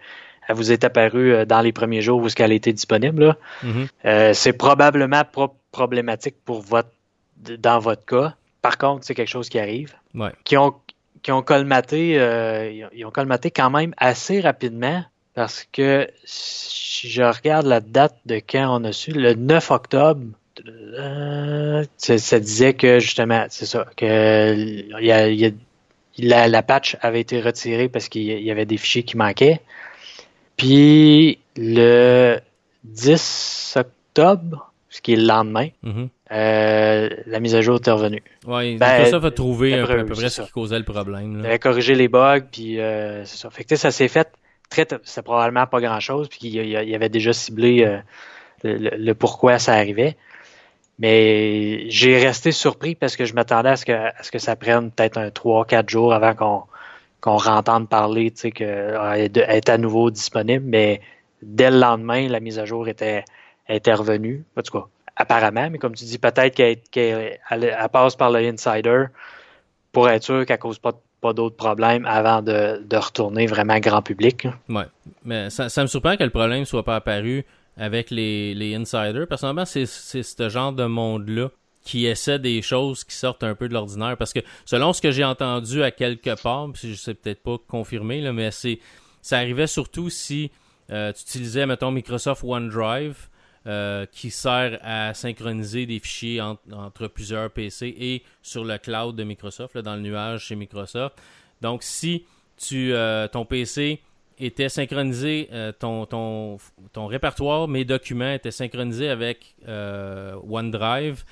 elle 0.47 0.55
vous 0.55 0.71
est 0.71 0.83
apparue 0.83 1.33
euh, 1.33 1.45
dans 1.45 1.61
les 1.61 1.73
premiers 1.73 2.01
jours 2.01 2.21
où 2.21 2.29
ce 2.29 2.35
qu'elle 2.35 2.51
était 2.51 2.73
disponible. 2.73 3.25
là. 3.25 3.37
Mhm. 3.63 3.87
Euh, 4.05 4.33
c'est 4.33 4.53
probablement 4.53 5.23
pas 5.25 5.51
problématique 5.71 6.35
pour 6.45 6.61
votre 6.61 6.89
dans 7.37 7.79
votre 7.79 8.05
cas. 8.05 8.35
Par 8.61 8.77
contre, 8.77 9.03
c'est 9.05 9.15
quelque 9.15 9.29
chose 9.29 9.49
qui 9.49 9.59
arrive. 9.59 9.95
Ouais. 10.13 10.31
Qui 10.43 10.57
ont 10.57 10.75
qui 11.21 11.31
ont 11.31 11.41
colmaté 11.41 12.19
euh, 12.19 12.89
ils 12.93 13.05
ont- 13.05 13.11
colmaté 13.11 13.51
quand 13.51 13.69
même 13.69 13.93
assez 13.97 14.39
rapidement 14.39 15.03
parce 15.33 15.67
que 15.71 16.09
si 16.25 17.09
je 17.09 17.23
regarde 17.23 17.65
la 17.65 17.79
date 17.79 18.15
de 18.25 18.35
quand 18.35 18.79
on 18.79 18.83
a 18.83 18.91
su 18.91 19.11
le 19.11 19.33
9 19.33 19.71
octobre 19.71 20.21
euh, 20.67 21.83
ça, 21.97 22.39
disait 22.39 22.73
que 22.73 22.99
justement 22.99 23.45
c'est 23.49 23.67
ça 23.67 23.85
que 23.95 24.83
la, 26.17 26.63
patch 26.63 26.97
avait 27.01 27.21
été 27.21 27.41
retirée 27.41 27.89
parce 27.89 28.09
qu'il 28.09 28.23
y 28.23 28.51
avait 28.51 28.65
des 28.65 28.77
fichiers 28.77 29.03
qui 29.03 29.17
manquaient. 29.17 29.61
Puis 30.57 31.37
le 31.55 32.39
10 32.83 33.75
octobre, 33.77 34.71
ce 34.89 35.01
qui 35.01 35.13
est 35.13 35.17
le 35.17 35.27
lendemain, 35.27 35.67
Mhm. 35.83 36.09
Euh, 36.31 37.09
la 37.25 37.39
mise 37.39 37.55
à 37.55 37.61
jour 37.61 37.77
était 37.77 37.91
revenue. 37.91 38.21
Ouais, 38.45 38.75
Ben, 38.75 38.97
Microsoft 38.97 39.25
a 39.25 39.31
trouvé 39.31 39.71
peu, 39.83 39.91
à 39.91 40.03
peu 40.03 40.05
près 40.13 40.29
ce 40.29 40.35
ça. 40.37 40.43
qui 40.43 40.51
causait 40.51 40.77
le 40.79 40.85
problème. 40.85 41.33
Il 41.37 41.41
là. 41.41 41.47
avait 41.49 41.59
corrigé 41.59 41.95
les 41.95 42.07
bugs, 42.07 42.41
puis 42.51 42.79
euh, 42.79 43.23
c'est 43.25 43.37
ça. 43.37 43.49
Fait 43.49 43.63
que 43.63 43.75
ça 43.75 43.91
s'est 43.91 44.07
fait 44.09 44.27
très, 44.69 44.85
c'est 45.03 45.21
probablement 45.21 45.67
pas 45.67 45.79
grand 45.79 45.99
chose, 45.99 46.27
puis 46.27 46.39
il, 46.43 46.55
y 46.67 46.95
avait 46.95 47.09
déjà 47.09 47.31
ciblé 47.33 47.83
euh, 47.85 47.97
le, 48.63 48.75
le- 48.77 48.97
le 48.97 49.13
pourquoi 49.15 49.57
ça 49.59 49.73
arrivait. 49.73 50.17
Mais 50.99 51.89
j'ai 51.89 52.17
resté 52.17 52.51
surpris 52.51 52.95
parce 52.95 53.15
que 53.15 53.23
je 53.25 53.33
m'attendais 53.35 53.69
à 53.69 53.75
ce 53.75 53.85
que, 53.85 53.91
à 53.91 54.23
ce 54.23 54.31
que 54.31 54.39
ça 54.39 54.55
prenne 54.55 54.91
peut-être 54.91 55.17
un 55.17 55.27
3-4 55.29 55.89
jours 55.89 56.13
avant 56.13 56.33
qu'on 56.33 56.63
qu'on 57.19 57.37
rentende 57.37 57.89
parler, 57.89 58.29
tu 58.29 58.41
sais, 58.41 58.51
qu'elle 58.51 59.31
est 59.35 59.69
à 59.69 59.77
nouveau 59.79 60.11
disponible, 60.11 60.63
mais 60.67 61.01
dès 61.41 61.71
le 61.71 61.79
lendemain, 61.79 62.27
la 62.29 62.39
mise 62.39 62.59
à 62.59 62.65
jour 62.65 62.87
était, 62.87 63.25
était 63.67 63.93
revenue. 63.95 64.43
En 64.55 64.61
tout 64.61 64.77
cas, 64.79 64.85
apparemment, 65.17 65.69
mais 65.69 65.77
comme 65.77 65.95
tu 65.95 66.05
dis, 66.05 66.17
peut-être 66.17 66.55
qu'elle 66.55 66.79
qu'elle- 66.91 67.39
elle- 67.49 67.63
elle 67.63 67.89
passe 67.89 68.15
par 68.15 68.31
le 68.31 68.39
insider 68.39 69.05
pour 69.91 70.09
être 70.09 70.23
sûr 70.23 70.45
qu'elle 70.45 70.59
cause 70.59 70.79
pas, 70.79 70.93
d'autres 71.33 71.57
problèmes 71.57 72.05
avant 72.05 72.41
de, 72.41 72.79
retourner 72.95 73.47
vraiment 73.47 73.79
grand 73.79 74.01
public. 74.01 74.47
Ouais. 74.69 74.85
Mais 75.25 75.49
ça, 75.49 75.81
me 75.81 75.87
surprend 75.87 76.15
que 76.15 76.23
le 76.23 76.29
problème 76.29 76.63
soit 76.63 76.85
pas 76.85 76.95
apparu 76.95 77.43
avec 77.75 78.11
les, 78.11 78.53
les 78.53 78.75
insiders. 78.75 79.27
Personnellement, 79.27 79.65
c'est 79.65 79.85
ce 79.85 80.49
genre 80.49 80.71
de 80.71 80.85
monde-là 80.85 81.49
qui 81.83 82.05
essaie 82.05 82.37
des 82.39 82.61
choses 82.61 83.03
qui 83.03 83.15
sortent 83.15 83.43
un 83.43 83.55
peu 83.55 83.67
de 83.67 83.73
l'ordinaire. 83.73 84.15
Parce 84.17 84.33
que 84.33 84.39
selon 84.65 84.93
ce 84.93 85.01
que 85.01 85.11
j'ai 85.11 85.23
entendu 85.23 85.83
à 85.83 85.91
quelque 85.91 86.41
part, 86.41 86.67
puis 86.73 86.93
je 86.93 86.95
sais 86.97 87.13
peut-être 87.13 87.41
pas 87.41 87.57
confirmé, 87.67 88.21
là, 88.21 88.31
mais 88.31 88.51
c'est 88.51 88.79
ça 89.21 89.37
arrivait 89.37 89.67
surtout 89.67 90.09
si 90.09 90.51
euh, 90.91 91.11
tu 91.11 91.23
utilisais, 91.23 91.65
mettons, 91.65 91.91
Microsoft 91.91 92.43
OneDrive, 92.43 93.27
euh, 93.67 94.05
qui 94.11 94.31
sert 94.31 94.79
à 94.81 95.13
synchroniser 95.13 95.85
des 95.85 95.99
fichiers 95.99 96.41
en- 96.41 96.57
entre 96.71 97.07
plusieurs 97.07 97.49
PC 97.51 97.93
et 97.99 98.23
sur 98.41 98.63
le 98.63 98.77
cloud 98.77 99.15
de 99.15 99.23
Microsoft, 99.23 99.77
dans 99.77 99.95
le 99.95 100.01
nuage 100.01 100.45
chez 100.45 100.55
Microsoft. 100.55 101.17
Donc, 101.61 101.83
si 101.83 102.25
tu, 102.55 102.93
euh, 102.93 103.27
ton 103.27 103.45
PC 103.45 104.01
était 104.39 104.69
synchronisé, 104.69 105.49
euh, 105.51 105.71
ton, 105.71 106.05
ton, 106.05 106.57
répertoire, 107.07 107.67
mes 107.67 107.83
documents 107.85 108.31
étaient 108.31 108.51
synchronisés 108.51 109.09
avec 109.09 109.55
OneDrive, 109.65 111.23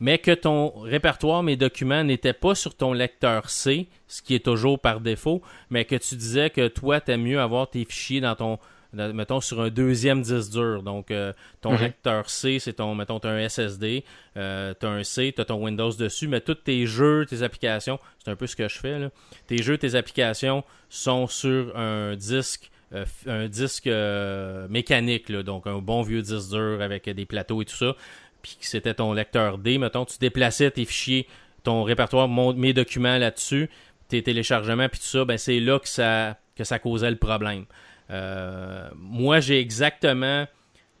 mais 0.00 0.18
que 0.18 0.32
ton 0.32 0.70
répertoire, 0.80 1.42
mes 1.42 1.56
documents 1.56 2.02
n'étaient 2.02 2.32
pas 2.32 2.54
sur 2.54 2.74
ton 2.74 2.92
lecteur 2.92 3.50
C, 3.50 3.86
ce 4.08 4.22
qui 4.22 4.34
est 4.34 4.44
toujours 4.44 4.78
par 4.80 5.00
défaut, 5.00 5.42
mais 5.68 5.84
que 5.84 5.96
tu 5.96 6.16
disais 6.16 6.50
que 6.50 6.68
toi, 6.68 7.00
t'aimes 7.00 7.22
mieux 7.22 7.40
avoir 7.40 7.68
tes 7.68 7.84
fichiers 7.84 8.20
dans 8.20 8.34
ton, 8.34 8.58
mettons, 8.92 9.40
sur 9.40 9.60
un 9.60 9.70
deuxième 9.70 10.22
disque 10.22 10.52
dur. 10.52 10.82
Donc, 10.82 11.10
euh, 11.10 11.32
ton 11.60 11.72
Mhm. 11.72 11.80
lecteur 11.80 12.28
C, 12.30 12.58
c'est 12.58 12.74
ton, 12.74 12.94
mettons, 12.94 13.20
t'as 13.20 13.30
un 13.30 13.38
SSD, 13.38 14.04
euh, 14.36 14.74
t'as 14.78 14.88
un 14.88 15.04
C, 15.04 15.32
t'as 15.36 15.44
ton 15.44 15.62
Windows 15.64 15.92
dessus, 15.92 16.28
mais 16.28 16.40
tous 16.40 16.54
tes 16.54 16.86
jeux, 16.86 17.26
tes 17.26 17.42
applications, 17.42 17.98
c'est 18.24 18.30
un 18.30 18.36
peu 18.36 18.46
ce 18.46 18.56
que 18.56 18.68
je 18.68 18.78
fais, 18.78 18.98
là. 18.98 19.10
Tes 19.46 19.58
jeux, 19.62 19.78
tes 19.78 19.94
applications 19.94 20.64
sont 20.88 21.26
sur 21.26 21.76
un 21.76 22.16
disque 22.16 22.70
euh, 22.92 23.04
un 23.28 23.46
disque 23.46 23.86
euh, 23.86 24.66
mécanique, 24.68 25.28
là, 25.28 25.44
donc 25.44 25.68
un 25.68 25.78
bon 25.78 26.02
vieux 26.02 26.22
disque 26.22 26.50
dur 26.50 26.78
avec 26.82 27.08
des 27.08 27.24
plateaux 27.24 27.62
et 27.62 27.64
tout 27.64 27.76
ça. 27.76 27.94
puis 28.42 28.56
c'était 28.62 28.94
ton 28.94 29.12
lecteur 29.12 29.58
D, 29.58 29.78
mettons, 29.78 30.04
tu 30.04 30.18
déplaçais 30.18 30.72
tes 30.72 30.84
fichiers, 30.84 31.28
ton 31.62 31.84
répertoire, 31.84 32.26
mes 32.28 32.72
documents 32.72 33.16
là-dessus, 33.18 33.70
tes 34.08 34.24
téléchargements, 34.24 34.88
puis 34.88 34.98
tout 34.98 35.06
ça, 35.06 35.24
ben 35.24 35.38
c'est 35.38 35.60
là 35.60 35.78
que 35.78 35.86
ça, 35.86 36.36
que 36.56 36.64
ça 36.64 36.80
causait 36.80 37.10
le 37.12 37.16
problème. 37.16 37.64
Euh, 38.10 38.88
moi, 38.96 39.40
j'ai 39.40 39.60
exactement 39.60 40.46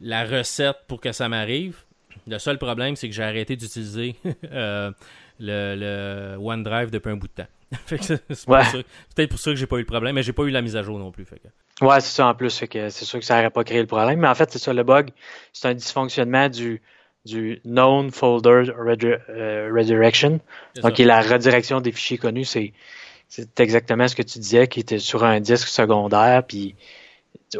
la 0.00 0.24
recette 0.24 0.78
pour 0.88 1.00
que 1.00 1.12
ça 1.12 1.28
m'arrive. 1.28 1.78
Le 2.26 2.38
seul 2.38 2.58
problème, 2.58 2.96
c'est 2.96 3.08
que 3.08 3.14
j'ai 3.14 3.22
arrêté 3.22 3.56
d'utiliser 3.56 4.16
euh, 4.52 4.90
le, 5.38 6.36
OneDrive 6.38 6.90
depuis 6.90 7.10
un 7.10 7.16
bout 7.16 7.28
de 7.28 7.42
temps. 7.42 7.48
c'est 7.86 8.24
peut-être 8.26 9.30
pour 9.30 9.38
ça 9.38 9.50
que 9.50 9.56
j'ai 9.56 9.66
pas 9.66 9.76
eu 9.76 9.80
le 9.80 9.86
problème, 9.86 10.14
mais 10.14 10.22
j'ai 10.22 10.32
pas 10.32 10.42
eu 10.42 10.50
la 10.50 10.60
mise 10.60 10.76
à 10.76 10.82
jour 10.82 10.98
non 10.98 11.12
plus. 11.12 11.24
Fait 11.24 11.40
Ouais, 11.80 12.00
c'est 12.00 12.14
ça 12.14 12.26
en 12.26 12.34
plus. 12.34 12.50
c'est 12.50 12.90
sûr 12.90 13.18
que 13.18 13.24
ça 13.24 13.36
n'aurait 13.36 13.50
pas 13.50 13.64
créé 13.64 13.80
le 13.80 13.86
problème. 13.86 14.20
Mais 14.20 14.28
en 14.28 14.34
fait, 14.34 14.50
c'est 14.50 14.58
ça, 14.58 14.72
le 14.72 14.82
bug, 14.82 15.10
c'est 15.52 15.68
un 15.68 15.74
dysfonctionnement 15.74 16.48
du, 16.48 16.82
du 17.24 17.60
Known 17.64 18.10
Folder 18.10 18.64
euh, 19.28 19.70
Redirection. 19.74 20.40
Donc, 20.82 20.94
qui 20.94 21.02
est 21.02 21.06
la 21.06 21.22
redirection 21.22 21.80
des 21.80 21.92
fichiers 21.92 22.18
connus. 22.18 22.44
C'est, 22.44 22.72
c'est 23.28 23.60
exactement 23.60 24.08
ce 24.08 24.16
que 24.16 24.22
tu 24.22 24.38
disais, 24.40 24.66
qui 24.66 24.80
était 24.80 24.98
sur 24.98 25.24
un 25.24 25.40
disque 25.40 25.68
secondaire. 25.68 26.44
Puis, 26.46 26.74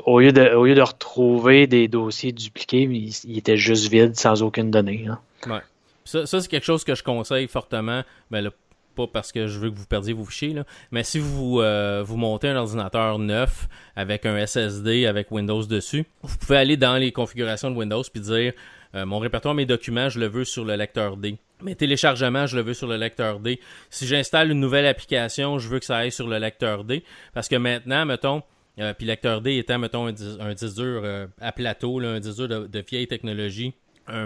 au 0.04 0.20
lieu 0.20 0.32
de, 0.32 0.54
au 0.54 0.66
lieu 0.66 0.74
de 0.74 0.82
retrouver 0.82 1.66
des 1.66 1.88
dossiers 1.88 2.32
dupliqués, 2.32 2.82
il, 2.82 3.38
était 3.38 3.56
juste 3.56 3.88
vide, 3.90 4.16
sans 4.16 4.42
aucune 4.42 4.70
donnée. 4.70 5.06
Hein. 5.08 5.18
Ouais. 5.46 5.60
Ça, 6.04 6.26
c'est 6.26 6.48
quelque 6.48 6.64
chose 6.64 6.84
que 6.84 6.94
je 6.94 7.02
conseille 7.02 7.46
fortement. 7.46 8.02
Ben, 8.30 8.50
pas 8.96 9.06
parce 9.06 9.30
que 9.32 9.46
je 9.46 9.58
veux 9.58 9.70
que 9.70 9.76
vous 9.76 9.86
perdiez 9.86 10.12
vos 10.12 10.24
fichiers, 10.24 10.54
mais 10.90 11.04
si 11.04 11.18
vous, 11.20 11.60
euh, 11.60 12.02
vous 12.04 12.16
montez 12.16 12.48
un 12.48 12.56
ordinateur 12.56 13.18
neuf 13.18 13.68
avec 13.94 14.26
un 14.26 14.44
SSD 14.44 15.06
avec 15.06 15.30
Windows 15.30 15.64
dessus, 15.64 16.06
vous 16.22 16.36
pouvez 16.38 16.58
aller 16.58 16.76
dans 16.76 16.96
les 16.96 17.12
configurations 17.12 17.70
de 17.70 17.76
Windows 17.76 18.02
puis 18.12 18.20
dire 18.20 18.52
euh, 18.94 19.06
mon 19.06 19.20
répertoire, 19.20 19.54
mes 19.54 19.66
documents, 19.66 20.08
je 20.08 20.18
le 20.18 20.26
veux 20.26 20.44
sur 20.44 20.64
le 20.64 20.74
lecteur 20.74 21.16
D. 21.16 21.38
Mes 21.62 21.76
téléchargements, 21.76 22.46
je 22.46 22.56
le 22.56 22.62
veux 22.62 22.74
sur 22.74 22.88
le 22.88 22.96
lecteur 22.96 23.38
D. 23.38 23.60
Si 23.90 24.06
j'installe 24.06 24.50
une 24.50 24.60
nouvelle 24.60 24.86
application, 24.86 25.58
je 25.58 25.68
veux 25.68 25.78
que 25.78 25.84
ça 25.84 25.98
aille 25.98 26.10
sur 26.10 26.26
le 26.26 26.38
lecteur 26.38 26.84
D. 26.84 27.04
Parce 27.32 27.48
que 27.48 27.56
maintenant, 27.56 28.04
mettons, 28.06 28.42
euh, 28.80 28.94
puis 28.94 29.06
lecteur 29.06 29.40
D 29.40 29.58
étant, 29.58 29.78
mettons, 29.78 30.06
un, 30.06 30.12
disque 30.12 30.76
dur 30.76 31.02
euh, 31.04 31.26
à 31.40 31.52
plateau, 31.52 32.00
un 32.00 32.20
disque 32.20 32.36
dur 32.36 32.68
de, 32.68 32.84
vieille 32.88 33.06
technologie, 33.06 33.74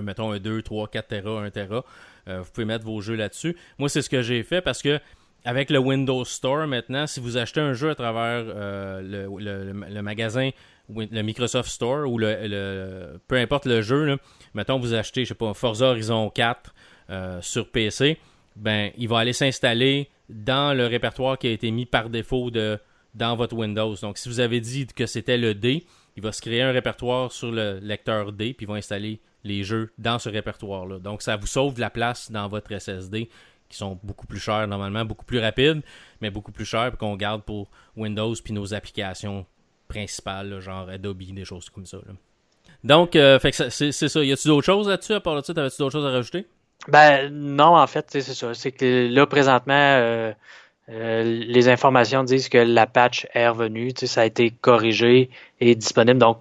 mettons, 0.02 0.32
un 0.32 0.38
2, 0.38 0.62
3, 0.62 0.88
4 0.88 1.08
Tera, 1.08 1.42
1 1.42 1.50
Tera, 1.50 1.84
vous 2.26 2.50
pouvez 2.52 2.64
mettre 2.64 2.84
vos 2.84 3.00
jeux 3.00 3.16
là-dessus. 3.16 3.56
Moi, 3.78 3.88
c'est 3.88 4.00
ce 4.00 4.08
que 4.08 4.22
j'ai 4.22 4.42
fait 4.42 4.62
parce 4.62 4.80
que 4.80 4.98
avec 5.44 5.68
le 5.68 5.78
Windows 5.78 6.24
Store 6.24 6.66
maintenant, 6.66 7.06
si 7.06 7.20
vous 7.20 7.36
achetez 7.36 7.60
un 7.60 7.74
jeu 7.74 7.90
à 7.90 7.94
travers 7.94 8.44
le, 9.02 10.00
magasin, 10.00 10.50
le 10.88 11.22
Microsoft 11.22 11.68
Store 11.68 12.10
ou 12.10 12.16
le, 12.18 13.18
peu 13.28 13.36
importe 13.36 13.66
le 13.66 13.82
jeu, 13.82 14.18
mettons 14.54 14.78
vous 14.78 14.94
achetez, 14.94 15.24
je 15.24 15.30
sais 15.30 15.34
pas, 15.34 15.52
Forza 15.52 15.86
Horizon 15.86 16.30
4 16.30 16.74
euh, 17.10 17.38
sur 17.42 17.70
PC, 17.70 18.18
ben 18.56 18.90
il 18.96 19.08
va 19.08 19.18
aller 19.18 19.34
s'installer 19.34 20.08
dans 20.30 20.74
le 20.74 20.86
répertoire 20.86 21.38
qui 21.38 21.48
a 21.48 21.50
été 21.50 21.70
mis 21.70 21.84
par 21.84 22.08
défaut 22.08 22.50
de, 22.50 22.78
dans 23.14 23.36
votre 23.36 23.54
Windows. 23.56 23.94
Donc 23.96 24.18
si 24.18 24.28
vous 24.28 24.40
avez 24.40 24.60
dit 24.60 24.86
que 24.86 25.06
c'était 25.06 25.38
le 25.38 25.54
D, 25.54 25.84
il 26.16 26.22
va 26.22 26.32
se 26.32 26.40
créer 26.40 26.62
un 26.62 26.72
répertoire 26.72 27.32
sur 27.32 27.50
le 27.50 27.78
lecteur 27.80 28.32
D, 28.32 28.54
puis 28.54 28.66
il 28.66 28.68
va 28.68 28.74
installer 28.74 29.20
les 29.44 29.64
jeux 29.64 29.92
dans 29.98 30.18
ce 30.18 30.28
répertoire-là. 30.28 30.98
Donc 30.98 31.22
ça 31.22 31.36
vous 31.36 31.46
sauve 31.46 31.74
de 31.74 31.80
la 31.80 31.90
place 31.90 32.30
dans 32.30 32.48
votre 32.48 32.72
SSD 32.78 33.28
qui 33.68 33.76
sont 33.76 33.98
beaucoup 34.02 34.26
plus 34.26 34.38
chers 34.38 34.68
normalement, 34.68 35.04
beaucoup 35.04 35.24
plus 35.24 35.38
rapides, 35.38 35.82
mais 36.20 36.30
beaucoup 36.30 36.52
plus 36.52 36.64
chers 36.64 36.96
qu'on 36.96 37.16
garde 37.16 37.42
pour 37.42 37.70
Windows 37.96 38.34
puis 38.42 38.52
nos 38.52 38.74
applications 38.74 39.46
principales, 39.88 40.60
genre 40.60 40.88
Adobe, 40.88 41.22
des 41.22 41.44
choses 41.44 41.70
comme 41.70 41.86
ça. 41.86 41.98
Donc, 42.82 43.16
euh, 43.16 43.38
c'est 43.40 43.92
ça. 43.92 44.24
Y 44.24 44.32
a-tu 44.32 44.48
d'autres 44.48 44.66
choses 44.66 44.88
là-dessus? 44.88 45.14
À 45.14 45.20
part 45.20 45.34
là-dessus, 45.34 45.54
t'avais-tu 45.54 45.78
d'autres 45.78 45.92
choses 45.92 46.06
à 46.06 46.10
rajouter? 46.10 46.46
Ben, 46.88 47.30
non, 47.30 47.76
en 47.76 47.86
fait, 47.86 48.06
c'est 48.10 48.20
ça. 48.20 48.52
C'est 48.52 48.72
que 48.72 49.08
là, 49.10 49.26
présentement, 49.26 49.74
euh, 49.74 50.32
euh, 50.90 51.22
les 51.22 51.68
informations 51.68 52.24
disent 52.24 52.48
que 52.48 52.58
la 52.58 52.86
patch 52.86 53.26
est 53.34 53.48
revenue. 53.48 53.92
Ça 53.96 54.22
a 54.22 54.24
été 54.24 54.50
corrigé 54.50 55.30
et 55.60 55.74
disponible. 55.74 56.18
Donc, 56.18 56.38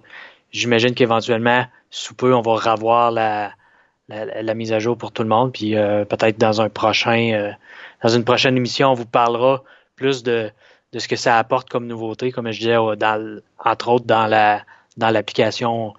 j'imagine 0.52 0.94
qu'éventuellement, 0.94 1.64
sous 1.90 2.14
peu, 2.14 2.34
on 2.34 2.42
va 2.42 2.54
revoir 2.54 3.10
la, 3.10 4.54
mise 4.54 4.72
à 4.72 4.78
jour 4.78 4.98
pour 4.98 5.12
tout 5.12 5.22
le 5.22 5.28
monde. 5.28 5.52
Puis 5.52 5.72
peut-être 5.72 6.38
dans 6.38 6.60
un 6.60 6.68
prochain, 6.68 7.54
dans 8.02 8.10
une 8.10 8.24
prochaine 8.24 8.56
émission, 8.56 8.90
on 8.90 8.94
vous 8.94 9.06
parlera 9.06 9.62
plus 9.96 10.22
de, 10.22 10.50
ce 10.94 11.08
que 11.08 11.16
ça 11.16 11.38
apporte 11.38 11.70
comme 11.70 11.86
nouveauté, 11.86 12.30
comme 12.30 12.50
je 12.50 12.58
disais, 12.58 12.74
dans, 12.74 13.40
entre 13.64 13.88
autres 13.88 14.06
dans 14.06 14.26
la 14.26 14.62
dans 14.96 15.10
l'application 15.10 15.94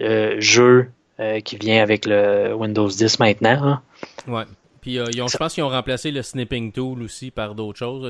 euh, 0.00 0.36
jeu 0.38 0.90
euh, 1.20 1.40
qui 1.40 1.56
vient 1.56 1.82
avec 1.82 2.06
le 2.06 2.54
Windows 2.54 2.88
10 2.88 3.18
maintenant. 3.18 3.62
Hein. 3.62 3.82
Ouais. 4.28 4.44
Puis 4.86 5.00
euh, 5.00 5.06
je 5.10 5.36
pense 5.36 5.52
qu'ils 5.52 5.64
ont 5.64 5.68
remplacé 5.68 6.12
le 6.12 6.22
snipping 6.22 6.70
tool 6.70 7.02
aussi 7.02 7.32
par 7.32 7.56
d'autres 7.56 7.76
choses, 7.76 8.06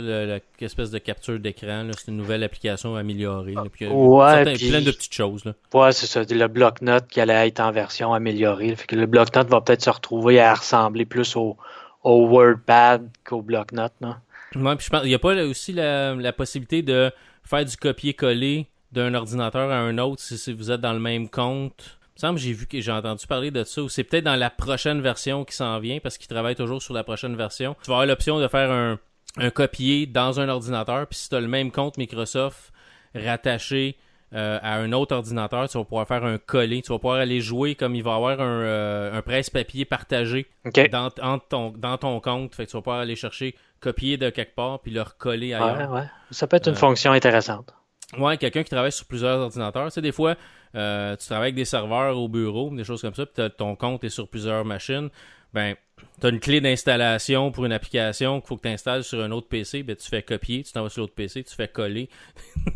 l'espèce 0.61 0.91
de 0.91 0.99
capture 0.99 1.39
d'écran. 1.39 1.89
C'est 1.97 2.11
une 2.11 2.19
nouvelle 2.19 2.45
application 2.45 2.97
améliorée. 2.97 3.55
puis, 3.73 3.87
ouais, 3.87 4.45
plein 4.59 4.83
de 4.83 4.91
petites 4.91 5.15
choses. 5.15 5.47
Là. 5.47 5.55
Ouais, 5.73 5.93
c'est 5.93 6.05
ça. 6.05 6.23
Le 6.29 6.49
bloc-notes 6.49 7.07
qui 7.09 7.23
allait 7.23 7.49
être 7.49 7.61
en 7.61 7.73
version 7.73 8.13
améliorée. 8.13 8.77
Fait 8.77 8.87
que 8.87 8.95
le 8.95 9.07
bloc-notes 9.07 9.49
va 9.49 9.63
peut-être 9.63 9.81
se 9.81 9.89
retrouver 9.89 10.39
à 10.39 10.53
ressembler 10.53 11.07
plus 11.07 11.35
au, 11.35 11.57
au 12.05 12.29
WordPad 12.29 13.09
qu'au 13.25 13.41
bloc-notes. 13.41 13.95
Ouais, 14.03 14.77
puis 14.77 14.85
je 14.85 14.91
pense 14.91 15.01
il 15.05 15.09
n'y 15.09 15.15
a 15.15 15.19
pas 15.19 15.35
aussi 15.45 15.73
la, 15.73 16.15
la 16.15 16.35
possibilité 16.35 16.83
de 16.83 17.11
faire 17.43 17.65
du 17.65 17.75
copier-coller 17.79 18.67
d'un 18.93 19.15
ordinateur 19.15 19.71
à 19.71 19.79
un 19.79 19.97
autre 19.97 20.21
si, 20.21 20.53
vous 20.53 20.71
êtes 20.71 20.83
dans 20.83 20.93
le 20.93 21.01
même 21.01 21.31
compte. 21.31 21.97
Me 22.17 22.21
semble 22.21 22.39
j'ai 22.39 22.53
vu 22.53 22.67
que 22.67 22.81
j'ai 22.81 22.93
entendu 22.93 23.27
parler 23.27 23.51
de 23.51 23.63
ça, 23.65 23.83
ou 23.83 23.89
c'est 23.89 24.05
peut-être 24.05 24.25
dans 24.25 24.37
la 24.37 24.49
prochaine 24.49 25.03
version 25.03 25.45
qui 25.45 25.55
s'en 25.55 25.79
vient, 25.79 25.99
parce 26.01 26.17
qu'ils 26.17 26.29
travaillent 26.29 26.57
toujours 26.57 26.83
sur 26.83 26.95
la 26.95 27.05
prochaine 27.05 27.37
version. 27.37 27.77
Tu 27.83 27.91
vas 27.91 27.97
avoir 27.97 28.07
l'option 28.07 28.41
de 28.41 28.49
faire 28.49 28.71
un, 28.71 28.99
un 29.37 29.51
copier 29.51 30.07
dans 30.07 30.41
un 30.41 30.49
ordinateur, 30.49 31.07
puis 31.07 31.19
si 31.19 31.29
tu 31.29 31.35
as 31.35 31.41
le 31.41 31.49
même 31.49 31.71
compte 31.71 31.99
Microsoft 31.99 32.73
rattaché 33.15 33.97
euh, 34.35 34.59
à 34.61 34.77
un 34.77 34.93
autre 34.93 35.15
ordinateur, 35.15 35.69
tu 35.69 35.79
vas 35.79 35.85
pouvoir 35.85 36.09
faire 36.09 36.25
un 36.25 36.39
coller. 36.39 36.83
Tu 36.83 36.91
vas 36.91 36.99
pouvoir 36.99 37.19
aller 37.19 37.41
jouer 37.41 37.75
comme 37.75 37.95
il 37.95 38.03
va 38.03 38.13
y 38.13 38.15
avoir 38.15 38.41
un, 38.41 38.61
euh, 38.63 39.19
un 39.19 39.23
presse-papier 39.23 39.85
partagé 39.85 40.49
dans, 40.91 41.11
ton, 41.39 41.71
dans 41.71 41.97
ton 41.97 42.21
compte. 42.21 42.55
Fait 42.55 42.67
que 42.67 42.71
tu 42.71 42.77
vas 42.77 42.83
pouvoir 42.83 43.01
aller 43.01 43.15
chercher, 43.15 43.55
copier 43.81 44.17
de 44.17 44.31
quelque 44.31 44.55
part, 44.55 44.81
puis 44.81 44.91
le 44.91 45.03
recoller 45.03 45.55
ailleurs. 45.55 45.91
Ouais, 45.91 46.01
ouais. 46.01 46.07
Ça 46.33 46.47
peut 46.49 46.57
être 46.57 46.67
une 46.67 46.75
euh, 46.75 46.77
fonction 46.77 47.13
intéressante. 47.13 47.76
Ouais, 48.19 48.37
quelqu'un 48.37 48.63
qui 48.63 48.71
travaille 48.71 48.93
sur 48.93 49.07
plusieurs 49.07 49.41
ordinateurs. 49.41 49.87
Tu 49.87 49.93
sais, 49.93 50.03
des 50.03 50.13
fois, 50.13 50.37
euh, 50.75 51.17
tu 51.17 51.27
travailles 51.27 51.47
avec 51.47 51.55
des 51.57 51.65
serveurs 51.65 52.17
au 52.19 52.29
bureau, 52.29 52.71
des 52.71 52.85
choses 52.85 53.03
comme 53.03 53.15
ça, 53.15 53.27
puis 53.27 53.43
ton 53.57 53.75
compte 53.75 54.05
est 54.05 54.11
sur 54.11 54.29
plusieurs 54.29 54.65
machines. 54.65 55.11
Ben, 55.53 55.75
tu 56.21 56.27
as 56.27 56.31
une 56.31 56.39
clé 56.39 56.61
d'installation 56.61 57.51
pour 57.51 57.65
une 57.65 57.73
application 57.73 58.41
qu'il 58.41 58.49
faut 58.49 58.57
que 58.57 58.63
tu 58.63 58.69
installes 58.69 59.03
sur 59.03 59.23
un 59.23 59.31
autre 59.33 59.49
PC, 59.49 59.83
ben, 59.83 59.97
tu 59.97 60.07
fais 60.09 60.23
copier, 60.23 60.63
tu 60.63 60.73
t'envoies 60.73 60.91
sur 60.91 61.03
l'autre 61.03 61.15
PC, 61.15 61.43
tu 61.45 61.55
fais 61.55 61.69
coller. 61.69 62.09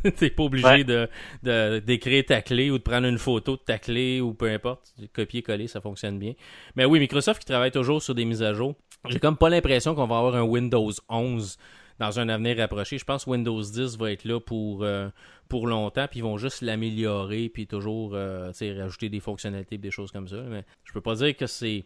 tu 0.19 0.31
pas 0.31 0.43
obligé 0.43 0.85
de, 0.85 1.79
d'écrire 1.81 2.25
ta 2.27 2.43
clé 2.43 2.71
ou 2.71 2.79
de 2.79 2.83
prendre 2.83 3.07
une 3.07 3.19
photo 3.19 3.57
de 3.57 3.63
ta 3.63 3.79
clé 3.79 4.21
ou 4.21 4.35
peu 4.35 4.51
importe. 4.51 4.95
Copier-coller, 5.13 5.69
ça 5.69 5.81
fonctionne 5.81 6.19
bien. 6.19 6.35
Mais 6.75 6.87
oui, 6.87 6.99
Microsoft 6.99 7.41
qui 7.41 7.47
travaille 7.47 7.71
toujours 7.71 8.03
sur 8.03 8.15
des 8.15 8.25
mises 8.25 8.43
à 8.43 8.53
jour. 8.53 8.75
J'ai 9.09 9.19
comme 9.19 9.37
pas 9.37 9.49
l'impression 9.49 9.95
qu'on 9.95 10.07
va 10.07 10.19
avoir 10.19 10.35
un 10.35 10.43
Windows 10.43 10.91
11 11.09 11.59
dans 12.01 12.19
un 12.19 12.29
avenir 12.31 12.57
rapproché. 12.57 12.99
Je 12.99 13.05
pense 13.05 13.27
que 13.27 13.31
Windows 13.31 13.61
10 13.61 13.99
va 13.99 14.11
être 14.11 14.25
là 14.25 14.41
pour, 14.41 14.83
euh, 14.83 15.09
pour 15.49 15.67
longtemps, 15.69 16.09
puis 16.09 16.21
ils 16.21 16.23
vont 16.23 16.39
juste 16.39 16.63
l'améliorer, 16.63 17.51
puis 17.51 17.67
toujours 17.67 18.15
euh, 18.15 18.51
rajouter 18.79 19.11
des 19.11 19.21
fonctionnalités, 19.21 19.77
des 19.77 19.91
choses 19.91 20.11
comme 20.11 20.27
ça. 20.27 20.39
Mais 20.39 20.65
je 20.85 20.93
peux 20.93 21.03
pas 21.03 21.15
dire 21.15 21.37
que 21.37 21.47
c'est, 21.47 21.85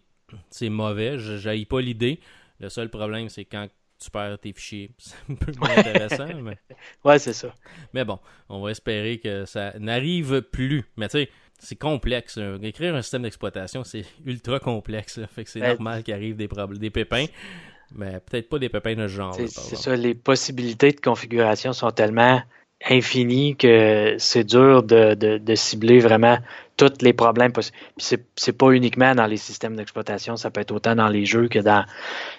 c'est 0.51 0.69
mauvais, 0.69 1.19
je 1.19 1.65
pas 1.65 1.81
l'idée. 1.81 2.21
Le 2.61 2.69
seul 2.69 2.89
problème, 2.89 3.29
c'est 3.29 3.45
quand 3.45 3.67
tu 3.99 4.11
perds 4.11 4.39
tes 4.39 4.53
fichiers. 4.53 4.91
C'est 4.99 5.17
un 5.31 5.35
peu 5.35 5.53
moins 5.59 5.77
intéressant. 5.77 6.29
mais... 6.43 6.59
Ouais, 7.05 7.19
c'est 7.19 7.33
ça. 7.33 7.55
Mais 7.93 8.05
bon, 8.05 8.19
on 8.49 8.61
va 8.61 8.71
espérer 8.71 9.19
que 9.19 9.45
ça 9.45 9.73
n'arrive 9.79 10.43
plus. 10.43 10.85
Mais 10.97 11.09
tu 11.09 11.19
sais, 11.19 11.31
c'est 11.59 11.77
complexe. 11.77 12.39
Écrire 12.63 12.95
un 12.95 13.03
système 13.03 13.23
d'exploitation, 13.23 13.83
c'est 13.83 14.05
ultra 14.27 14.59
complexe. 14.61 15.21
Fait 15.35 15.45
que 15.45 15.51
c'est 15.51 15.61
normal 15.61 16.03
qu'il 16.03 16.15
arrive 16.15 16.37
des, 16.37 16.49
problèmes, 16.49 16.79
des 16.79 16.91
pépins. 16.91 17.27
Mais 17.95 18.21
peut-être 18.21 18.49
pas 18.49 18.59
des 18.59 18.69
pépins 18.69 18.95
de 18.95 19.07
ce 19.07 19.15
genre. 19.15 19.35
C'est 19.35 19.77
ça, 19.77 19.97
les 19.97 20.15
possibilités 20.15 20.93
de 20.93 21.01
configuration 21.01 21.73
sont 21.73 21.91
tellement 21.91 22.43
infinies 22.89 23.57
que 23.57 24.17
c'est 24.19 24.45
dur 24.45 24.83
de, 24.83 25.15
de, 25.15 25.55
cibler 25.55 26.01
vraiment 26.01 26.39
tous 26.77 26.93
les 27.01 27.13
problèmes 27.13 27.53
possibles. 27.53 27.77
Puis 27.97 28.19
c'est 28.37 28.59
pas 28.59 28.71
uniquement 28.71 29.15
dans 29.15 29.27
les 29.27 29.37
systèmes 29.37 29.77
d'exploitation, 29.77 30.37
ça 30.37 30.51
peut 30.51 30.61
être 30.61 30.73
autant 30.73 30.95
dans 30.95 31.09
les 31.09 31.25
jeux 31.25 31.49
que 31.49 31.59
dans. 31.61 31.85
Tu 31.85 31.91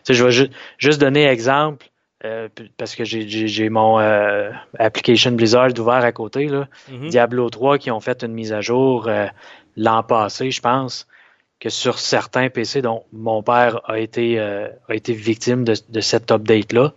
sais, 0.04 0.14
je 0.14 0.24
vais 0.24 0.50
juste 0.78 1.00
donner 1.02 1.26
exemple. 1.26 1.88
Euh, 2.24 2.48
parce 2.78 2.96
que 2.96 3.04
j'ai 3.04 3.70
mon 3.70 4.00
euh, 4.00 4.50
application 4.80 5.32
Blizzard 5.34 5.78
ouvert 5.78 6.04
à 6.04 6.12
côté, 6.12 6.48
là. 6.48 6.68
Mm-hmm. 6.90 7.10
Diablo 7.10 7.50
3 7.50 7.78
qui 7.78 7.92
ont 7.92 8.00
fait 8.00 8.24
une 8.24 8.34
mise 8.34 8.54
à 8.54 8.62
jour 8.62 9.08
euh, 9.08 9.28
l'an 9.76 10.02
passé, 10.02 10.50
je 10.50 10.62
pense 10.62 11.08
que 11.66 11.72
sur 11.72 11.98
certains 11.98 12.52
PC, 12.52 12.84
dont 12.84 13.06
mon 13.12 13.42
père 13.42 13.82
a 13.86 13.98
été, 13.98 14.40
euh, 14.40 14.68
a 14.88 14.94
été 14.94 15.14
victime 15.14 15.64
de, 15.64 15.74
de 15.90 16.00
cet 16.00 16.30
update-là, 16.32 16.94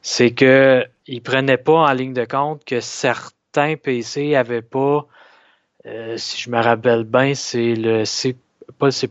c'est 0.00 0.30
que 0.30 0.86
il 1.06 1.20
prenait 1.20 1.58
pas 1.58 1.74
en 1.74 1.92
ligne 1.92 2.14
de 2.14 2.24
compte 2.24 2.64
que 2.64 2.80
certains 2.80 3.76
PC 3.76 4.34
avaient 4.34 4.62
pas, 4.62 5.06
euh, 5.84 6.16
si 6.16 6.40
je 6.40 6.48
me 6.48 6.58
rappelle 6.58 7.04
bien, 7.04 7.34
c'est 7.34 7.74
le 7.74 8.06
C, 8.06 8.34
pas 8.78 8.86
le 8.86 8.92
C++, 8.92 9.10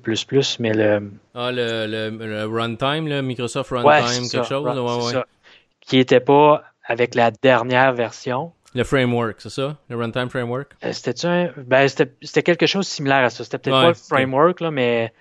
mais 0.58 0.74
le... 0.74 1.12
Ah, 1.36 1.52
le, 1.52 1.86
le, 1.86 2.46
runtime, 2.46 3.08
le 3.08 3.22
Microsoft 3.22 3.70
Runtime, 3.70 4.30
quelque 4.32 4.48
chose? 4.48 4.66
ouais, 4.66 5.16
ouais. 5.16 5.24
Qui 5.82 5.98
n'était 5.98 6.22
pas 6.22 6.64
avec 6.88 7.14
la 7.14 7.30
dernière 7.30 7.94
version. 7.94 8.52
Le 8.74 8.84
framework, 8.84 9.36
c'est 9.40 9.50
ça? 9.50 9.78
Le 9.90 9.98
runtime 9.98 10.30
framework? 10.30 10.72
Euh, 10.84 10.94
c'était 10.94 11.26
un... 11.26 11.52
ben, 11.58 11.88
c'était 11.88 12.44
quelque 12.44 12.66
chose 12.66 12.86
de 12.86 12.92
similaire 12.92 13.24
à 13.24 13.30
ça. 13.30 13.44
C'était 13.44 13.58
peut-être 13.58 13.82
pas 13.82 13.88
le 13.90 13.94
framework, 13.94 14.62
là, 14.62 14.72
mais... 14.72 15.14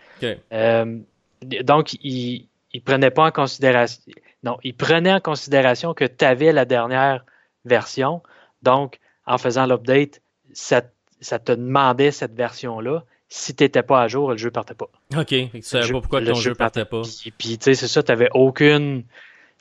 Euh, 0.53 0.99
donc, 1.41 1.95
il, 1.95 2.49
il 2.73 2.83
prenait 2.83 3.11
pas 3.11 3.25
en 3.27 3.31
considération... 3.31 4.03
Non, 4.43 4.59
il 4.63 4.75
prenait 4.75 5.13
en 5.13 5.21
considération 5.21 5.95
que 5.95 6.05
tu 6.05 6.25
avais 6.25 6.53
la 6.53 6.65
dernière 6.65 7.25
version. 7.65 8.23
Donc, 8.63 8.99
en 9.27 9.37
faisant 9.37 9.67
l'update, 9.67 10.23
ça, 10.53 10.83
ça 11.21 11.39
te 11.39 11.53
demandait 11.53 12.11
cette 12.11 12.35
version-là 12.35 13.05
si 13.29 13.55
tu 13.55 13.63
n'étais 13.63 13.83
pas 13.83 14.03
à 14.03 14.09
jour, 14.09 14.31
le 14.31 14.37
jeu 14.37 14.51
partait 14.51 14.75
pas. 14.75 14.89
OK. 15.17 15.27
Tu 15.29 15.63
savais 15.63 15.87
pas 15.87 16.01
pourquoi 16.01 16.21
ton 16.21 16.35
jeu, 16.35 16.55
partait, 16.55 16.85
pas. 16.85 17.03
Puis, 17.39 17.59
tu 17.59 17.65
sais, 17.65 17.75
c'est 17.75 17.87
ça, 17.87 18.03
tu 18.03 18.11
n'avais 18.11 18.29
aucune, 18.35 19.05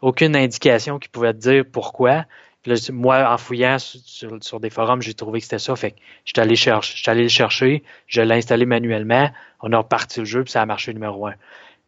aucune 0.02 0.36
indication 0.36 0.98
qui 0.98 1.08
pouvait 1.08 1.34
te 1.34 1.40
dire 1.40 1.64
pourquoi. 1.72 2.26
Moi, 2.92 3.32
en 3.32 3.38
fouillant 3.38 3.78
sur, 3.80 4.60
des 4.60 4.70
forums, 4.70 5.02
j'ai 5.02 5.14
trouvé 5.14 5.40
que 5.40 5.46
c'était 5.46 5.60
ça. 5.60 5.76
Fait 5.76 5.92
que 5.92 5.98
j'étais 6.26 6.42
allé, 6.42 6.56
chercher, 6.56 7.10
allé 7.10 7.24
le 7.24 7.30
chercher, 7.30 7.84
je 8.08 8.22
l'ai 8.22 8.36
installé 8.36 8.66
manuellement, 8.66 9.30
on 9.62 9.72
a 9.74 9.78
reparti 9.78 10.20
le 10.20 10.26
jeu, 10.26 10.44
puis 10.44 10.52
ça 10.52 10.62
a 10.62 10.66
marché 10.66 10.94
numéro 10.94 11.28
un. 11.28 11.36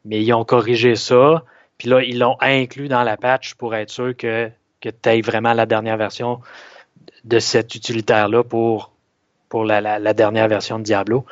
Mais 0.05 0.21
ils 0.23 0.33
ont 0.33 0.45
corrigé 0.45 0.95
ça, 0.95 1.43
puis 1.77 1.89
là, 1.89 2.01
ils 2.01 2.19
l'ont 2.19 2.37
inclus 2.39 2.87
dans 2.87 3.03
la 3.03 3.17
patch 3.17 3.55
pour 3.55 3.75
être 3.75 3.89
sûr 3.89 4.15
que, 4.15 4.49
que 4.79 4.89
tu 4.89 5.09
aies 5.09 5.21
vraiment 5.21 5.53
la 5.53 5.65
dernière 5.65 5.97
version 5.97 6.39
de 7.23 7.39
cet 7.39 7.75
utilitaire-là 7.75 8.43
pour 8.43 8.91
pour 9.51 9.65
la, 9.65 10.13
dernière 10.13 10.47
version 10.47 10.79
de 10.79 10.83
Diablo. 10.83 11.25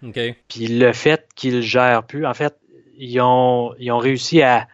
Puis 0.49 0.69
le 0.69 0.93
fait 0.93 1.29
qu'ils 1.35 1.57
ne 1.57 1.61
gèrent 1.61 2.05
plus, 2.05 2.25
en 2.25 2.35
fait, 2.35 2.57
ils 2.97 3.21
ont, 3.21 3.75
ils 3.79 3.91
ont 3.91 3.99
réussi 3.99 4.41
à, 4.43 4.69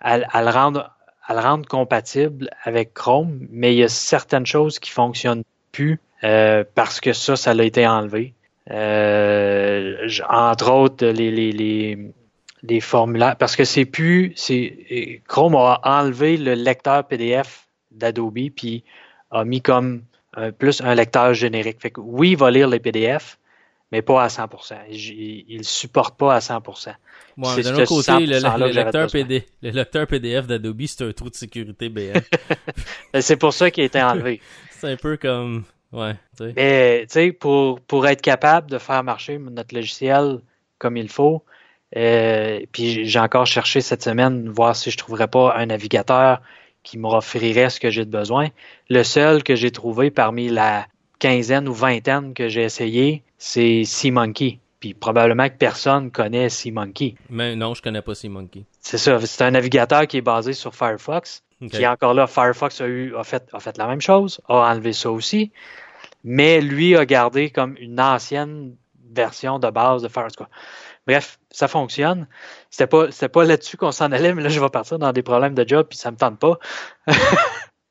à, 0.00 0.42
le 0.42 0.50
rendre, 0.50 0.90
à 1.26 1.34
le 1.34 1.40
rendre 1.40 1.66
compatible 1.66 2.50
avec 2.62 2.94
Chrome, 2.94 3.46
mais 3.50 3.74
il 3.74 3.78
y 3.78 3.84
a 3.84 3.88
certaines 3.88 4.46
choses 4.46 4.78
qui 4.78 4.90
fonctionnent 4.90 5.44
plus 5.72 5.98
euh, 6.24 6.64
parce 6.74 7.00
que 7.00 7.12
ça, 7.12 7.36
ça 7.36 7.50
a 7.52 7.62
été 7.62 7.86
enlevé. 7.86 8.34
Euh, 8.70 10.08
entre 10.28 10.70
autres, 10.70 11.06
les, 11.06 11.30
les, 11.30 11.52
les, 11.52 11.98
les 12.62 12.80
formulaires, 12.80 13.36
parce 13.36 13.56
que 13.56 13.64
c'est 13.64 13.86
plus, 13.86 14.32
c'est 14.36 15.22
Chrome 15.26 15.54
a 15.54 15.80
enlevé 15.84 16.36
le 16.36 16.54
lecteur 16.54 17.04
PDF 17.04 17.66
d'Adobe 17.90 18.50
puis 18.54 18.84
a 19.30 19.44
mis 19.44 19.62
comme 19.62 20.02
plus 20.58 20.80
un 20.82 20.94
lecteur 20.94 21.34
générique. 21.34 21.80
Fait 21.80 21.90
que 21.90 22.00
oui, 22.00 22.32
il 22.32 22.36
va 22.36 22.50
lire 22.50 22.68
les 22.68 22.78
PDF, 22.78 23.38
mais 23.90 24.02
pas 24.02 24.22
à 24.22 24.28
100%. 24.28 24.74
Il 24.90 25.58
ne 25.58 25.62
supporte 25.62 26.18
pas 26.18 26.34
à 26.34 26.38
100%. 26.40 26.94
Bon, 27.36 27.54
d'un 27.54 27.74
autre 27.74 27.84
côté, 27.84 28.26
le, 28.26 28.72
lecteur 28.72 29.10
PD, 29.10 29.46
le, 29.62 29.70
lecteur 29.70 30.06
PDF 30.06 30.46
d'Adobe, 30.46 30.82
c'est 30.86 31.04
un 31.04 31.12
trou 31.12 31.30
de 31.30 31.36
sécurité 31.36 31.88
BF. 31.88 32.28
c'est 33.20 33.36
pour 33.36 33.52
ça 33.52 33.70
qu'il 33.70 33.84
a 33.84 33.86
été 33.86 34.02
enlevé. 34.02 34.40
c'est 34.70 34.90
un 34.90 34.96
peu 34.96 35.16
comme... 35.16 35.64
Ouais, 35.92 36.14
Mais, 36.54 37.06
tu 37.06 37.12
sais, 37.12 37.32
pour, 37.32 37.80
pour 37.80 38.06
être 38.06 38.20
capable 38.20 38.70
de 38.70 38.78
faire 38.78 39.02
marcher 39.02 39.38
notre 39.38 39.74
logiciel 39.74 40.40
comme 40.78 40.96
il 40.96 41.08
faut, 41.08 41.44
euh, 41.96 42.60
puis 42.72 43.06
j'ai 43.06 43.18
encore 43.18 43.46
cherché 43.46 43.80
cette 43.80 44.02
semaine, 44.02 44.50
voir 44.50 44.76
si 44.76 44.90
je 44.90 44.98
trouverais 44.98 45.28
pas 45.28 45.54
un 45.56 45.66
navigateur 45.66 46.42
qui 46.82 46.98
m'offrirait 46.98 47.70
ce 47.70 47.80
que 47.80 47.90
j'ai 47.90 48.04
de 48.04 48.10
besoin. 48.10 48.48
Le 48.88 49.02
seul 49.02 49.42
que 49.42 49.54
j'ai 49.54 49.70
trouvé 49.70 50.10
parmi 50.10 50.48
la 50.48 50.86
quinzaine 51.18 51.68
ou 51.68 51.74
vingtaine 51.74 52.34
que 52.34 52.48
j'ai 52.48 52.62
essayé, 52.62 53.22
c'est 53.38 53.84
SeaMonkey. 53.84 54.58
Puis 54.80 54.94
probablement 54.94 55.48
que 55.48 55.56
personne 55.56 56.10
connaît 56.10 56.48
SeaMonkey. 56.48 57.16
Mais 57.30 57.56
non, 57.56 57.74
je 57.74 57.82
connais 57.82 58.02
pas 58.02 58.14
SeaMonkey. 58.14 58.64
C'est 58.80 58.98
ça. 58.98 59.18
C'est 59.20 59.42
un 59.42 59.50
navigateur 59.50 60.06
qui 60.06 60.18
est 60.18 60.22
basé 60.22 60.52
sur 60.52 60.74
Firefox. 60.74 61.42
Qui 61.72 61.86
encore 61.86 62.14
là, 62.14 62.28
Firefox 62.28 62.80
a, 62.80 62.86
eu, 62.86 63.16
a, 63.16 63.24
fait, 63.24 63.48
a 63.52 63.58
fait 63.58 63.76
la 63.78 63.88
même 63.88 64.00
chose, 64.00 64.40
a 64.48 64.70
enlevé 64.70 64.92
ça 64.92 65.10
aussi. 65.10 65.50
Mais 66.22 66.60
lui 66.60 66.96
a 66.96 67.04
gardé 67.04 67.50
comme 67.50 67.76
une 67.78 68.00
ancienne 68.00 68.76
version 69.12 69.58
de 69.58 69.68
base 69.68 70.02
de 70.02 70.08
Firefox. 70.08 70.48
Bref, 71.06 71.38
ça 71.50 71.66
fonctionne. 71.66 72.28
C'était 72.70 72.86
pas, 72.86 73.10
c'était 73.10 73.28
pas 73.28 73.44
là-dessus 73.44 73.76
qu'on 73.76 73.92
s'en 73.92 74.12
allait, 74.12 74.34
mais 74.34 74.42
là, 74.42 74.50
je 74.50 74.60
vais 74.60 74.68
partir 74.68 74.98
dans 74.98 75.12
des 75.12 75.22
problèmes 75.22 75.54
de 75.54 75.66
job, 75.66 75.86
puis 75.88 75.98
ça 75.98 76.10
me 76.10 76.16
tente 76.16 76.38
pas. 76.38 76.58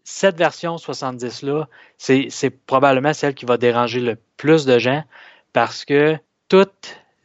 Cette 0.03 0.37
version 0.37 0.77
70-là, 0.77 1.67
c'est, 1.97 2.27
c'est 2.29 2.51
probablement 2.51 3.13
celle 3.13 3.33
qui 3.33 3.45
va 3.45 3.57
déranger 3.57 3.99
le 3.99 4.17
plus 4.37 4.65
de 4.65 4.79
gens 4.79 5.03
parce 5.51 5.83
que 5.83 6.17
tous 6.47 6.67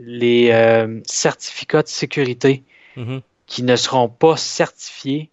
les 0.00 0.50
euh, 0.50 1.00
certificats 1.04 1.82
de 1.82 1.88
sécurité 1.88 2.64
mm-hmm. 2.96 3.20
qui 3.46 3.62
ne 3.62 3.76
seront 3.76 4.08
pas 4.08 4.36
certifiés 4.36 5.30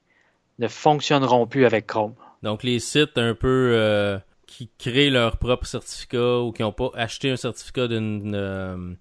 ne 0.59 0.67
fonctionneront 0.67 1.47
plus 1.47 1.65
avec 1.65 1.87
Chrome. 1.87 2.13
Donc, 2.43 2.63
les 2.63 2.79
sites 2.79 3.17
un 3.17 3.33
peu 3.33 3.71
euh, 3.73 4.19
qui 4.45 4.69
créent 4.77 5.09
leur 5.09 5.37
propre 5.37 5.65
certificat 5.65 6.39
ou 6.39 6.51
qui 6.51 6.61
n'ont 6.61 6.71
pas 6.71 6.91
acheté 6.93 7.31
un 7.31 7.37
certificat 7.37 7.87
d'une. 7.87 8.33
Euh, 8.35 8.93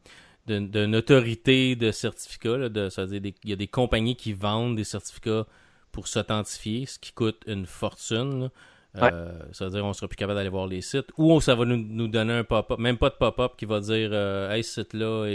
d'une 0.47 0.97
autorité 0.97 1.77
de 1.77 1.91
certificat. 1.91 2.71
de, 2.71 2.89
ça 2.89 3.05
veut 3.05 3.21
dire 3.21 3.35
il 3.45 3.51
y 3.51 3.53
a 3.53 3.57
des 3.57 3.67
compagnies 3.67 4.17
qui 4.17 4.33
vendent 4.33 4.77
des 4.77 4.85
certificats 4.85 5.45
pour 5.93 6.09
s'authentifier, 6.09 6.87
ce 6.87 6.99
qui 6.99 7.13
coûte 7.13 7.43
une 7.47 7.67
fortune. 7.67 8.51
Euh, 8.97 9.39
ça 9.53 9.67
veut 9.67 9.71
dire 9.71 9.83
qu'on 9.83 9.93
sera 9.93 10.09
plus 10.09 10.17
capable 10.17 10.39
d'aller 10.39 10.49
voir 10.49 10.67
les 10.67 10.81
sites. 10.81 11.09
Ou 11.19 11.41
ça 11.41 11.55
va 11.55 11.65
nous, 11.65 12.09
donner 12.09 12.35
un 12.35 12.45
pop-up, 12.45 12.79
même 12.79 12.97
pas 12.97 13.11
de 13.11 13.15
pop-up 13.15 13.53
qui 13.57 13.65
va 13.65 13.81
dire 13.81 14.11
euh, 14.13 14.51
Hey, 14.51 14.65
ce 14.65 14.83
site-là 14.83 15.27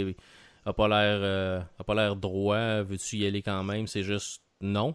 n'a 0.66 0.72
pas 0.72 0.88
l'air 0.88 1.18
euh, 1.22 1.60
pas 1.86 1.94
l'air 1.94 2.16
droit, 2.16 2.82
veux-tu 2.82 3.16
y 3.16 3.26
aller 3.26 3.42
quand 3.42 3.62
même? 3.64 3.86
C'est 3.86 4.02
juste 4.02 4.42
non, 4.60 4.94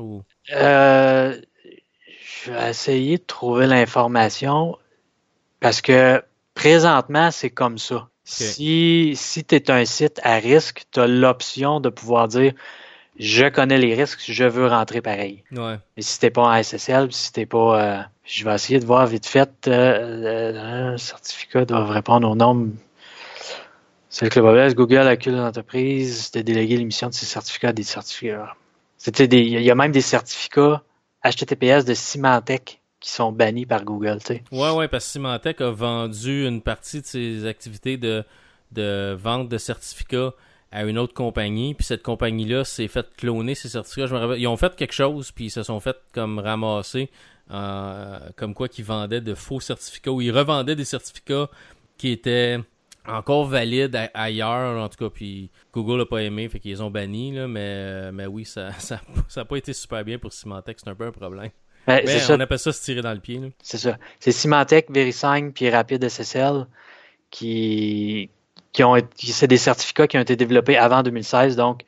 Ou? 0.00 0.22
Je 0.50 2.52
vais 2.52 2.70
essayer 2.70 3.18
de 3.18 3.24
trouver 3.24 3.66
l'information. 3.66 4.76
parce 5.60 5.80
que 5.80 6.22
présentement, 6.54 7.30
c'est 7.30 7.50
comme 7.50 7.78
ça. 7.78 8.08
Si, 8.24 9.14
si 9.16 9.44
tu 9.44 9.54
es 9.54 9.70
un 9.70 9.86
site 9.86 10.20
à 10.22 10.36
risque, 10.36 10.84
tu 10.92 11.00
as 11.00 11.06
l'option 11.06 11.80
de 11.80 11.88
pouvoir 11.88 12.28
dire 12.28 12.52
je 13.18 13.48
connais 13.48 13.78
les 13.78 13.94
risques, 13.94 14.22
je 14.24 14.44
veux 14.44 14.66
rentrer 14.66 15.00
pareil. 15.00 15.42
Ouais. 15.50 15.76
Mais 15.96 16.02
si 16.02 16.20
t'es 16.20 16.30
pas 16.30 16.42
en 16.42 16.62
SSL, 16.62 17.12
si 17.12 17.32
t'es 17.32 17.46
pas. 17.46 17.82
Euh, 17.82 18.02
je 18.24 18.44
vais 18.44 18.54
essayer 18.54 18.78
de 18.78 18.86
voir 18.86 19.06
vite 19.06 19.26
fait. 19.26 19.50
Euh, 19.66 20.92
un 20.92 20.98
certificat 20.98 21.64
doit 21.64 21.84
répondre 21.86 22.30
aux 22.30 22.36
normes. 22.36 22.74
C'est 24.08 24.24
le 24.24 24.30
club 24.30 24.74
Google 24.74 24.98
accuse 24.98 25.34
l'entreprise 25.34 26.30
de 26.30 26.40
déléguer 26.40 26.76
l'émission 26.76 27.08
de 27.08 27.14
ses 27.14 27.26
certificats 27.26 27.68
à 27.68 27.72
des 27.72 27.82
certificats. 27.82 28.54
C'était 28.98 29.28
des. 29.28 29.40
Il 29.40 29.62
y 29.62 29.70
a 29.70 29.74
même 29.74 29.92
des 29.92 30.00
certificats 30.00 30.82
HTTPS 31.24 31.84
de 31.84 31.94
Symantec 31.94 32.80
qui 33.00 33.10
sont 33.10 33.32
bannis 33.32 33.64
par 33.64 33.84
Google, 33.84 34.18
tu 34.20 34.26
sais. 34.26 34.44
Ouais, 34.50 34.70
ouais, 34.70 34.88
parce 34.88 35.04
que 35.06 35.12
Symantec 35.12 35.60
a 35.60 35.70
vendu 35.70 36.46
une 36.46 36.60
partie 36.60 37.00
de 37.00 37.06
ses 37.06 37.46
activités 37.46 37.96
de, 37.96 38.24
de 38.72 39.16
vente 39.18 39.48
de 39.48 39.56
certificats 39.56 40.34
à 40.72 40.84
une 40.84 40.98
autre 40.98 41.14
compagnie, 41.14 41.74
puis 41.74 41.86
cette 41.86 42.02
compagnie-là 42.02 42.64
s'est 42.64 42.88
fait 42.88 43.06
cloner 43.16 43.54
ses 43.54 43.70
certificats. 43.70 44.06
Je 44.06 44.14
me 44.14 44.18
rappelle, 44.18 44.40
ils 44.40 44.48
ont 44.48 44.56
fait 44.56 44.74
quelque 44.76 44.92
chose, 44.92 45.30
puis 45.30 45.46
ils 45.46 45.50
se 45.50 45.62
sont 45.62 45.80
fait 45.80 45.96
comme 46.12 46.40
ramasser, 46.40 47.08
comme 47.48 48.54
quoi 48.54 48.68
qu'ils 48.68 48.84
vendaient 48.84 49.22
de 49.22 49.34
faux 49.34 49.60
certificats, 49.60 50.10
ou 50.10 50.20
ils 50.20 50.32
revendaient 50.32 50.76
des 50.76 50.84
certificats 50.84 51.48
qui 51.96 52.10
étaient 52.10 52.58
encore 53.06 53.46
valides 53.46 53.98
ailleurs, 54.14 54.82
en 54.82 54.88
tout 54.88 54.98
cas, 54.98 55.10
puis 55.10 55.50
Google 55.72 55.98
n'a 55.98 56.06
pas 56.06 56.22
aimé, 56.22 56.48
fait 56.48 56.60
qu'ils 56.60 56.82
ont 56.82 56.90
banni, 56.90 57.32
là, 57.32 57.48
mais, 57.48 57.60
euh, 57.62 58.12
mais 58.12 58.26
oui, 58.26 58.44
ça 58.44 58.68
n'a 58.68 58.72
ça, 58.78 59.00
ça 59.28 59.44
pas 59.44 59.56
été 59.56 59.72
super 59.72 60.04
bien 60.04 60.18
pour 60.18 60.32
Symantec, 60.32 60.78
c'est 60.78 60.90
un 60.90 60.94
peu 60.94 61.06
un 61.06 61.12
problème. 61.12 61.50
Ben, 61.86 62.02
mais 62.04 62.18
ça. 62.18 62.34
on 62.34 62.40
appelle 62.40 62.58
ça 62.58 62.72
se 62.72 62.82
tirer 62.82 63.00
dans 63.00 63.14
le 63.14 63.20
pied. 63.20 63.40
C'est 63.62 63.78
ça. 63.78 63.96
C'est 64.20 64.32
Symantec, 64.32 64.90
VeriSign, 64.90 65.52
puis 65.52 65.70
Rapid 65.70 66.06
SSL 66.06 66.66
qui, 67.30 68.28
qui 68.72 68.84
ont 68.84 68.96
c'est 69.16 69.46
des 69.46 69.56
certificats 69.56 70.06
qui 70.06 70.18
ont 70.18 70.20
été 70.20 70.36
développés 70.36 70.76
avant 70.76 71.02
2016, 71.02 71.56
donc 71.56 71.84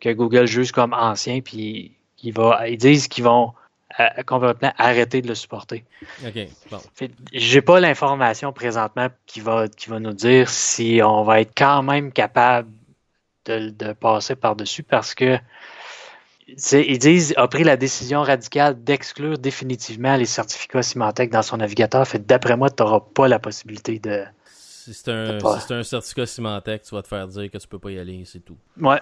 que 0.00 0.10
Google 0.10 0.46
juge 0.46 0.72
comme 0.72 0.92
anciens, 0.92 1.40
puis 1.40 1.96
ils, 2.22 2.32
va, 2.32 2.68
ils 2.68 2.76
disent 2.76 3.08
qu'ils 3.08 3.24
vont 3.24 3.52
euh, 4.00 4.22
complètement 4.26 4.72
arrêter 4.78 5.22
de 5.22 5.28
le 5.28 5.34
supporter. 5.34 5.84
OK. 6.24 6.48
Bon. 6.70 6.78
J'ai 7.32 7.62
pas 7.62 7.80
l'information 7.80 8.52
présentement 8.52 9.08
qui 9.26 9.40
va, 9.40 9.68
qui 9.68 9.90
va 9.90 9.98
nous 10.00 10.12
dire 10.12 10.48
si 10.48 11.00
on 11.02 11.22
va 11.24 11.40
être 11.40 11.52
quand 11.56 11.82
même 11.82 12.12
capable 12.12 12.68
de, 13.46 13.70
de 13.70 13.92
passer 13.92 14.36
par-dessus 14.36 14.82
parce 14.82 15.14
que 15.14 15.38
ils 16.48 16.98
disent 16.98 17.34
a 17.36 17.46
pris 17.46 17.64
la 17.64 17.76
décision 17.76 18.22
radicale 18.22 18.82
d'exclure 18.82 19.38
définitivement 19.38 20.16
les 20.16 20.24
certificats 20.24 20.82
Symantec 20.82 21.30
dans 21.30 21.42
son 21.42 21.58
navigateur. 21.58 22.06
Fait 22.06 22.24
d'après 22.24 22.56
moi, 22.56 22.70
tu 22.70 22.82
n'auras 22.82 23.00
pas 23.00 23.28
la 23.28 23.38
possibilité 23.38 23.98
de. 23.98 24.24
Si 24.46 24.94
c'est 24.94 25.10
un, 25.10 25.38
si 25.38 25.72
un, 25.72 25.82
certificat 25.82 26.24
Symantec, 26.24 26.82
tu 26.82 26.94
vas 26.94 27.02
te 27.02 27.08
faire 27.08 27.28
dire 27.28 27.50
que 27.50 27.58
tu 27.58 27.68
peux 27.68 27.78
pas 27.78 27.90
y 27.90 27.98
aller, 27.98 28.22
c'est 28.24 28.40
tout. 28.40 28.56
Ouais. 28.80 29.00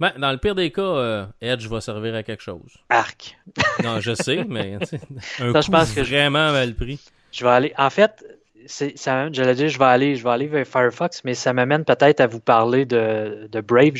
Ben, 0.00 0.12
dans 0.18 0.32
le 0.32 0.38
pire 0.38 0.54
des 0.54 0.70
cas, 0.70 0.82
euh, 0.82 1.26
Edge 1.40 1.66
va 1.68 1.80
servir 1.80 2.14
à 2.14 2.22
quelque 2.22 2.42
chose. 2.42 2.76
Arc. 2.88 3.38
non, 3.82 4.00
je 4.00 4.14
sais, 4.14 4.44
mais 4.48 4.74
un 4.74 4.84
Ça, 4.84 4.96
coup 4.98 5.62
je 5.62 5.70
pense 5.70 5.92
que 5.92 6.00
vraiment 6.00 6.52
mal 6.52 6.74
pris. 6.74 7.00
Je 7.32 7.44
vais 7.44 7.50
aller. 7.50 7.74
En 7.78 7.90
fait, 7.90 8.24
ça, 8.66 9.32
j'allais 9.32 9.54
dire, 9.54 9.68
je 9.68 9.78
vais 9.78 9.84
aller, 9.84 10.16
je 10.16 10.24
vais 10.24 10.30
aller 10.30 10.46
vers 10.46 10.66
Firefox, 10.66 11.22
mais 11.24 11.34
ça 11.34 11.52
m'amène 11.52 11.84
peut-être 11.84 12.20
à 12.20 12.26
vous 12.26 12.40
parler 12.40 12.84
de, 12.84 13.48
de 13.50 13.60
Brave. 13.60 13.94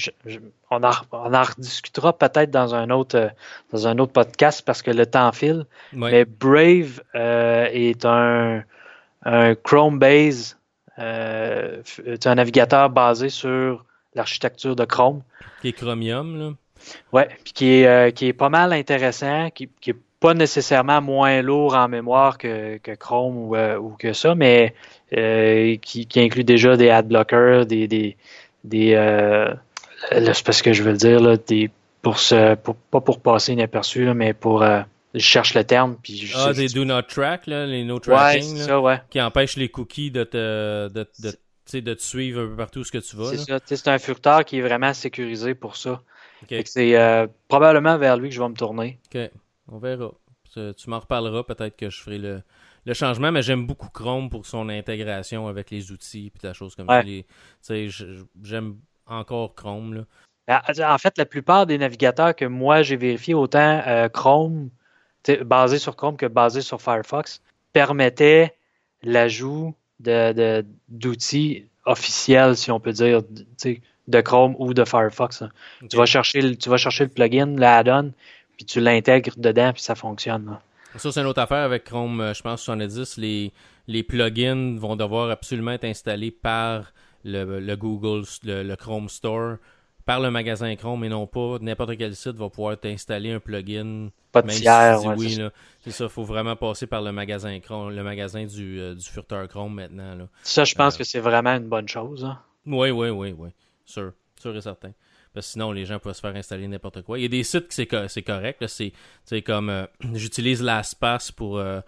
on, 0.70 0.82
en, 0.82 0.90
on 1.12 1.34
en 1.34 1.42
rediscutera 1.42 2.16
peut-être 2.16 2.50
dans 2.50 2.74
un 2.74 2.90
autre, 2.90 3.16
euh, 3.16 3.28
dans 3.72 3.86
un 3.86 3.98
autre 3.98 4.12
podcast 4.12 4.62
parce 4.64 4.82
que 4.82 4.90
le 4.90 5.06
temps 5.06 5.32
file. 5.32 5.66
Mais 5.92 6.24
Brave 6.24 7.02
euh, 7.14 7.68
est 7.72 8.04
un, 8.04 8.64
un 9.24 9.54
Chrome 9.54 9.98
base, 9.98 10.58
euh, 10.98 11.82
un 12.24 12.34
navigateur 12.34 12.90
basé 12.90 13.28
sur 13.28 13.84
l'architecture 14.16 14.74
de 14.74 14.84
Chrome. 14.84 15.22
Qui 15.60 15.68
est 15.68 15.72
Chromium, 15.72 16.38
là. 16.38 16.52
Ouais, 17.12 17.28
puis 17.44 17.52
qui 17.52 17.72
est, 17.72 17.86
euh, 17.86 18.10
qui 18.10 18.26
est 18.26 18.32
pas 18.32 18.48
mal 18.48 18.72
intéressant, 18.72 19.50
qui, 19.50 19.68
qui 19.80 19.90
est 19.90 19.96
pas 20.20 20.34
nécessairement 20.34 21.02
moins 21.02 21.42
lourd 21.42 21.74
en 21.74 21.88
mémoire 21.88 22.38
que, 22.38 22.78
que 22.78 22.92
Chrome 22.92 23.36
ou, 23.36 23.56
euh, 23.56 23.76
ou, 23.76 23.90
que 23.98 24.12
ça, 24.12 24.34
mais 24.34 24.74
euh, 25.16 25.76
qui, 25.76 26.06
qui, 26.06 26.20
inclut 26.20 26.44
déjà 26.44 26.76
des 26.76 26.90
ad 26.90 27.06
blockers, 27.06 27.66
des, 27.66 27.86
des, 27.86 28.16
des 28.64 28.94
euh, 28.94 29.52
c'est 30.10 30.44
parce 30.44 30.62
que 30.62 30.72
je 30.72 30.82
veux 30.82 30.94
dire 30.94 31.20
là, 31.20 31.36
des 31.36 31.70
pour 32.02 32.18
ce 32.18 32.54
pour, 32.54 32.76
pas 32.76 33.00
pour 33.00 33.20
passer 33.20 33.52
inaperçu 33.52 34.04
là, 34.04 34.14
mais 34.14 34.32
pour 34.32 34.64
je 35.14 35.20
cherche 35.20 35.54
le 35.54 35.64
terme 35.64 35.96
puis 36.02 36.16
je, 36.16 36.36
ah 36.36 36.52
des 36.52 36.68
do 36.68 36.84
not 36.84 37.02
track 37.02 37.46
là, 37.46 37.66
les 37.66 37.84
no 37.84 37.98
tracking 37.98 38.52
ouais, 38.52 38.58
là, 38.58 38.64
ça, 38.64 38.80
ouais. 38.80 39.00
qui 39.10 39.20
empêchent 39.20 39.56
les 39.56 39.68
cookies 39.68 40.10
de 40.10 40.24
te 40.24 40.88
de, 40.88 41.06
de, 41.20 41.32
de 41.72 41.94
te 41.94 42.02
suivre 42.02 42.42
un 42.42 42.46
peu 42.46 42.56
partout 42.56 42.84
ce 42.84 42.92
que 42.92 42.98
tu 42.98 43.16
vas. 43.16 43.30
C'est 43.30 43.38
ça, 43.38 43.58
c'est 43.64 43.88
un 43.88 43.98
furteur 43.98 44.44
qui 44.44 44.58
est 44.58 44.62
vraiment 44.62 44.94
sécurisé 44.94 45.54
pour 45.54 45.76
ça. 45.76 46.02
Okay. 46.44 46.62
C'est 46.66 46.96
euh, 46.96 47.26
probablement 47.48 47.98
vers 47.98 48.16
lui 48.16 48.28
que 48.28 48.34
je 48.34 48.42
vais 48.42 48.48
me 48.48 48.54
tourner. 48.54 48.98
OK. 49.14 49.30
On 49.68 49.78
verra. 49.78 50.12
Tu 50.54 50.88
m'en 50.88 51.00
reparleras, 51.00 51.42
peut-être 51.42 51.76
que 51.76 51.90
je 51.90 52.00
ferai 52.00 52.18
le, 52.18 52.42
le 52.86 52.94
changement, 52.94 53.30
mais 53.30 53.42
j'aime 53.42 53.66
beaucoup 53.66 53.90
Chrome 53.90 54.30
pour 54.30 54.46
son 54.46 54.68
intégration 54.70 55.48
avec 55.48 55.70
les 55.70 55.92
outils 55.92 56.32
et 56.34 56.46
la 56.46 56.54
chose 56.54 56.74
comme 56.74 56.88
ça. 56.88 57.74
J'aime 58.42 58.76
encore 59.06 59.54
Chrome. 59.54 59.94
Là. 59.94 60.02
Ben, 60.46 60.62
en 60.88 60.98
fait, 60.98 61.18
la 61.18 61.26
plupart 61.26 61.66
des 61.66 61.76
navigateurs 61.76 62.34
que 62.34 62.44
moi 62.44 62.82
j'ai 62.82 62.96
vérifié, 62.96 63.34
autant 63.34 63.82
euh, 63.86 64.08
Chrome, 64.08 64.70
basé 65.44 65.78
sur 65.78 65.96
Chrome 65.96 66.16
que 66.16 66.26
basé 66.26 66.60
sur 66.60 66.80
Firefox, 66.80 67.42
permettaient 67.72 68.56
l'ajout 69.02 69.74
d'outils 70.00 71.60
de, 71.60 71.66
officiels, 71.90 72.56
si 72.56 72.70
on 72.70 72.80
peut 72.80 72.92
dire, 72.92 73.22
de 74.08 74.20
Chrome 74.20 74.54
ou 74.58 74.74
de 74.74 74.84
Firefox. 74.84 75.42
Tu, 75.88 75.96
vas 75.96 76.06
chercher, 76.06 76.56
tu 76.56 76.68
vas 76.68 76.76
chercher 76.76 77.04
le 77.04 77.10
plugin, 77.10 77.56
l'add-on, 77.56 78.12
puis 78.56 78.64
tu 78.64 78.80
l'intègres 78.80 79.32
dedans, 79.36 79.72
puis 79.72 79.82
ça 79.82 79.94
fonctionne. 79.94 80.58
Ça, 80.96 81.12
c'est 81.12 81.20
une 81.20 81.26
autre 81.26 81.40
affaire 81.40 81.62
avec 81.64 81.84
Chrome, 81.84 82.20
euh, 82.20 82.34
je 82.34 82.42
pense, 82.42 82.62
70. 82.62 83.18
Les, 83.18 83.52
les 83.86 84.02
plugins 84.02 84.76
vont 84.78 84.96
devoir 84.96 85.30
absolument 85.30 85.72
être 85.72 85.84
installés 85.84 86.30
par 86.30 86.92
le, 87.24 87.74
Google, 87.74 88.24
le, 88.44 88.74
Chrome 88.76 89.08
Store, 89.08 89.56
par 90.06 90.20
le 90.20 90.30
magasin 90.30 90.74
Chrome, 90.76 91.04
et 91.04 91.08
non 91.08 91.26
pas 91.26 91.58
n'importe 91.60 91.98
quel 91.98 92.16
site 92.16 92.36
va 92.36 92.48
pouvoir 92.48 92.78
t'installer 92.78 93.32
un 93.32 93.40
plugin. 93.40 94.08
Pas 94.32 94.42
de 94.42 94.48
tiers, 94.48 95.04
oui, 95.16 95.38
c'est 95.84 95.90
ça. 95.90 96.04
Il 96.04 96.10
faut 96.10 96.24
vraiment 96.24 96.56
passer 96.56 96.86
par 96.86 97.02
le 97.02 97.12
magasin 97.12 97.58
Chrome, 97.60 97.90
le 97.90 98.02
magasin 98.02 98.44
du, 98.46 98.80
euh, 98.80 98.94
du 98.94 99.04
furteur 99.04 99.46
Chrome 99.48 99.74
maintenant. 99.74 100.14
Là. 100.14 100.28
Ça, 100.42 100.64
je 100.64 100.74
pense 100.74 100.94
euh, 100.94 100.98
que 100.98 101.04
c'est 101.04 101.20
vraiment 101.20 101.54
une 101.56 101.68
bonne 101.68 101.88
chose. 101.88 102.24
Hein. 102.24 102.38
Oui, 102.64 102.90
oui, 102.90 103.10
oui, 103.10 103.34
oui. 103.36 103.50
Sûr. 103.84 104.12
Sûr 104.40 104.56
et 104.56 104.60
certain. 104.60 104.92
Parce 105.36 105.48
que 105.48 105.52
sinon, 105.52 105.70
les 105.70 105.84
gens 105.84 105.98
peuvent 105.98 106.14
se 106.14 106.20
faire 106.22 106.34
installer 106.34 106.66
n'importe 106.66 107.02
quoi. 107.02 107.18
Il 107.18 107.22
y 107.22 107.24
a 107.26 107.28
des 107.28 107.44
sites 107.44 107.68
que 107.68 108.08
c'est 108.08 108.22
correct. 108.22 108.64
C'est 108.66 109.42
comme 109.42 109.68
euh, 109.68 109.86
j'utilise 110.14 110.62
LastPass 110.62 111.30
pour 111.30 111.58
euh, 111.58 111.80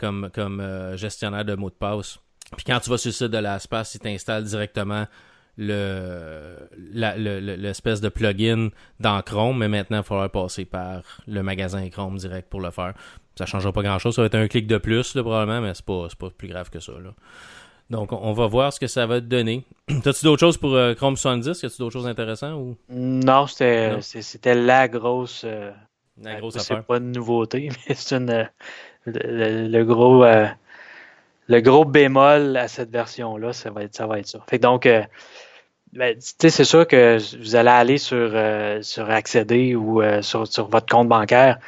comme, 0.00 0.30
comme 0.34 0.60
euh, 0.60 0.96
gestionnaire 0.96 1.44
de 1.44 1.54
mots 1.54 1.70
de 1.70 1.74
passe. 1.74 2.18
Puis 2.56 2.64
quand 2.66 2.80
tu 2.80 2.90
vas 2.90 2.98
sur 2.98 3.08
le 3.08 3.12
site 3.12 3.28
de 3.28 3.38
LastPass, 3.38 3.94
il 3.94 4.00
t'installe 4.00 4.44
directement 4.44 5.06
le 5.58 6.68
l'espèce 6.76 8.00
de 8.00 8.08
plugin 8.08 8.70
dans 9.00 9.20
Chrome, 9.22 9.58
mais 9.58 9.68
maintenant, 9.68 9.98
il 9.98 10.04
faudra 10.04 10.28
passer 10.28 10.64
par 10.64 11.02
le 11.26 11.42
magasin 11.42 11.88
Chrome 11.90 12.16
direct 12.16 12.48
pour 12.48 12.60
le 12.60 12.70
faire. 12.70 12.94
Ça 13.36 13.44
ne 13.44 13.48
changera 13.48 13.72
pas 13.72 13.82
grand-chose. 13.82 14.14
Ça 14.14 14.22
va 14.22 14.26
être 14.26 14.34
un 14.34 14.48
clic 14.48 14.66
de 14.66 14.78
plus, 14.78 15.12
probablement, 15.12 15.60
mais 15.60 15.74
c'est 15.74 15.84
pas, 15.84 16.08
pas 16.18 16.30
plus 16.30 16.48
grave 16.48 16.70
que 16.70 16.80
ça. 16.80 16.92
Là. 16.92 17.14
Donc, 17.90 18.12
on 18.12 18.32
va 18.32 18.46
voir 18.46 18.72
ce 18.72 18.80
que 18.80 18.86
ça 18.86 19.06
va 19.06 19.20
te 19.20 19.26
donner. 19.26 19.64
T'as-tu 20.02 20.24
d'autres 20.24 20.40
choses 20.40 20.56
pour 20.56 20.74
euh, 20.74 20.94
Chrome 20.94 21.16
70? 21.16 21.64
As-tu 21.64 21.78
d'autres 21.78 21.92
choses 21.92 22.06
intéressantes? 22.06 22.54
Ou... 22.54 22.76
Non, 22.90 23.46
c'était 23.46 24.54
la 24.54 24.88
grosse. 24.88 25.42
Euh, 25.44 25.70
la 26.22 26.36
grosse. 26.36 26.58
C'est 26.58 26.82
pas 26.82 26.96
une 26.96 27.12
nouveauté, 27.12 27.68
mais 27.88 27.94
c'est 27.94 28.16
une. 28.16 28.30
Euh, 28.30 28.44
le, 29.06 29.82
gros. 29.82 30.24
Le 31.48 31.60
gros 31.60 31.84
bémol 31.84 32.56
à 32.56 32.68
cette 32.68 32.90
version-là, 32.90 33.52
ça 33.52 33.70
va 33.70 33.82
être 33.84 33.94
ça. 33.94 34.06
Va 34.06 34.18
être 34.18 34.26
ça. 34.26 34.40
Fait 34.48 34.58
donc. 34.58 34.88
Ben, 35.92 36.16
c'est 36.18 36.64
sûr 36.64 36.86
que 36.86 37.18
vous 37.38 37.54
allez 37.54 37.68
aller 37.68 37.98
sur, 37.98 38.32
sur 38.80 39.10
accéder 39.10 39.74
ou 39.74 40.00
sur, 40.22 40.46
sur 40.46 40.68
votre 40.68 40.86
compte 40.86 41.08
bancaire 41.08 41.58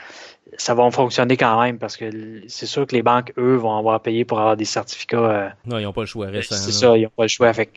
ça 0.57 0.75
va 0.75 0.91
fonctionner 0.91 1.37
quand 1.37 1.61
même 1.61 1.79
parce 1.79 1.97
que 1.97 2.43
c'est 2.49 2.67
sûr 2.67 2.87
que 2.87 2.95
les 2.95 3.03
banques, 3.03 3.33
eux, 3.39 3.57
vont 3.57 3.77
avoir 3.77 4.01
payé 4.01 4.25
pour 4.25 4.39
avoir 4.39 4.57
des 4.57 4.65
certificats. 4.65 5.17
Euh, 5.17 5.49
non, 5.67 5.79
ils 5.79 5.85
n'ont 5.85 5.93
pas 5.93 6.03
le 6.03 6.07
choix 6.07 6.27
récent. 6.27 6.55
C'est 6.55 6.73
ça, 6.73 6.97
ils 6.97 7.03
n'ont 7.03 7.11
pas 7.11 7.25
le 7.25 7.29
choix. 7.29 7.53
Fait, 7.53 7.71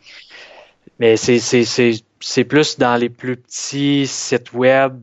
mais 0.98 1.16
c'est 1.16 2.44
plus 2.44 2.78
dans 2.78 2.96
les 2.96 3.08
plus 3.08 3.36
petits 3.36 4.06
sites 4.06 4.52
web, 4.52 5.00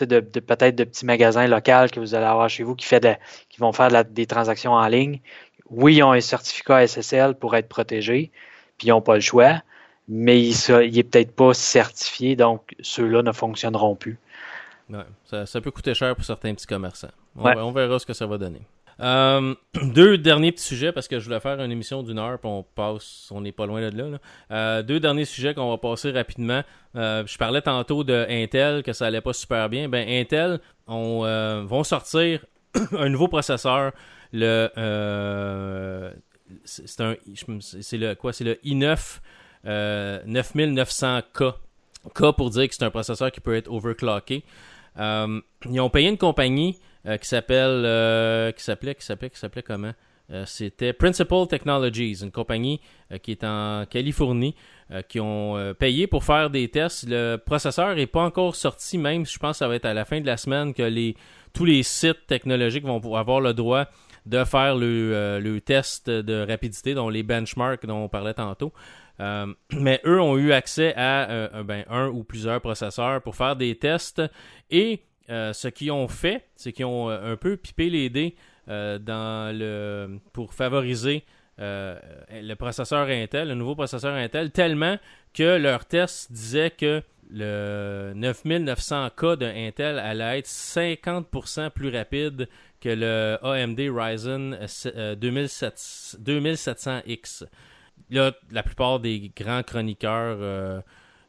de, 0.00 0.20
de 0.20 0.40
peut-être 0.40 0.76
de 0.76 0.84
petits 0.84 1.06
magasins 1.06 1.46
locaux 1.48 1.88
que 1.92 1.98
vous 1.98 2.14
allez 2.14 2.26
avoir 2.26 2.48
chez 2.48 2.62
vous 2.62 2.76
qui, 2.76 2.86
fait 2.86 3.18
qui 3.48 3.60
vont 3.60 3.72
faire 3.72 4.04
des 4.04 4.26
transactions 4.26 4.72
en 4.72 4.86
ligne. 4.86 5.20
Oui, 5.70 5.96
ils 5.96 6.02
ont 6.02 6.12
un 6.12 6.20
certificat 6.20 6.86
SSL 6.86 7.34
pour 7.34 7.54
être 7.56 7.68
protégés, 7.68 8.30
puis 8.78 8.88
ils 8.88 8.90
n'ont 8.90 9.00
pas 9.00 9.14
le 9.14 9.20
choix, 9.20 9.62
mais 10.08 10.42
il 10.42 10.92
n'est 10.92 11.02
peut-être 11.02 11.34
pas 11.34 11.52
certifié, 11.54 12.36
donc 12.36 12.74
ceux-là 12.80 13.22
ne 13.22 13.32
fonctionneront 13.32 13.94
plus. 13.94 14.18
Ouais, 14.90 15.44
ça, 15.46 15.60
peut 15.60 15.70
coûter 15.70 15.92
cher 15.92 16.14
pour 16.16 16.24
certains 16.24 16.54
petits 16.54 16.66
commerçants. 16.66 17.10
On, 17.36 17.72
verra 17.72 17.98
ce 17.98 18.06
que 18.06 18.14
ça 18.14 18.26
va 18.26 18.38
donner. 18.38 18.62
Euh, 19.00 19.54
deux 19.82 20.18
derniers 20.18 20.50
petits 20.50 20.64
sujets 20.64 20.92
parce 20.92 21.06
que 21.06 21.18
je 21.18 21.24
voulais 21.24 21.40
faire 21.40 21.60
une 21.60 21.70
émission 21.70 22.02
d'une 22.02 22.18
heure, 22.18 22.38
puis 22.38 22.48
on 22.48 22.62
passe, 22.62 23.28
on 23.30 23.42
n'est 23.42 23.52
pas 23.52 23.66
loin 23.66 23.80
de 23.80 23.96
là. 23.96 24.18
Euh, 24.50 24.82
deux 24.82 24.98
derniers 24.98 25.26
sujets 25.26 25.54
qu'on 25.54 25.70
va 25.70 25.76
passer 25.76 26.10
rapidement. 26.10 26.62
Euh, 26.96 27.24
je 27.26 27.36
parlais 27.36 27.60
tantôt 27.60 28.02
de 28.02 28.26
Intel 28.28 28.82
que 28.82 28.92
ça 28.92 29.06
allait 29.06 29.20
pas 29.20 29.34
super 29.34 29.68
bien. 29.68 29.88
Ben 29.88 30.08
Intel 30.08 30.58
on, 30.86 31.64
vont 31.66 31.84
sortir 31.84 32.44
un 32.92 33.08
nouveau 33.10 33.28
processeur, 33.28 33.92
le 34.32 36.12
c'est 36.64 37.00
un 37.00 37.16
c'est 37.60 37.98
le 37.98 38.14
quoi, 38.14 38.32
c'est 38.32 38.44
le 38.44 38.54
i9 38.64 39.20
9900K. 39.64 41.54
K 42.14 42.36
pour 42.36 42.50
dire 42.50 42.68
que 42.68 42.74
c'est 42.74 42.84
un 42.84 42.90
processeur 42.90 43.30
qui 43.30 43.40
peut 43.40 43.54
être 43.56 43.70
overclocké. 43.70 44.44
ils 44.96 45.80
ont 45.80 45.90
payé 45.90 46.08
une 46.08 46.18
compagnie 46.18 46.78
euh, 47.06 47.16
qui 47.16 47.28
s'appelle 47.28 47.84
euh, 47.84 48.52
qui 48.52 48.62
s'appelait 48.62 48.94
qui 48.94 49.04
s'appelait 49.04 49.30
qui 49.30 49.38
s'appelait 49.38 49.62
comment? 49.62 49.92
Euh, 50.30 50.44
c'était 50.46 50.92
Principal 50.92 51.46
Technologies, 51.48 52.22
une 52.22 52.30
compagnie 52.30 52.80
qui 53.22 53.30
est 53.30 53.44
en 53.44 53.86
Californie, 53.88 54.54
qui 55.08 55.20
ont 55.20 55.74
payé 55.78 56.06
pour 56.06 56.22
faire 56.22 56.50
des 56.50 56.68
tests. 56.68 57.06
Le 57.08 57.36
processeur 57.36 57.94
n'est 57.94 58.06
pas 58.06 58.24
encore 58.24 58.54
sorti, 58.54 58.98
même 58.98 59.24
je 59.24 59.38
pense 59.38 59.52
que 59.52 59.58
ça 59.58 59.68
va 59.68 59.76
être 59.76 59.86
à 59.86 59.94
la 59.94 60.04
fin 60.04 60.20
de 60.20 60.26
la 60.26 60.36
semaine 60.36 60.74
que 60.74 60.82
les, 60.82 61.16
tous 61.54 61.64
les 61.64 61.82
sites 61.82 62.26
technologiques 62.26 62.84
vont 62.84 63.14
avoir 63.14 63.40
le 63.40 63.54
droit 63.54 63.86
de 64.28 64.44
faire 64.44 64.76
le, 64.76 65.40
le 65.40 65.60
test 65.60 66.10
de 66.10 66.46
rapidité, 66.46 66.94
dont 66.94 67.08
les 67.08 67.22
benchmarks 67.22 67.86
dont 67.86 68.04
on 68.04 68.08
parlait 68.08 68.34
tantôt. 68.34 68.72
mais 69.18 70.00
eux 70.06 70.20
ont 70.20 70.38
eu 70.38 70.52
accès 70.52 70.94
à 70.94 71.62
ben, 71.64 71.84
un 71.90 72.06
ou 72.06 72.22
plusieurs 72.22 72.60
processeurs 72.60 73.20
pour 73.20 73.34
faire 73.34 73.56
des 73.56 73.74
tests 73.74 74.22
et 74.70 75.02
euh, 75.30 75.52
ce 75.52 75.68
qu'ils 75.68 75.92
ont 75.92 76.08
fait, 76.08 76.46
c'est 76.56 76.72
qu'ils 76.72 76.86
ont 76.86 77.10
euh, 77.10 77.32
un 77.32 77.36
peu 77.36 77.56
pipé 77.56 77.90
les 77.90 78.08
dés 78.08 78.34
euh, 78.68 78.98
dans 78.98 79.54
le, 79.54 80.18
pour 80.32 80.54
favoriser 80.54 81.24
le 81.60 82.54
processeur 82.54 83.08
Intel, 83.08 83.48
le 83.48 83.54
nouveau 83.56 83.74
processeur 83.74 84.14
Intel, 84.14 84.52
tellement 84.52 84.96
que 85.34 85.56
leur 85.56 85.86
test 85.86 86.30
disait 86.30 86.70
que 86.70 87.02
le 87.30 88.12
9900K 88.14 89.36
de 89.36 89.46
Intel 89.46 89.98
allait 89.98 90.38
être 90.38 90.46
50% 90.46 91.70
plus 91.70 91.88
rapide 91.88 92.48
que 92.80 92.88
le 92.88 93.36
AMD 93.42 93.78
Ryzen 93.78 94.58
2700X. 94.64 97.44
Là, 98.10 98.32
la 98.50 98.62
plupart 98.62 99.00
des 99.00 99.30
grands 99.36 99.62
chroniqueurs 99.62 100.82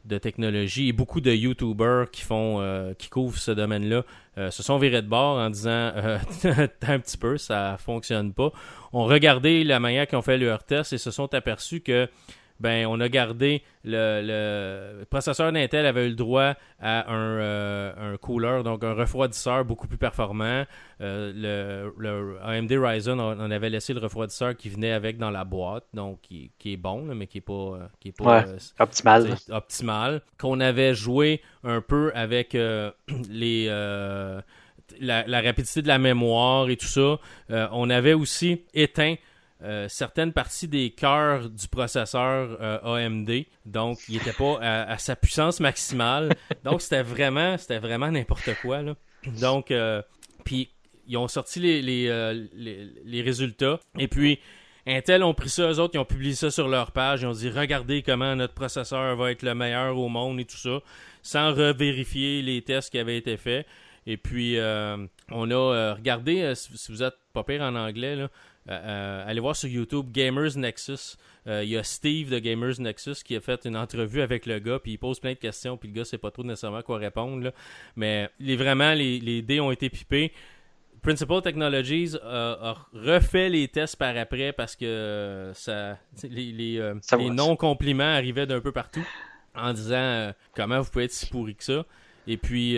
de 0.04 0.18
technologie 0.18 0.88
et 0.88 0.92
beaucoup 0.92 1.20
de 1.20 1.30
YouTubers 1.30 2.10
qui 2.10 2.22
font 2.22 2.60
euh, 2.60 2.94
qui 2.94 3.08
couvrent 3.08 3.38
ce 3.38 3.50
domaine-là 3.50 4.04
euh, 4.38 4.50
se 4.50 4.62
sont 4.62 4.78
virés 4.78 5.02
de 5.02 5.08
bord 5.08 5.38
en 5.38 5.50
disant 5.50 5.70
euh, 5.70 6.18
un 6.82 6.98
petit 6.98 7.18
peu, 7.18 7.36
ça 7.36 7.76
fonctionne 7.78 8.32
pas. 8.32 8.50
On 8.92 9.04
regardé 9.04 9.64
la 9.64 9.78
manière 9.78 10.06
qu'ils 10.06 10.18
ont 10.18 10.22
fait 10.22 10.38
leur 10.38 10.64
test 10.64 10.92
et 10.92 10.98
se 10.98 11.10
sont 11.10 11.32
aperçus 11.34 11.80
que 11.80 12.08
ben 12.60 12.86
on 12.86 13.00
a 13.00 13.08
gardé 13.08 13.62
le, 13.84 15.04
processeur 15.08 15.50
d'Intel 15.52 15.86
avait 15.86 16.06
eu 16.06 16.10
le 16.10 16.14
droit 16.14 16.54
à 16.80 17.10
un, 17.12 17.38
euh, 17.38 18.12
un, 18.14 18.16
cooler, 18.18 18.62
donc 18.62 18.84
un 18.84 18.92
refroidisseur 18.92 19.64
beaucoup 19.64 19.88
plus 19.88 19.96
performant. 19.96 20.64
Euh, 21.00 21.90
le, 21.96 22.36
AMD 22.42 22.70
Ryzen, 22.72 23.18
on, 23.18 23.50
avait 23.50 23.70
laissé 23.70 23.94
le 23.94 24.00
refroidisseur 24.00 24.56
qui 24.56 24.68
venait 24.68 24.92
avec 24.92 25.16
dans 25.16 25.30
la 25.30 25.44
boîte, 25.44 25.84
donc 25.94 26.20
qui, 26.20 26.50
est 26.66 26.76
bon, 26.76 27.02
mais 27.02 27.26
qui 27.26 27.38
est 27.38 27.42
pas, 27.42 27.90
qui 27.98 28.08
est 28.08 28.16
pas 28.16 28.44
optimal. 28.78 29.36
optimal. 29.50 30.22
Qu'on 30.38 30.60
avait 30.60 30.94
joué 30.94 31.40
un 31.64 31.80
peu 31.80 32.12
avec 32.14 32.52
les 33.30 33.66
la, 34.98 35.24
la, 35.26 35.40
rapidité 35.40 35.82
de 35.82 35.88
la 35.88 35.98
mémoire 35.98 36.68
et 36.68 36.76
tout 36.76 36.86
ça. 36.86 37.18
on 37.48 37.88
avait 37.88 38.12
aussi 38.12 38.62
éteint 38.74 39.14
euh, 39.62 39.88
certaines 39.88 40.32
parties 40.32 40.68
des 40.68 40.90
cœurs 40.90 41.50
du 41.50 41.68
processeur 41.68 42.56
euh, 42.62 42.78
AMD. 42.82 43.44
Donc, 43.66 43.98
il 44.08 44.16
n'était 44.16 44.32
pas 44.32 44.58
à, 44.62 44.96
sa 44.96 45.16
puissance 45.16 45.60
maximale. 45.60 46.34
Donc, 46.64 46.80
c'était 46.80 47.02
vraiment, 47.02 47.58
c'était 47.58 47.78
vraiment 47.78 48.10
n'importe 48.10 48.54
quoi. 48.62 48.80
Donc, 49.38 49.70
euh, 49.70 50.00
puis 50.44 50.70
ils 51.06 51.18
ont 51.18 51.28
sorti 51.28 51.60
les, 51.60 51.82
les, 51.82 53.22
résultats. 53.22 53.80
Et 53.98 54.08
puis, 54.08 54.38
Intel 54.86 55.22
ont 55.22 55.34
pris 55.34 55.50
ça, 55.50 55.70
eux 55.70 55.78
autres, 55.78 55.94
ils 55.94 55.98
ont 55.98 56.06
publié 56.06 56.34
ça 56.34 56.50
sur 56.50 56.66
leur 56.66 56.92
page. 56.92 57.20
Ils 57.20 57.26
ont 57.26 57.32
dit 57.32 57.50
Regardez 57.50 58.02
comment 58.02 58.34
notre 58.36 58.54
processeur 58.54 59.14
va 59.16 59.30
être 59.30 59.42
le 59.42 59.54
meilleur 59.54 59.98
au 59.98 60.08
monde 60.08 60.40
et 60.40 60.46
tout 60.46 60.56
ça, 60.56 60.80
sans 61.22 61.52
revérifier 61.52 62.40
les 62.40 62.62
tests 62.62 62.90
qui 62.90 62.98
avaient 62.98 63.18
été 63.18 63.36
faits. 63.36 63.66
Et 64.06 64.16
puis, 64.16 64.56
on 65.30 65.50
a 65.50 65.94
regardé, 65.94 66.54
si 66.54 66.90
vous 66.90 67.02
êtes 67.02 67.16
pas 67.34 67.44
pire 67.44 67.60
en 67.60 67.74
anglais, 67.74 68.16
là, 68.16 68.30
euh, 68.70 68.74
euh, 68.74 69.24
allez 69.26 69.40
voir 69.40 69.56
sur 69.56 69.68
YouTube 69.68 70.12
Gamers 70.12 70.56
Nexus. 70.56 71.16
Euh, 71.46 71.64
il 71.64 71.70
y 71.70 71.76
a 71.76 71.82
Steve 71.82 72.30
de 72.30 72.38
Gamers 72.38 72.80
Nexus 72.80 73.16
qui 73.24 73.34
a 73.34 73.40
fait 73.40 73.64
une 73.64 73.76
entrevue 73.76 74.20
avec 74.20 74.46
le 74.46 74.58
gars, 74.60 74.78
puis 74.78 74.92
il 74.92 74.98
pose 74.98 75.18
plein 75.18 75.32
de 75.32 75.38
questions, 75.38 75.76
puis 75.76 75.88
le 75.88 75.94
gars 75.94 76.04
sait 76.04 76.18
pas 76.18 76.30
trop 76.30 76.44
nécessairement 76.44 76.82
quoi 76.82 76.98
répondre. 76.98 77.52
Mais 77.96 78.30
les, 78.38 78.56
vraiment, 78.56 78.92
les, 78.92 79.42
dés 79.42 79.60
ont 79.60 79.72
été 79.72 79.90
pipés. 79.90 80.32
Principal 81.02 81.40
Technologies 81.42 82.14
a 82.22 82.76
refait 82.92 83.48
les 83.48 83.66
tests 83.68 83.96
par 83.96 84.16
après 84.16 84.52
parce 84.52 84.76
que 84.76 85.50
ça, 85.54 85.98
les, 86.22 86.92
non-compliments 87.32 88.04
arrivaient 88.04 88.46
d'un 88.46 88.60
peu 88.60 88.70
partout 88.70 89.06
en 89.54 89.72
disant 89.72 90.32
comment 90.54 90.80
vous 90.80 90.90
pouvez 90.90 91.04
être 91.04 91.12
si 91.12 91.26
pourri 91.26 91.56
que 91.56 91.64
ça. 91.64 91.86
Et 92.26 92.36
puis, 92.36 92.76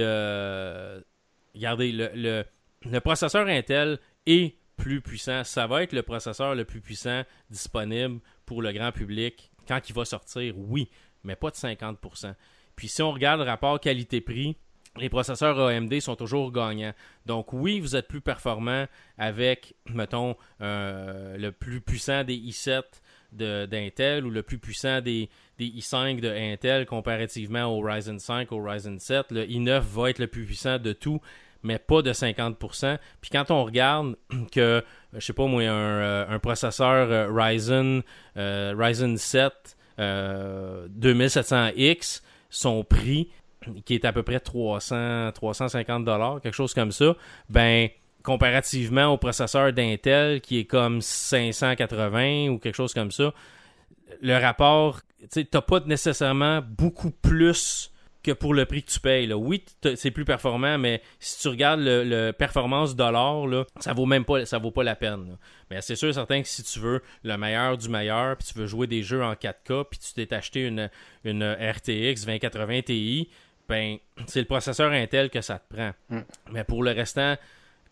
regardez, 1.55 1.93
le, 1.93 2.45
le 2.85 3.01
processeur 3.01 3.47
Intel 3.49 3.99
est 4.27 4.55
plus 4.83 5.01
puissant. 5.01 5.45
Ça 5.45 5.69
va 5.69 5.85
être 5.85 5.93
le 5.93 6.03
processeur 6.03 6.57
le 6.57 6.65
plus 6.65 6.81
puissant 6.81 7.23
disponible 7.51 8.19
pour 8.45 8.63
le 8.63 8.73
grand 8.73 8.91
public 8.91 9.53
quand 9.69 9.81
il 9.89 9.95
va 9.95 10.05
sortir, 10.05 10.55
oui, 10.59 10.91
mais 11.23 11.37
pas 11.37 11.51
de 11.51 11.55
50%. 11.55 12.35
Puis 12.75 12.89
si 12.89 13.01
on 13.01 13.13
regarde 13.13 13.41
le 13.41 13.47
rapport 13.47 13.79
qualité-prix, 13.79 14.57
les 14.97 15.09
processeurs 15.09 15.59
AMD 15.59 16.01
sont 16.01 16.17
toujours 16.17 16.51
gagnants. 16.51 16.95
Donc 17.27 17.53
oui, 17.53 17.79
vous 17.79 17.95
êtes 17.95 18.09
plus 18.09 18.21
performant 18.21 18.87
avec, 19.19 19.77
mettons, 19.89 20.37
euh, 20.61 21.37
le 21.39 21.53
plus 21.53 21.81
puissant 21.81 22.25
des 22.25 22.37
i7 22.37 22.83
d'Intel 23.33 24.27
ou 24.27 24.31
le 24.31 24.43
plus 24.43 24.59
puissant 24.59 25.01
des, 25.01 25.31
des 25.59 25.67
i5 25.67 26.21
de 26.21 26.29
Intel 26.29 26.87
comparativement 26.87 27.67
au 27.67 27.81
Ryzen 27.81 28.19
5, 28.19 28.51
au 28.51 28.61
Ryzen 28.61 28.99
7. 28.99 29.31
Le 29.31 29.47
i9 29.47 29.81
va 29.81 30.11
être 30.11 30.19
le 30.19 30.27
plus 30.27 30.45
puissant 30.45 30.79
de 30.79 30.93
tout 30.93 31.21
mais 31.63 31.79
pas 31.79 32.03
de 32.03 32.13
50%. 32.13 32.99
Puis 33.21 33.31
quand 33.31 33.51
on 33.51 33.65
regarde 33.65 34.17
que, 34.53 34.85
je 35.13 35.21
sais 35.21 35.33
pas 35.33 35.47
moi, 35.47 35.63
un, 35.63 35.69
euh, 35.69 36.39
processeur 36.39 37.11
euh, 37.11 37.29
Ryzen, 37.33 38.03
euh, 38.37 38.75
Ryzen 38.77 39.17
7 39.17 39.77
2700X, 39.99 42.23
son 42.51 42.83
prix, 42.83 43.31
qui 43.85 43.95
est 43.95 44.05
à 44.05 44.13
peu 44.13 44.23
près 44.23 44.41
300, 44.41 45.31
350 45.33 46.05
dollars, 46.05 46.41
quelque 46.41 46.55
chose 46.55 46.75
comme 46.75 46.91
ça, 46.91 47.15
ben 47.49 47.89
comparativement 48.25 49.07
au 49.07 49.19
processeur 49.19 49.73
d'Intel 49.73 50.41
qui 50.41 50.61
est 50.61 50.65
comme 50.65 51.01
580 51.01 52.49
ou 52.49 52.59
quelque 52.59 52.75
chose 52.75 52.95
comme 52.95 53.11
ça, 53.11 53.33
le 54.21 54.39
rapport, 54.39 55.01
tu 55.31 55.47
n'as 55.53 55.61
pas 55.61 55.81
nécessairement 55.81 56.61
beaucoup 56.63 57.11
plus 57.11 57.92
que 58.23 58.33
pour 58.33 58.55
le 58.55 58.65
prix 58.67 58.83
que 58.83 58.91
tu 58.91 59.01
payes. 59.01 59.27
Là. 59.27 59.37
Oui, 59.37 59.65
c'est 59.97 60.11
plus 60.11 60.25
performant, 60.25 60.79
mais 60.79 61.03
si 61.19 61.41
tu 61.41 61.49
regardes 61.49 61.81
le, 61.83 62.33
performance 62.33 62.95
dollar, 62.97 63.47
là, 63.47 63.65
ça 63.81 63.93
vaut 63.93 64.07
même 64.07 64.25
pas 64.25 64.45
ça 64.47 64.59
vaut 64.59 64.71
pas 64.71 64.85
la 64.85 64.97
peine. 64.97 65.37
Mais 65.71 65.81
c'est 65.81 65.97
sûr 65.97 66.09
et 66.09 66.13
certain 66.13 66.43
que 66.43 66.49
si 66.49 66.63
tu 66.63 66.79
veux 66.79 67.03
le 67.25 67.37
meilleur 67.37 67.77
du 67.79 67.89
meilleur, 67.89 68.37
puis 68.37 68.49
tu 68.49 68.59
veux 68.59 68.67
jouer 68.67 68.87
des 68.87 69.03
jeux 69.03 69.23
en 69.23 69.33
4K, 69.33 69.85
puis 69.91 69.99
tu 69.99 70.13
t'es 70.15 70.33
acheté 70.35 70.67
une, 70.67 70.91
une 71.25 71.45
RTX 71.45 72.25
2080 72.25 72.83
Ti, 72.83 73.29
ben 73.69 73.99
c'est 74.27 74.41
le 74.41 74.47
processeur 74.47 74.93
Intel 74.93 75.31
que 75.31 75.41
ça 75.41 75.59
te 75.59 75.75
prend. 75.75 75.93
Mm. 76.09 76.21
Mais 76.53 76.65
pour 76.65 76.83
le 76.83 76.91
restant, 76.91 77.37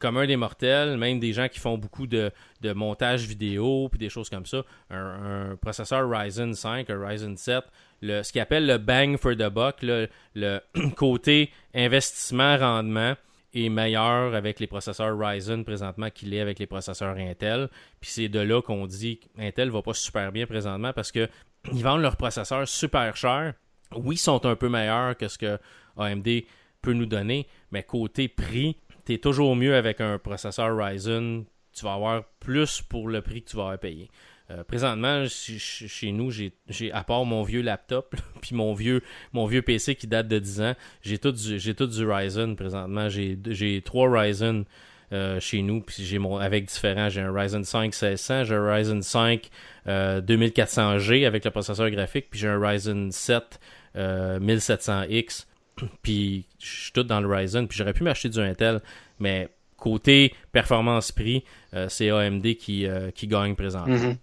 comme 0.01 0.16
un 0.16 0.26
des 0.26 0.37
mortels, 0.37 0.97
même 0.97 1.20
des 1.20 1.33
gens 1.33 1.49
qui 1.49 1.61
font 1.61 1.78
beaucoup 1.78 2.07
de, 2.07 2.33
montage 2.74 3.26
vidéo 3.26 3.89
puis 3.89 3.99
des 3.99 4.09
choses 4.09 4.28
comme 4.28 4.47
ça, 4.47 4.64
un, 4.91 5.57
processeur 5.61 6.11
Ryzen 6.11 6.55
5, 6.55 6.91
un 6.91 7.07
Ryzen 7.07 7.37
7, 7.37 7.64
le, 8.01 8.22
ce 8.22 8.32
qu'ils 8.32 8.40
appelle 8.40 8.66
le 8.66 8.78
bang 8.78 9.16
for 9.16 9.32
the 9.34 9.48
buck, 9.48 9.76
le, 9.82 10.09
côté 10.96 11.51
investissement-rendement 11.74 13.14
est 13.53 13.68
meilleur 13.68 14.34
avec 14.34 14.61
les 14.61 14.66
processeurs 14.66 15.18
Ryzen 15.18 15.64
présentement 15.64 16.09
qu'il 16.11 16.32
est 16.34 16.40
avec 16.40 16.59
les 16.59 16.66
processeurs 16.66 17.16
Intel. 17.16 17.68
Puis 18.01 18.11
c'est 18.11 18.28
de 18.28 18.38
là 18.38 18.62
qu'on 18.62 18.86
dit 18.86 19.18
qu'Intel 19.18 19.70
va 19.70 19.82
pas 19.82 19.94
super 19.94 20.32
bien 20.32 20.46
présentement 20.46 20.92
parce 20.92 21.12
que 21.12 21.28
ils 21.72 21.82
vendent 21.82 22.03
leurs 22.03 22.16
processeurs 22.16 22.66
super 22.68 23.16
cher. 23.16 23.55
Oui, 23.94 24.14
ils 24.14 24.18
sont 24.18 24.46
un 24.46 24.55
peu 24.55 24.68
meilleurs 24.68 25.16
que 25.16 25.28
ce 25.28 25.36
que 25.36 25.59
AMD 25.96 26.28
peut 26.80 26.92
nous 26.92 27.07
donner, 27.07 27.46
mais 27.72 27.82
côté 27.82 28.28
prix, 28.28 28.76
tu 29.05 29.14
es 29.14 29.18
toujours 29.18 29.57
mieux 29.57 29.74
avec 29.74 30.01
un 30.01 30.18
processeur 30.18 30.76
Ryzen. 30.76 31.44
Tu 31.72 31.84
vas 31.84 31.94
avoir 31.94 32.24
plus 32.40 32.82
pour 32.82 33.09
le 33.09 33.20
prix 33.20 33.42
que 33.42 33.51
tu 33.51 33.57
vas 33.57 33.76
payé. 33.78 34.11
Euh, 34.51 34.64
présentement, 34.64 35.24
chez 35.28 36.12
nous, 36.12 36.30
j'ai 36.30 36.92
à 36.92 37.05
part 37.05 37.24
mon 37.24 37.42
vieux 37.42 37.62
laptop, 37.62 38.16
puis 38.40 38.55
mon 38.55 38.74
vieux, 38.74 39.03
mon 39.32 39.46
vieux 39.46 39.62
PC 39.62 39.94
qui 39.94 40.07
date 40.07 40.28
de 40.28 40.38
10 40.38 40.61
ans, 40.61 40.74
j'ai 41.03 41.18
tout, 41.18 41.32
du, 41.32 41.74
tout 41.74 41.86
du 41.86 42.05
Ryzen 42.05 42.57
présentement. 42.57 43.09
J'ai 43.09 43.82
trois 43.84 44.11
Ryzen 44.11 44.64
chez 45.40 45.62
nous. 45.62 45.80
Puis 45.80 46.05
j'ai 46.05 46.18
mon 46.18 46.36
avec 46.36 46.66
différents, 46.66 47.09
j'ai 47.09 47.20
un 47.20 47.32
Ryzen 47.32 47.64
5 47.64 47.92
1600, 47.92 48.44
j'ai 48.44 48.55
un 48.55 48.72
Ryzen 48.72 49.03
5 49.03 49.48
2400G 49.86 51.26
avec 51.26 51.44
le 51.44 51.51
processeur 51.51 51.90
graphique, 51.90 52.26
puis 52.30 52.40
j'ai 52.40 52.48
un 52.48 52.61
Ryzen 52.61 53.12
7 53.12 53.61
1700X. 53.96 55.46
Puis 56.03 56.44
je 56.59 56.66
suis 56.66 56.92
tout 56.92 57.05
dans 57.05 57.22
le 57.22 57.34
Ryzen, 57.34 57.66
puis 57.66 57.78
j'aurais 57.78 57.94
pu 57.94 58.03
m'acheter 58.03 58.28
du 58.28 58.38
Intel, 58.38 58.82
mais 59.18 59.48
côté 59.78 60.34
performance-prix, 60.53 61.42
c'est 61.88 62.11
AMD 62.11 62.42
qui, 62.57 62.86
qui 63.14 63.26
gagne 63.26 63.55
présentement. 63.55 63.96
Mm-hmm. 63.96 64.16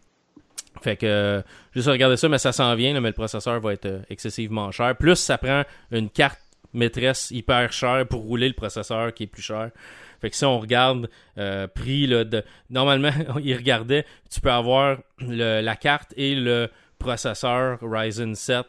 Fait 0.82 0.98
que 0.98 1.06
euh, 1.06 1.42
juste 1.74 1.88
regarder 1.88 2.18
ça, 2.18 2.30
mais 2.30 2.38
ça 2.38 2.52
s'en 2.52 2.74
vient, 2.76 3.00
mais 3.00 3.10
le 3.10 3.14
processeur 3.14 3.60
va 3.60 3.74
être 3.74 3.86
euh, 3.86 4.02
excessivement 4.10 4.72
cher. 4.72 4.96
Plus 4.96 5.16
ça 5.16 5.38
prend 5.38 5.64
une 5.92 6.10
carte 6.10 6.40
maîtresse 6.74 7.32
hyper 7.32 7.72
chère 7.72 8.06
pour 8.08 8.22
rouler 8.22 8.48
le 8.48 8.54
processeur 8.54 9.14
qui 9.14 9.24
est 9.24 9.28
plus 9.28 9.42
cher. 9.42 9.72
Fait 10.22 10.30
que 10.30 10.36
si 10.36 10.46
on 10.46 10.60
regarde 10.60 11.10
euh, 11.38 11.68
prix 11.68 12.08
là, 12.08 12.24
de. 12.24 12.44
Normalement, 12.70 13.12
il 13.44 13.56
regardait, 13.56 14.06
tu 14.30 14.42
peux 14.42 14.52
avoir 14.52 14.98
la 15.20 15.76
carte 15.76 16.14
et 16.18 16.36
le 16.36 16.70
processeur 17.00 17.80
Ryzen 17.82 18.36
7 18.36 18.66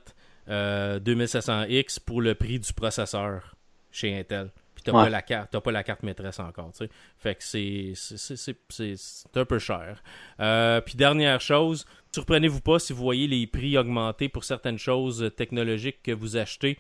2700X 0.49 1.99
pour 2.05 2.23
le 2.23 2.35
prix 2.35 2.59
du 2.59 2.73
processeur 2.73 3.55
chez 3.91 4.19
Intel 4.19 4.51
t'as 4.83 4.93
pas 4.93 5.09
la 5.09 5.23
carte, 5.23 5.59
pas 5.59 5.73
la 5.73 5.83
carte 5.83 6.03
maîtresse 6.03 6.41
encore, 6.41 6.71
tu 6.73 6.85
sais. 6.85 6.91
Fait 7.19 7.35
que 7.35 7.43
c'est, 7.43 7.93
c'est, 7.95 9.39
un 9.39 9.45
peu 9.45 9.59
cher. 9.59 10.03
Euh, 10.41 10.81
puis 10.81 10.95
dernière 10.95 11.41
chose, 11.41 11.87
surprenez-vous 12.13 12.61
pas 12.61 12.79
si 12.79 12.93
vous 12.93 13.03
voyez 13.03 13.27
les 13.27 13.47
prix 13.47 13.77
augmenter 13.79 14.29
pour 14.29 14.45
certaines 14.45 14.79
choses 14.79 15.31
technologiques 15.37 16.03
que 16.03 16.13
vous 16.13 16.37
achetez. 16.37 16.79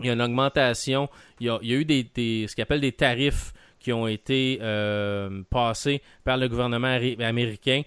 Il 0.00 0.06
y 0.06 0.10
a 0.10 0.12
une 0.12 0.22
augmentation. 0.22 1.08
Il 1.40 1.46
y 1.46 1.50
a, 1.50 1.58
eu 1.62 1.84
des, 1.84 2.06
ce 2.48 2.54
qu'on 2.54 2.62
appelle 2.62 2.80
des 2.80 2.92
tarifs 2.92 3.52
qui 3.78 3.92
ont 3.92 4.06
été 4.06 4.58
euh, 4.60 5.42
passés 5.50 6.02
par 6.24 6.36
le 6.36 6.48
gouvernement 6.48 6.98
américain 7.20 7.82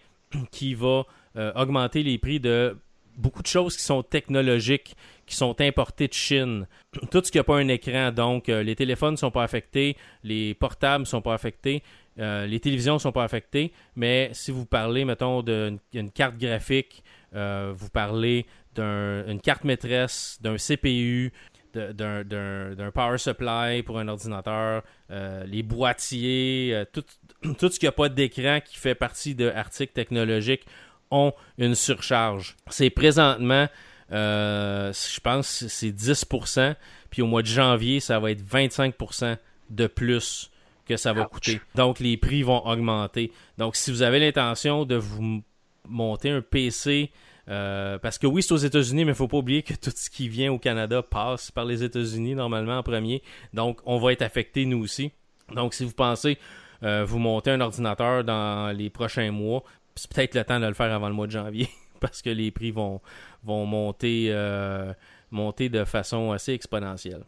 qui 0.52 0.74
va 0.74 1.04
euh, 1.36 1.52
augmenter 1.56 2.04
les 2.04 2.18
prix 2.18 2.40
de 2.40 2.78
beaucoup 3.20 3.42
de 3.42 3.48
choses 3.48 3.76
qui 3.78 3.84
sont 3.84 4.02
technologiques 4.02 4.96
qui 5.30 5.36
sont 5.36 5.62
importés 5.62 6.08
de 6.08 6.14
Chine. 6.14 6.68
Tout 7.12 7.22
ce 7.24 7.32
qui 7.32 7.38
n'a 7.38 7.44
pas 7.44 7.58
un 7.58 7.68
écran, 7.68 8.12
donc 8.12 8.50
euh, 8.50 8.64
les 8.64 8.76
téléphones 8.76 9.12
ne 9.12 9.18
sont 9.18 9.32
pas 9.32 9.44
affectés, 9.44 9.96
les 10.24 10.56
portables 10.56 11.04
ne 11.04 11.08
sont 11.08 11.22
pas 11.22 11.36
affectés, 11.36 11.84
euh, 12.18 12.48
les 12.48 12.60
télévisions 12.60 12.96
ne 12.96 13.00
sont 13.00 13.12
pas 13.12 13.24
affectées, 13.24 13.72
mais 13.96 14.32
si 14.34 14.52
vous 14.52 14.66
parlez, 14.66 15.06
mettons, 15.06 15.44
d'une 15.44 16.12
carte 16.14 16.38
graphique, 16.38 17.04
euh, 17.36 17.72
vous 17.76 17.90
parlez 17.90 18.48
d'une 18.76 19.40
carte 19.42 19.64
maîtresse, 19.66 20.40
d'un 20.42 20.56
CPU, 20.56 21.32
d'un 21.74 22.92
power 22.92 23.20
supply 23.20 23.84
pour 23.84 24.00
un 24.00 24.08
ordinateur, 24.08 24.82
les 25.10 25.62
boîtiers, 25.62 26.86
tout, 26.94 27.70
ce 27.70 27.80
qui 27.80 27.86
n'a 27.86 27.92
pas 27.92 28.10
d'écran 28.10 28.60
qui 28.66 28.78
fait 28.78 28.96
partie 28.96 29.36
de 29.36 29.54
technologiques 29.94 30.66
ont 31.12 31.34
une 31.58 31.76
surcharge. 31.76 32.56
C'est 32.70 32.90
présentement 32.90 33.68
euh, 34.12 34.92
je 34.94 35.20
pense 35.20 35.68
c'est 35.68 35.92
10%. 35.92 36.76
Puis 37.10 37.22
au 37.22 37.28
mois 37.28 37.42
de 37.42 37.48
janvier, 37.48 38.00
ça 38.00 38.20
va 38.20 38.32
être 38.32 38.42
25% 38.42 39.38
de 39.70 39.88
plus 39.88 40.52
que 40.86 40.98
ça 40.98 41.14
va 41.14 41.26
coûter. 41.26 41.62
Donc 41.76 42.00
les 42.00 42.18
prix 42.18 42.44
vont 42.44 42.66
augmenter. 42.66 43.32
Donc 43.58 43.76
si 43.76 43.92
vous 43.92 44.02
avez 44.02 44.20
l'intention 44.20 44.86
de 44.86 44.96
vous 44.96 45.44
monter 45.88 46.30
un 46.30 46.42
PC, 46.42 47.12
euh, 47.48 47.98
parce 47.98 48.18
que 48.18 48.28
oui, 48.28 48.44
c'est 48.44 48.54
aux 48.54 48.58
États-Unis, 48.58 49.06
mais 49.06 49.12
il 49.12 49.14
ne 49.14 49.14
faut 49.14 49.28
pas 49.28 49.38
oublier 49.38 49.64
que 49.64 49.74
tout 49.74 49.92
ce 49.96 50.10
qui 50.10 50.30
vient 50.30 50.52
au 50.52 50.60
Canada 50.60 51.02
passe 51.02 51.52
par 51.52 51.66
les 51.66 51.84
États-Unis 51.84 52.36
normalement 52.36 52.80
en 52.80 52.84
premier. 52.84 53.22
Donc 53.54 53.80
on 53.86 53.98
va 54.00 54.14
être 54.14 54.22
affecté 54.22 54.66
nous 54.66 54.84
aussi. 54.84 55.12
Donc 55.54 55.74
si 55.74 55.84
vous 55.84 55.94
pensez 55.94 56.38
euh, 56.84 57.04
vous 57.06 57.20
monter 57.20 57.52
un 57.52 57.62
ordinateur 57.62 58.24
dans 58.24 58.76
les 58.76 58.90
prochains 58.90 59.32
mois, 59.32 59.64
c'est 60.00 60.12
peut-être 60.12 60.36
le 60.36 60.44
temps 60.44 60.60
de 60.60 60.66
le 60.66 60.74
faire 60.74 60.94
avant 60.94 61.10
le 61.10 61.16
mois 61.16 61.28
de 61.28 61.32
janvier. 61.32 61.70
parce 62.00 62.22
que 62.22 62.30
les 62.30 62.52
prix 62.52 62.72
vont, 62.72 63.02
vont 63.44 63.66
monter, 63.66 64.28
euh, 64.30 64.94
monter 65.32 65.70
de 65.70 65.84
façon 65.84 66.32
assez 66.32 66.54
exponentielle. 66.54 67.24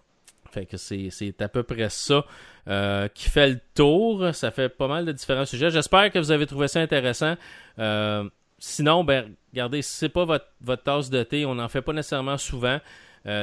Fait 0.51 0.65
que 0.65 0.75
c'est 0.75 1.41
à 1.41 1.47
peu 1.47 1.63
près 1.63 1.89
ça 1.89 2.25
euh, 2.67 3.07
qui 3.07 3.29
fait 3.29 3.49
le 3.49 3.59
tour. 3.73 4.33
Ça 4.35 4.51
fait 4.51 4.69
pas 4.69 4.87
mal 4.87 5.05
de 5.05 5.11
différents 5.13 5.45
sujets. 5.45 5.71
J'espère 5.71 6.11
que 6.11 6.19
vous 6.19 6.31
avez 6.31 6.45
trouvé 6.45 6.67
ça 6.67 6.81
intéressant. 6.81 7.35
Euh, 7.79 8.29
sinon, 8.59 9.05
ben, 9.05 9.33
regardez, 9.53 9.81
si 9.81 9.93
c'est 9.93 10.09
pas 10.09 10.25
votre, 10.25 10.47
votre 10.59 10.83
tasse 10.83 11.09
de 11.09 11.23
thé, 11.23 11.45
on 11.45 11.55
n'en 11.55 11.69
fait 11.69 11.81
pas 11.81 11.93
nécessairement 11.93 12.37
souvent. 12.37 12.79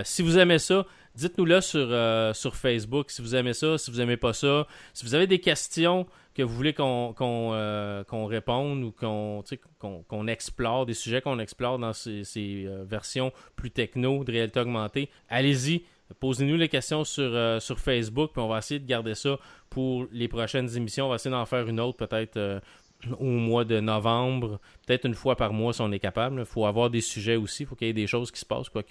Si 0.04 0.22
vous 0.22 0.38
aimez 0.38 0.58
ça, 0.58 0.84
dites-nous-le 1.14 1.60
sur, 1.60 1.88
sur 2.34 2.56
Facebook. 2.56 3.10
Si 3.10 3.22
vous 3.22 3.34
aimez 3.34 3.54
ça, 3.54 3.78
si 3.78 3.90
vous 3.90 4.00
aimez 4.00 4.16
pas 4.16 4.32
ça. 4.32 4.66
Si 4.92 5.04
vous 5.04 5.14
avez 5.14 5.26
des 5.26 5.40
questions 5.40 6.06
que 6.38 6.44
vous 6.44 6.54
voulez 6.54 6.72
qu'on 6.72 7.14
euh, 7.20 8.04
réponde 8.12 8.84
ou 8.84 8.92
qu'on 8.92 10.26
explore, 10.28 10.86
des 10.86 10.94
sujets 10.94 11.20
qu'on 11.20 11.40
explore 11.40 11.80
dans 11.80 11.92
ces, 11.92 12.22
euh, 12.38 12.84
versions 12.86 13.32
plus 13.56 13.72
techno 13.72 14.22
de 14.22 14.30
réalité 14.30 14.60
augmentée, 14.60 15.10
allez-y. 15.28 15.82
Posez-nous 16.20 16.56
les 16.56 16.68
questions 16.68 17.02
sur, 17.02 17.24
euh, 17.24 17.58
sur 17.58 17.80
Facebook, 17.80 18.30
puis 18.32 18.40
on 18.40 18.46
va 18.46 18.58
essayer 18.58 18.78
de 18.78 18.86
garder 18.86 19.16
ça 19.16 19.36
pour 19.68 20.06
les 20.12 20.28
prochaines 20.28 20.74
émissions. 20.76 21.06
On 21.06 21.08
va 21.08 21.16
essayer 21.16 21.32
d'en 21.32 21.44
faire 21.44 21.66
une 21.66 21.80
autre 21.80 22.06
peut-être 22.06 22.60
au 23.18 23.24
mois 23.24 23.64
de 23.64 23.80
novembre, 23.80 24.60
peut-être 24.86 25.06
une 25.06 25.14
fois 25.14 25.34
par 25.34 25.52
mois 25.52 25.72
si 25.72 25.80
on 25.80 25.90
est 25.90 25.98
capable. 25.98 26.38
Il 26.38 26.46
faut 26.46 26.66
avoir 26.66 26.88
des 26.88 27.00
sujets 27.00 27.36
aussi, 27.36 27.64
il 27.64 27.66
faut 27.66 27.74
qu'il 27.74 27.88
y 27.88 27.90
ait 27.90 27.94
des 27.94 28.06
choses 28.06 28.30
qui 28.30 28.38
se 28.38 28.46
passent. 28.46 28.68
Quoi. 28.68 28.84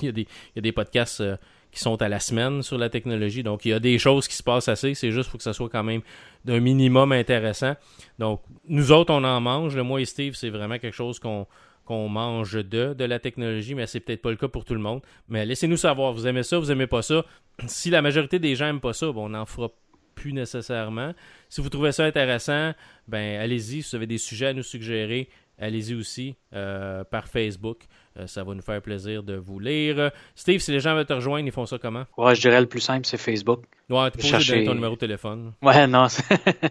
Il, 0.00 0.06
y 0.06 0.08
a, 0.08 0.12
des, 0.12 0.22
il 0.22 0.56
y 0.56 0.58
a 0.58 0.62
des 0.62 0.72
podcasts 0.72 1.22
qui 1.70 1.80
sont 1.80 2.00
à 2.02 2.08
la 2.08 2.20
semaine 2.20 2.62
sur 2.62 2.78
la 2.78 2.90
technologie. 2.90 3.42
Donc, 3.42 3.64
il 3.64 3.70
y 3.70 3.72
a 3.72 3.80
des 3.80 3.98
choses 3.98 4.28
qui 4.28 4.36
se 4.36 4.42
passent 4.42 4.68
assez. 4.68 4.94
C'est 4.94 5.10
juste 5.10 5.30
faut 5.30 5.38
que 5.38 5.44
ça 5.44 5.52
soit 5.54 5.70
quand 5.70 5.82
même 5.82 6.02
d'un 6.44 6.60
minimum 6.60 7.12
intéressant. 7.12 7.74
Donc, 8.18 8.42
nous 8.68 8.92
autres, 8.92 9.12
on 9.12 9.24
en 9.24 9.40
mange. 9.40 9.76
Moi 9.78 10.02
et 10.02 10.04
Steve, 10.04 10.34
c'est 10.34 10.50
vraiment 10.50 10.78
quelque 10.78 10.94
chose 10.94 11.18
qu'on 11.18 11.46
qu'on 11.84 12.08
mange 12.08 12.52
de, 12.52 12.94
de 12.94 13.04
la 13.04 13.18
technologie, 13.18 13.74
mais 13.74 13.86
c'est 13.88 14.00
peut-être 14.00 14.22
pas 14.22 14.30
le 14.30 14.36
cas 14.36 14.48
pour 14.48 14.64
tout 14.64 14.74
le 14.74 14.80
monde. 14.80 15.00
Mais 15.28 15.44
laissez-nous 15.44 15.76
savoir, 15.76 16.12
vous 16.12 16.28
aimez 16.28 16.44
ça, 16.44 16.58
vous 16.58 16.70
aimez 16.70 16.86
pas 16.86 17.02
ça. 17.02 17.24
Si 17.66 17.90
la 17.90 18.02
majorité 18.02 18.38
des 18.38 18.54
gens 18.54 18.66
n'aiment 18.66 18.80
pas 18.80 18.92
ça, 18.92 19.08
on 19.08 19.30
n'en 19.30 19.46
fera 19.46 19.68
plus 20.14 20.32
nécessairement. 20.32 21.12
Si 21.48 21.60
vous 21.60 21.68
trouvez 21.68 21.92
ça 21.92 22.04
intéressant, 22.04 22.72
ben 23.08 23.40
allez-y. 23.40 23.82
Si 23.82 23.90
vous 23.90 23.96
avez 23.96 24.06
des 24.06 24.18
sujets 24.18 24.46
à 24.46 24.52
nous 24.52 24.62
suggérer, 24.62 25.28
allez-y 25.58 25.94
aussi 25.94 26.36
euh, 26.54 27.02
par 27.04 27.26
Facebook. 27.26 27.86
Euh, 28.18 28.26
ça 28.26 28.44
va 28.44 28.54
nous 28.54 28.62
faire 28.62 28.80
plaisir 28.82 29.22
de 29.22 29.34
vous 29.34 29.58
lire. 29.58 30.10
Steve, 30.34 30.60
si 30.60 30.70
les 30.70 30.80
gens 30.80 30.94
veulent 30.94 31.06
te 31.06 31.12
rejoindre, 31.12 31.46
ils 31.46 31.52
font 31.52 31.66
ça 31.66 31.78
comment? 31.78 32.04
Ouais, 32.16 32.34
je 32.34 32.40
dirais 32.40 32.60
le 32.60 32.66
plus 32.66 32.80
simple, 32.80 33.06
c'est 33.06 33.16
Facebook. 33.16 33.64
Ouais, 33.88 34.10
tu 34.10 34.18
peux 34.18 34.24
chercher... 34.24 34.64
ton 34.64 34.74
numéro 34.74 34.94
de 34.94 35.00
téléphone. 35.00 35.52
Ouais, 35.62 35.86
non. 35.86 36.06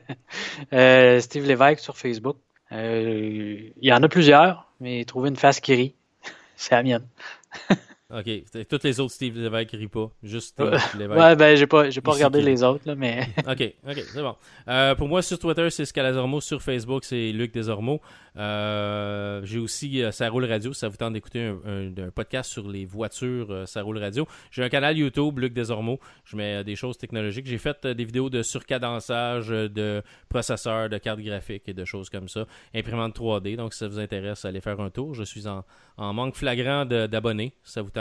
euh, 0.73 1.19
Steve 1.19 1.47
Lévesque 1.47 1.79
sur 1.79 1.97
Facebook. 1.97 2.37
Euh, 2.71 3.69
il 3.81 3.87
y 3.87 3.91
en 3.91 4.01
a 4.01 4.07
plusieurs, 4.07 4.67
mais 4.79 5.03
trouver 5.05 5.29
une 5.29 5.35
face 5.35 5.59
qui 5.59 5.73
rit, 5.73 5.95
c'est 6.55 6.75
la 6.75 6.83
mienne. 6.83 7.07
OK. 8.13 8.67
Toutes 8.67 8.83
les 8.83 8.99
autres 8.99 9.13
Steve 9.13 9.37
Lévesque 9.37 9.71
rient 9.71 9.87
pas. 9.87 10.11
Juste 10.23 10.49
Steve 10.49 10.99
Lévesque. 10.99 11.19
Ouais, 11.19 11.35
ben, 11.35 11.55
j'ai 11.55 11.67
pas, 11.67 11.89
j'ai 11.89 12.01
pas 12.01 12.11
regardé 12.11 12.41
les 12.41 12.63
autres, 12.63 12.83
là, 12.85 12.95
mais. 12.95 13.27
OK, 13.47 13.73
OK, 13.87 14.03
c'est 14.13 14.21
bon. 14.21 14.35
Euh, 14.67 14.95
pour 14.95 15.07
moi, 15.07 15.21
sur 15.21 15.39
Twitter, 15.39 15.69
c'est 15.69 15.85
Scalazormo. 15.85 16.41
Sur 16.41 16.61
Facebook, 16.61 17.03
c'est 17.03 17.31
Luc 17.31 17.53
Desormeaux. 17.53 18.01
Euh, 18.37 19.41
j'ai 19.43 19.59
aussi 19.59 20.01
euh, 20.01 20.11
Ça 20.11 20.29
roule 20.29 20.45
radio, 20.45 20.71
ça 20.71 20.87
vous 20.87 20.95
tente 20.95 21.13
d'écouter 21.13 21.53
un, 21.65 21.91
podcast 22.15 22.49
sur 22.49 22.69
les 22.69 22.85
voitures 22.85 23.51
euh, 23.51 23.65
Ça 23.65 23.81
roule 23.81 23.97
radio. 23.97 24.25
J'ai 24.51 24.63
un 24.63 24.69
canal 24.69 24.97
YouTube, 24.97 25.39
Luc 25.39 25.53
Desormeaux. 25.53 25.99
Je 26.23 26.37
mets 26.37 26.63
des 26.63 26.75
choses 26.75 26.97
technologiques. 26.97 27.45
J'ai 27.45 27.57
fait 27.57 27.85
des 27.85 28.05
vidéos 28.05 28.29
de 28.29 28.41
surcadençage, 28.41 29.49
de 29.49 30.01
processeurs, 30.29 30.89
de 30.89 30.97
cartes 30.97 31.19
graphiques 31.19 31.67
et 31.67 31.73
de 31.73 31.85
choses 31.85 32.09
comme 32.09 32.29
ça. 32.29 32.45
Imprimante 32.73 33.17
3D, 33.17 33.57
donc 33.57 33.73
si 33.73 33.79
ça 33.79 33.87
vous 33.87 33.99
intéresse, 33.99 34.45
allez 34.45 34.61
faire 34.61 34.79
un 34.79 34.89
tour. 34.89 35.13
Je 35.13 35.23
suis 35.23 35.45
en, 35.47 35.63
manque 36.13 36.35
flagrant 36.35 36.85
d'abonnés. 36.85 37.53
ça 37.63 37.81
vous 37.81 37.89
tente, 37.89 38.00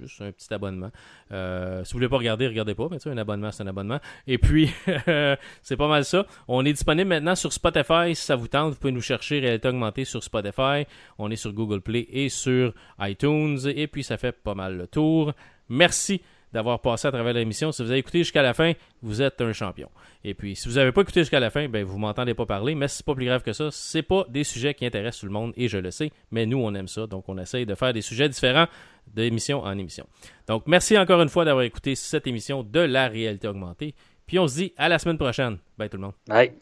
juste 0.00 0.20
un 0.22 0.32
petit 0.32 0.52
abonnement. 0.52 0.90
si 1.30 1.92
vous 1.92 1.98
voulez 1.98 2.08
pas 2.08 2.18
regarder, 2.18 2.46
regardez 2.46 2.74
pas, 2.74 2.88
mais 2.90 2.98
tu 2.98 3.04
sais, 3.04 3.10
un 3.10 3.18
abonnement, 3.18 3.50
c'est 3.50 3.62
un 3.62 3.66
abonnement. 3.66 4.00
Et 4.26 4.38
puis, 4.38 4.72
c'est 5.62 5.76
pas 5.76 5.88
mal 5.88 6.04
ça. 6.04 6.26
On 6.48 6.64
est 6.64 6.72
disponible 6.72 7.08
maintenant 7.08 7.34
sur 7.34 7.52
Spotify. 7.52 8.14
Si 8.14 8.24
ça 8.24 8.36
vous 8.36 8.48
tente, 8.48 8.74
vous 8.74 8.78
pouvez 8.78 8.92
nous 8.92 9.00
chercher 9.00 9.58
augmenté 9.64 10.04
sur 10.04 10.22
Spotify. 10.22 10.86
On 11.18 11.30
est 11.30 11.36
sur 11.36 11.52
Google 11.52 11.80
Play 11.80 12.06
et 12.10 12.28
sur 12.28 12.74
iTunes. 13.00 13.58
Et 13.74 13.86
puis, 13.86 14.04
ça 14.04 14.16
fait 14.16 14.32
pas 14.32 14.54
mal 14.54 14.76
le 14.76 14.86
tour. 14.86 15.32
Merci 15.68 16.20
d'avoir 16.54 16.80
passé 16.80 17.08
à 17.08 17.12
travers 17.12 17.34
l'émission. 17.34 17.72
Si 17.72 17.82
vous 17.82 17.90
avez 17.90 17.98
écouté 17.98 18.18
jusqu'à 18.18 18.40
la 18.40 18.54
fin, 18.54 18.72
vous 19.02 19.20
êtes 19.20 19.40
un 19.40 19.52
champion. 19.52 19.90
Et 20.22 20.34
puis, 20.34 20.54
si 20.56 20.68
vous 20.68 20.76
n'avez 20.76 20.92
pas 20.92 21.02
écouté 21.02 21.20
jusqu'à 21.20 21.40
la 21.40 21.50
fin, 21.50 21.68
ben, 21.68 21.84
vous 21.84 21.98
m'entendez 21.98 22.32
pas 22.32 22.46
parler, 22.46 22.74
mais 22.74 22.88
c'est 22.88 23.04
pas 23.04 23.14
plus 23.14 23.26
grave 23.26 23.42
que 23.42 23.52
ça. 23.52 23.68
C'est 23.72 24.02
pas 24.02 24.24
des 24.28 24.44
sujets 24.44 24.72
qui 24.72 24.86
intéressent 24.86 25.20
tout 25.20 25.26
le 25.26 25.32
monde, 25.32 25.52
et 25.56 25.68
je 25.68 25.78
le 25.78 25.90
sais, 25.90 26.12
mais 26.30 26.46
nous, 26.46 26.58
on 26.58 26.72
aime 26.74 26.88
ça. 26.88 27.06
Donc, 27.06 27.24
on 27.28 27.36
essaye 27.36 27.66
de 27.66 27.74
faire 27.74 27.92
des 27.92 28.02
sujets 28.02 28.28
différents 28.28 28.66
d'émission 29.12 29.62
en 29.62 29.76
émission. 29.76 30.06
Donc, 30.46 30.62
merci 30.66 30.96
encore 30.96 31.20
une 31.20 31.28
fois 31.28 31.44
d'avoir 31.44 31.64
écouté 31.64 31.96
cette 31.96 32.26
émission 32.26 32.62
de 32.62 32.80
la 32.80 33.08
réalité 33.08 33.48
augmentée. 33.48 33.94
Puis, 34.26 34.38
on 34.38 34.46
se 34.46 34.54
dit 34.54 34.72
à 34.76 34.88
la 34.88 34.98
semaine 34.98 35.18
prochaine. 35.18 35.58
Bye 35.76 35.90
tout 35.90 35.96
le 35.96 36.04
monde. 36.04 36.14
Bye. 36.28 36.52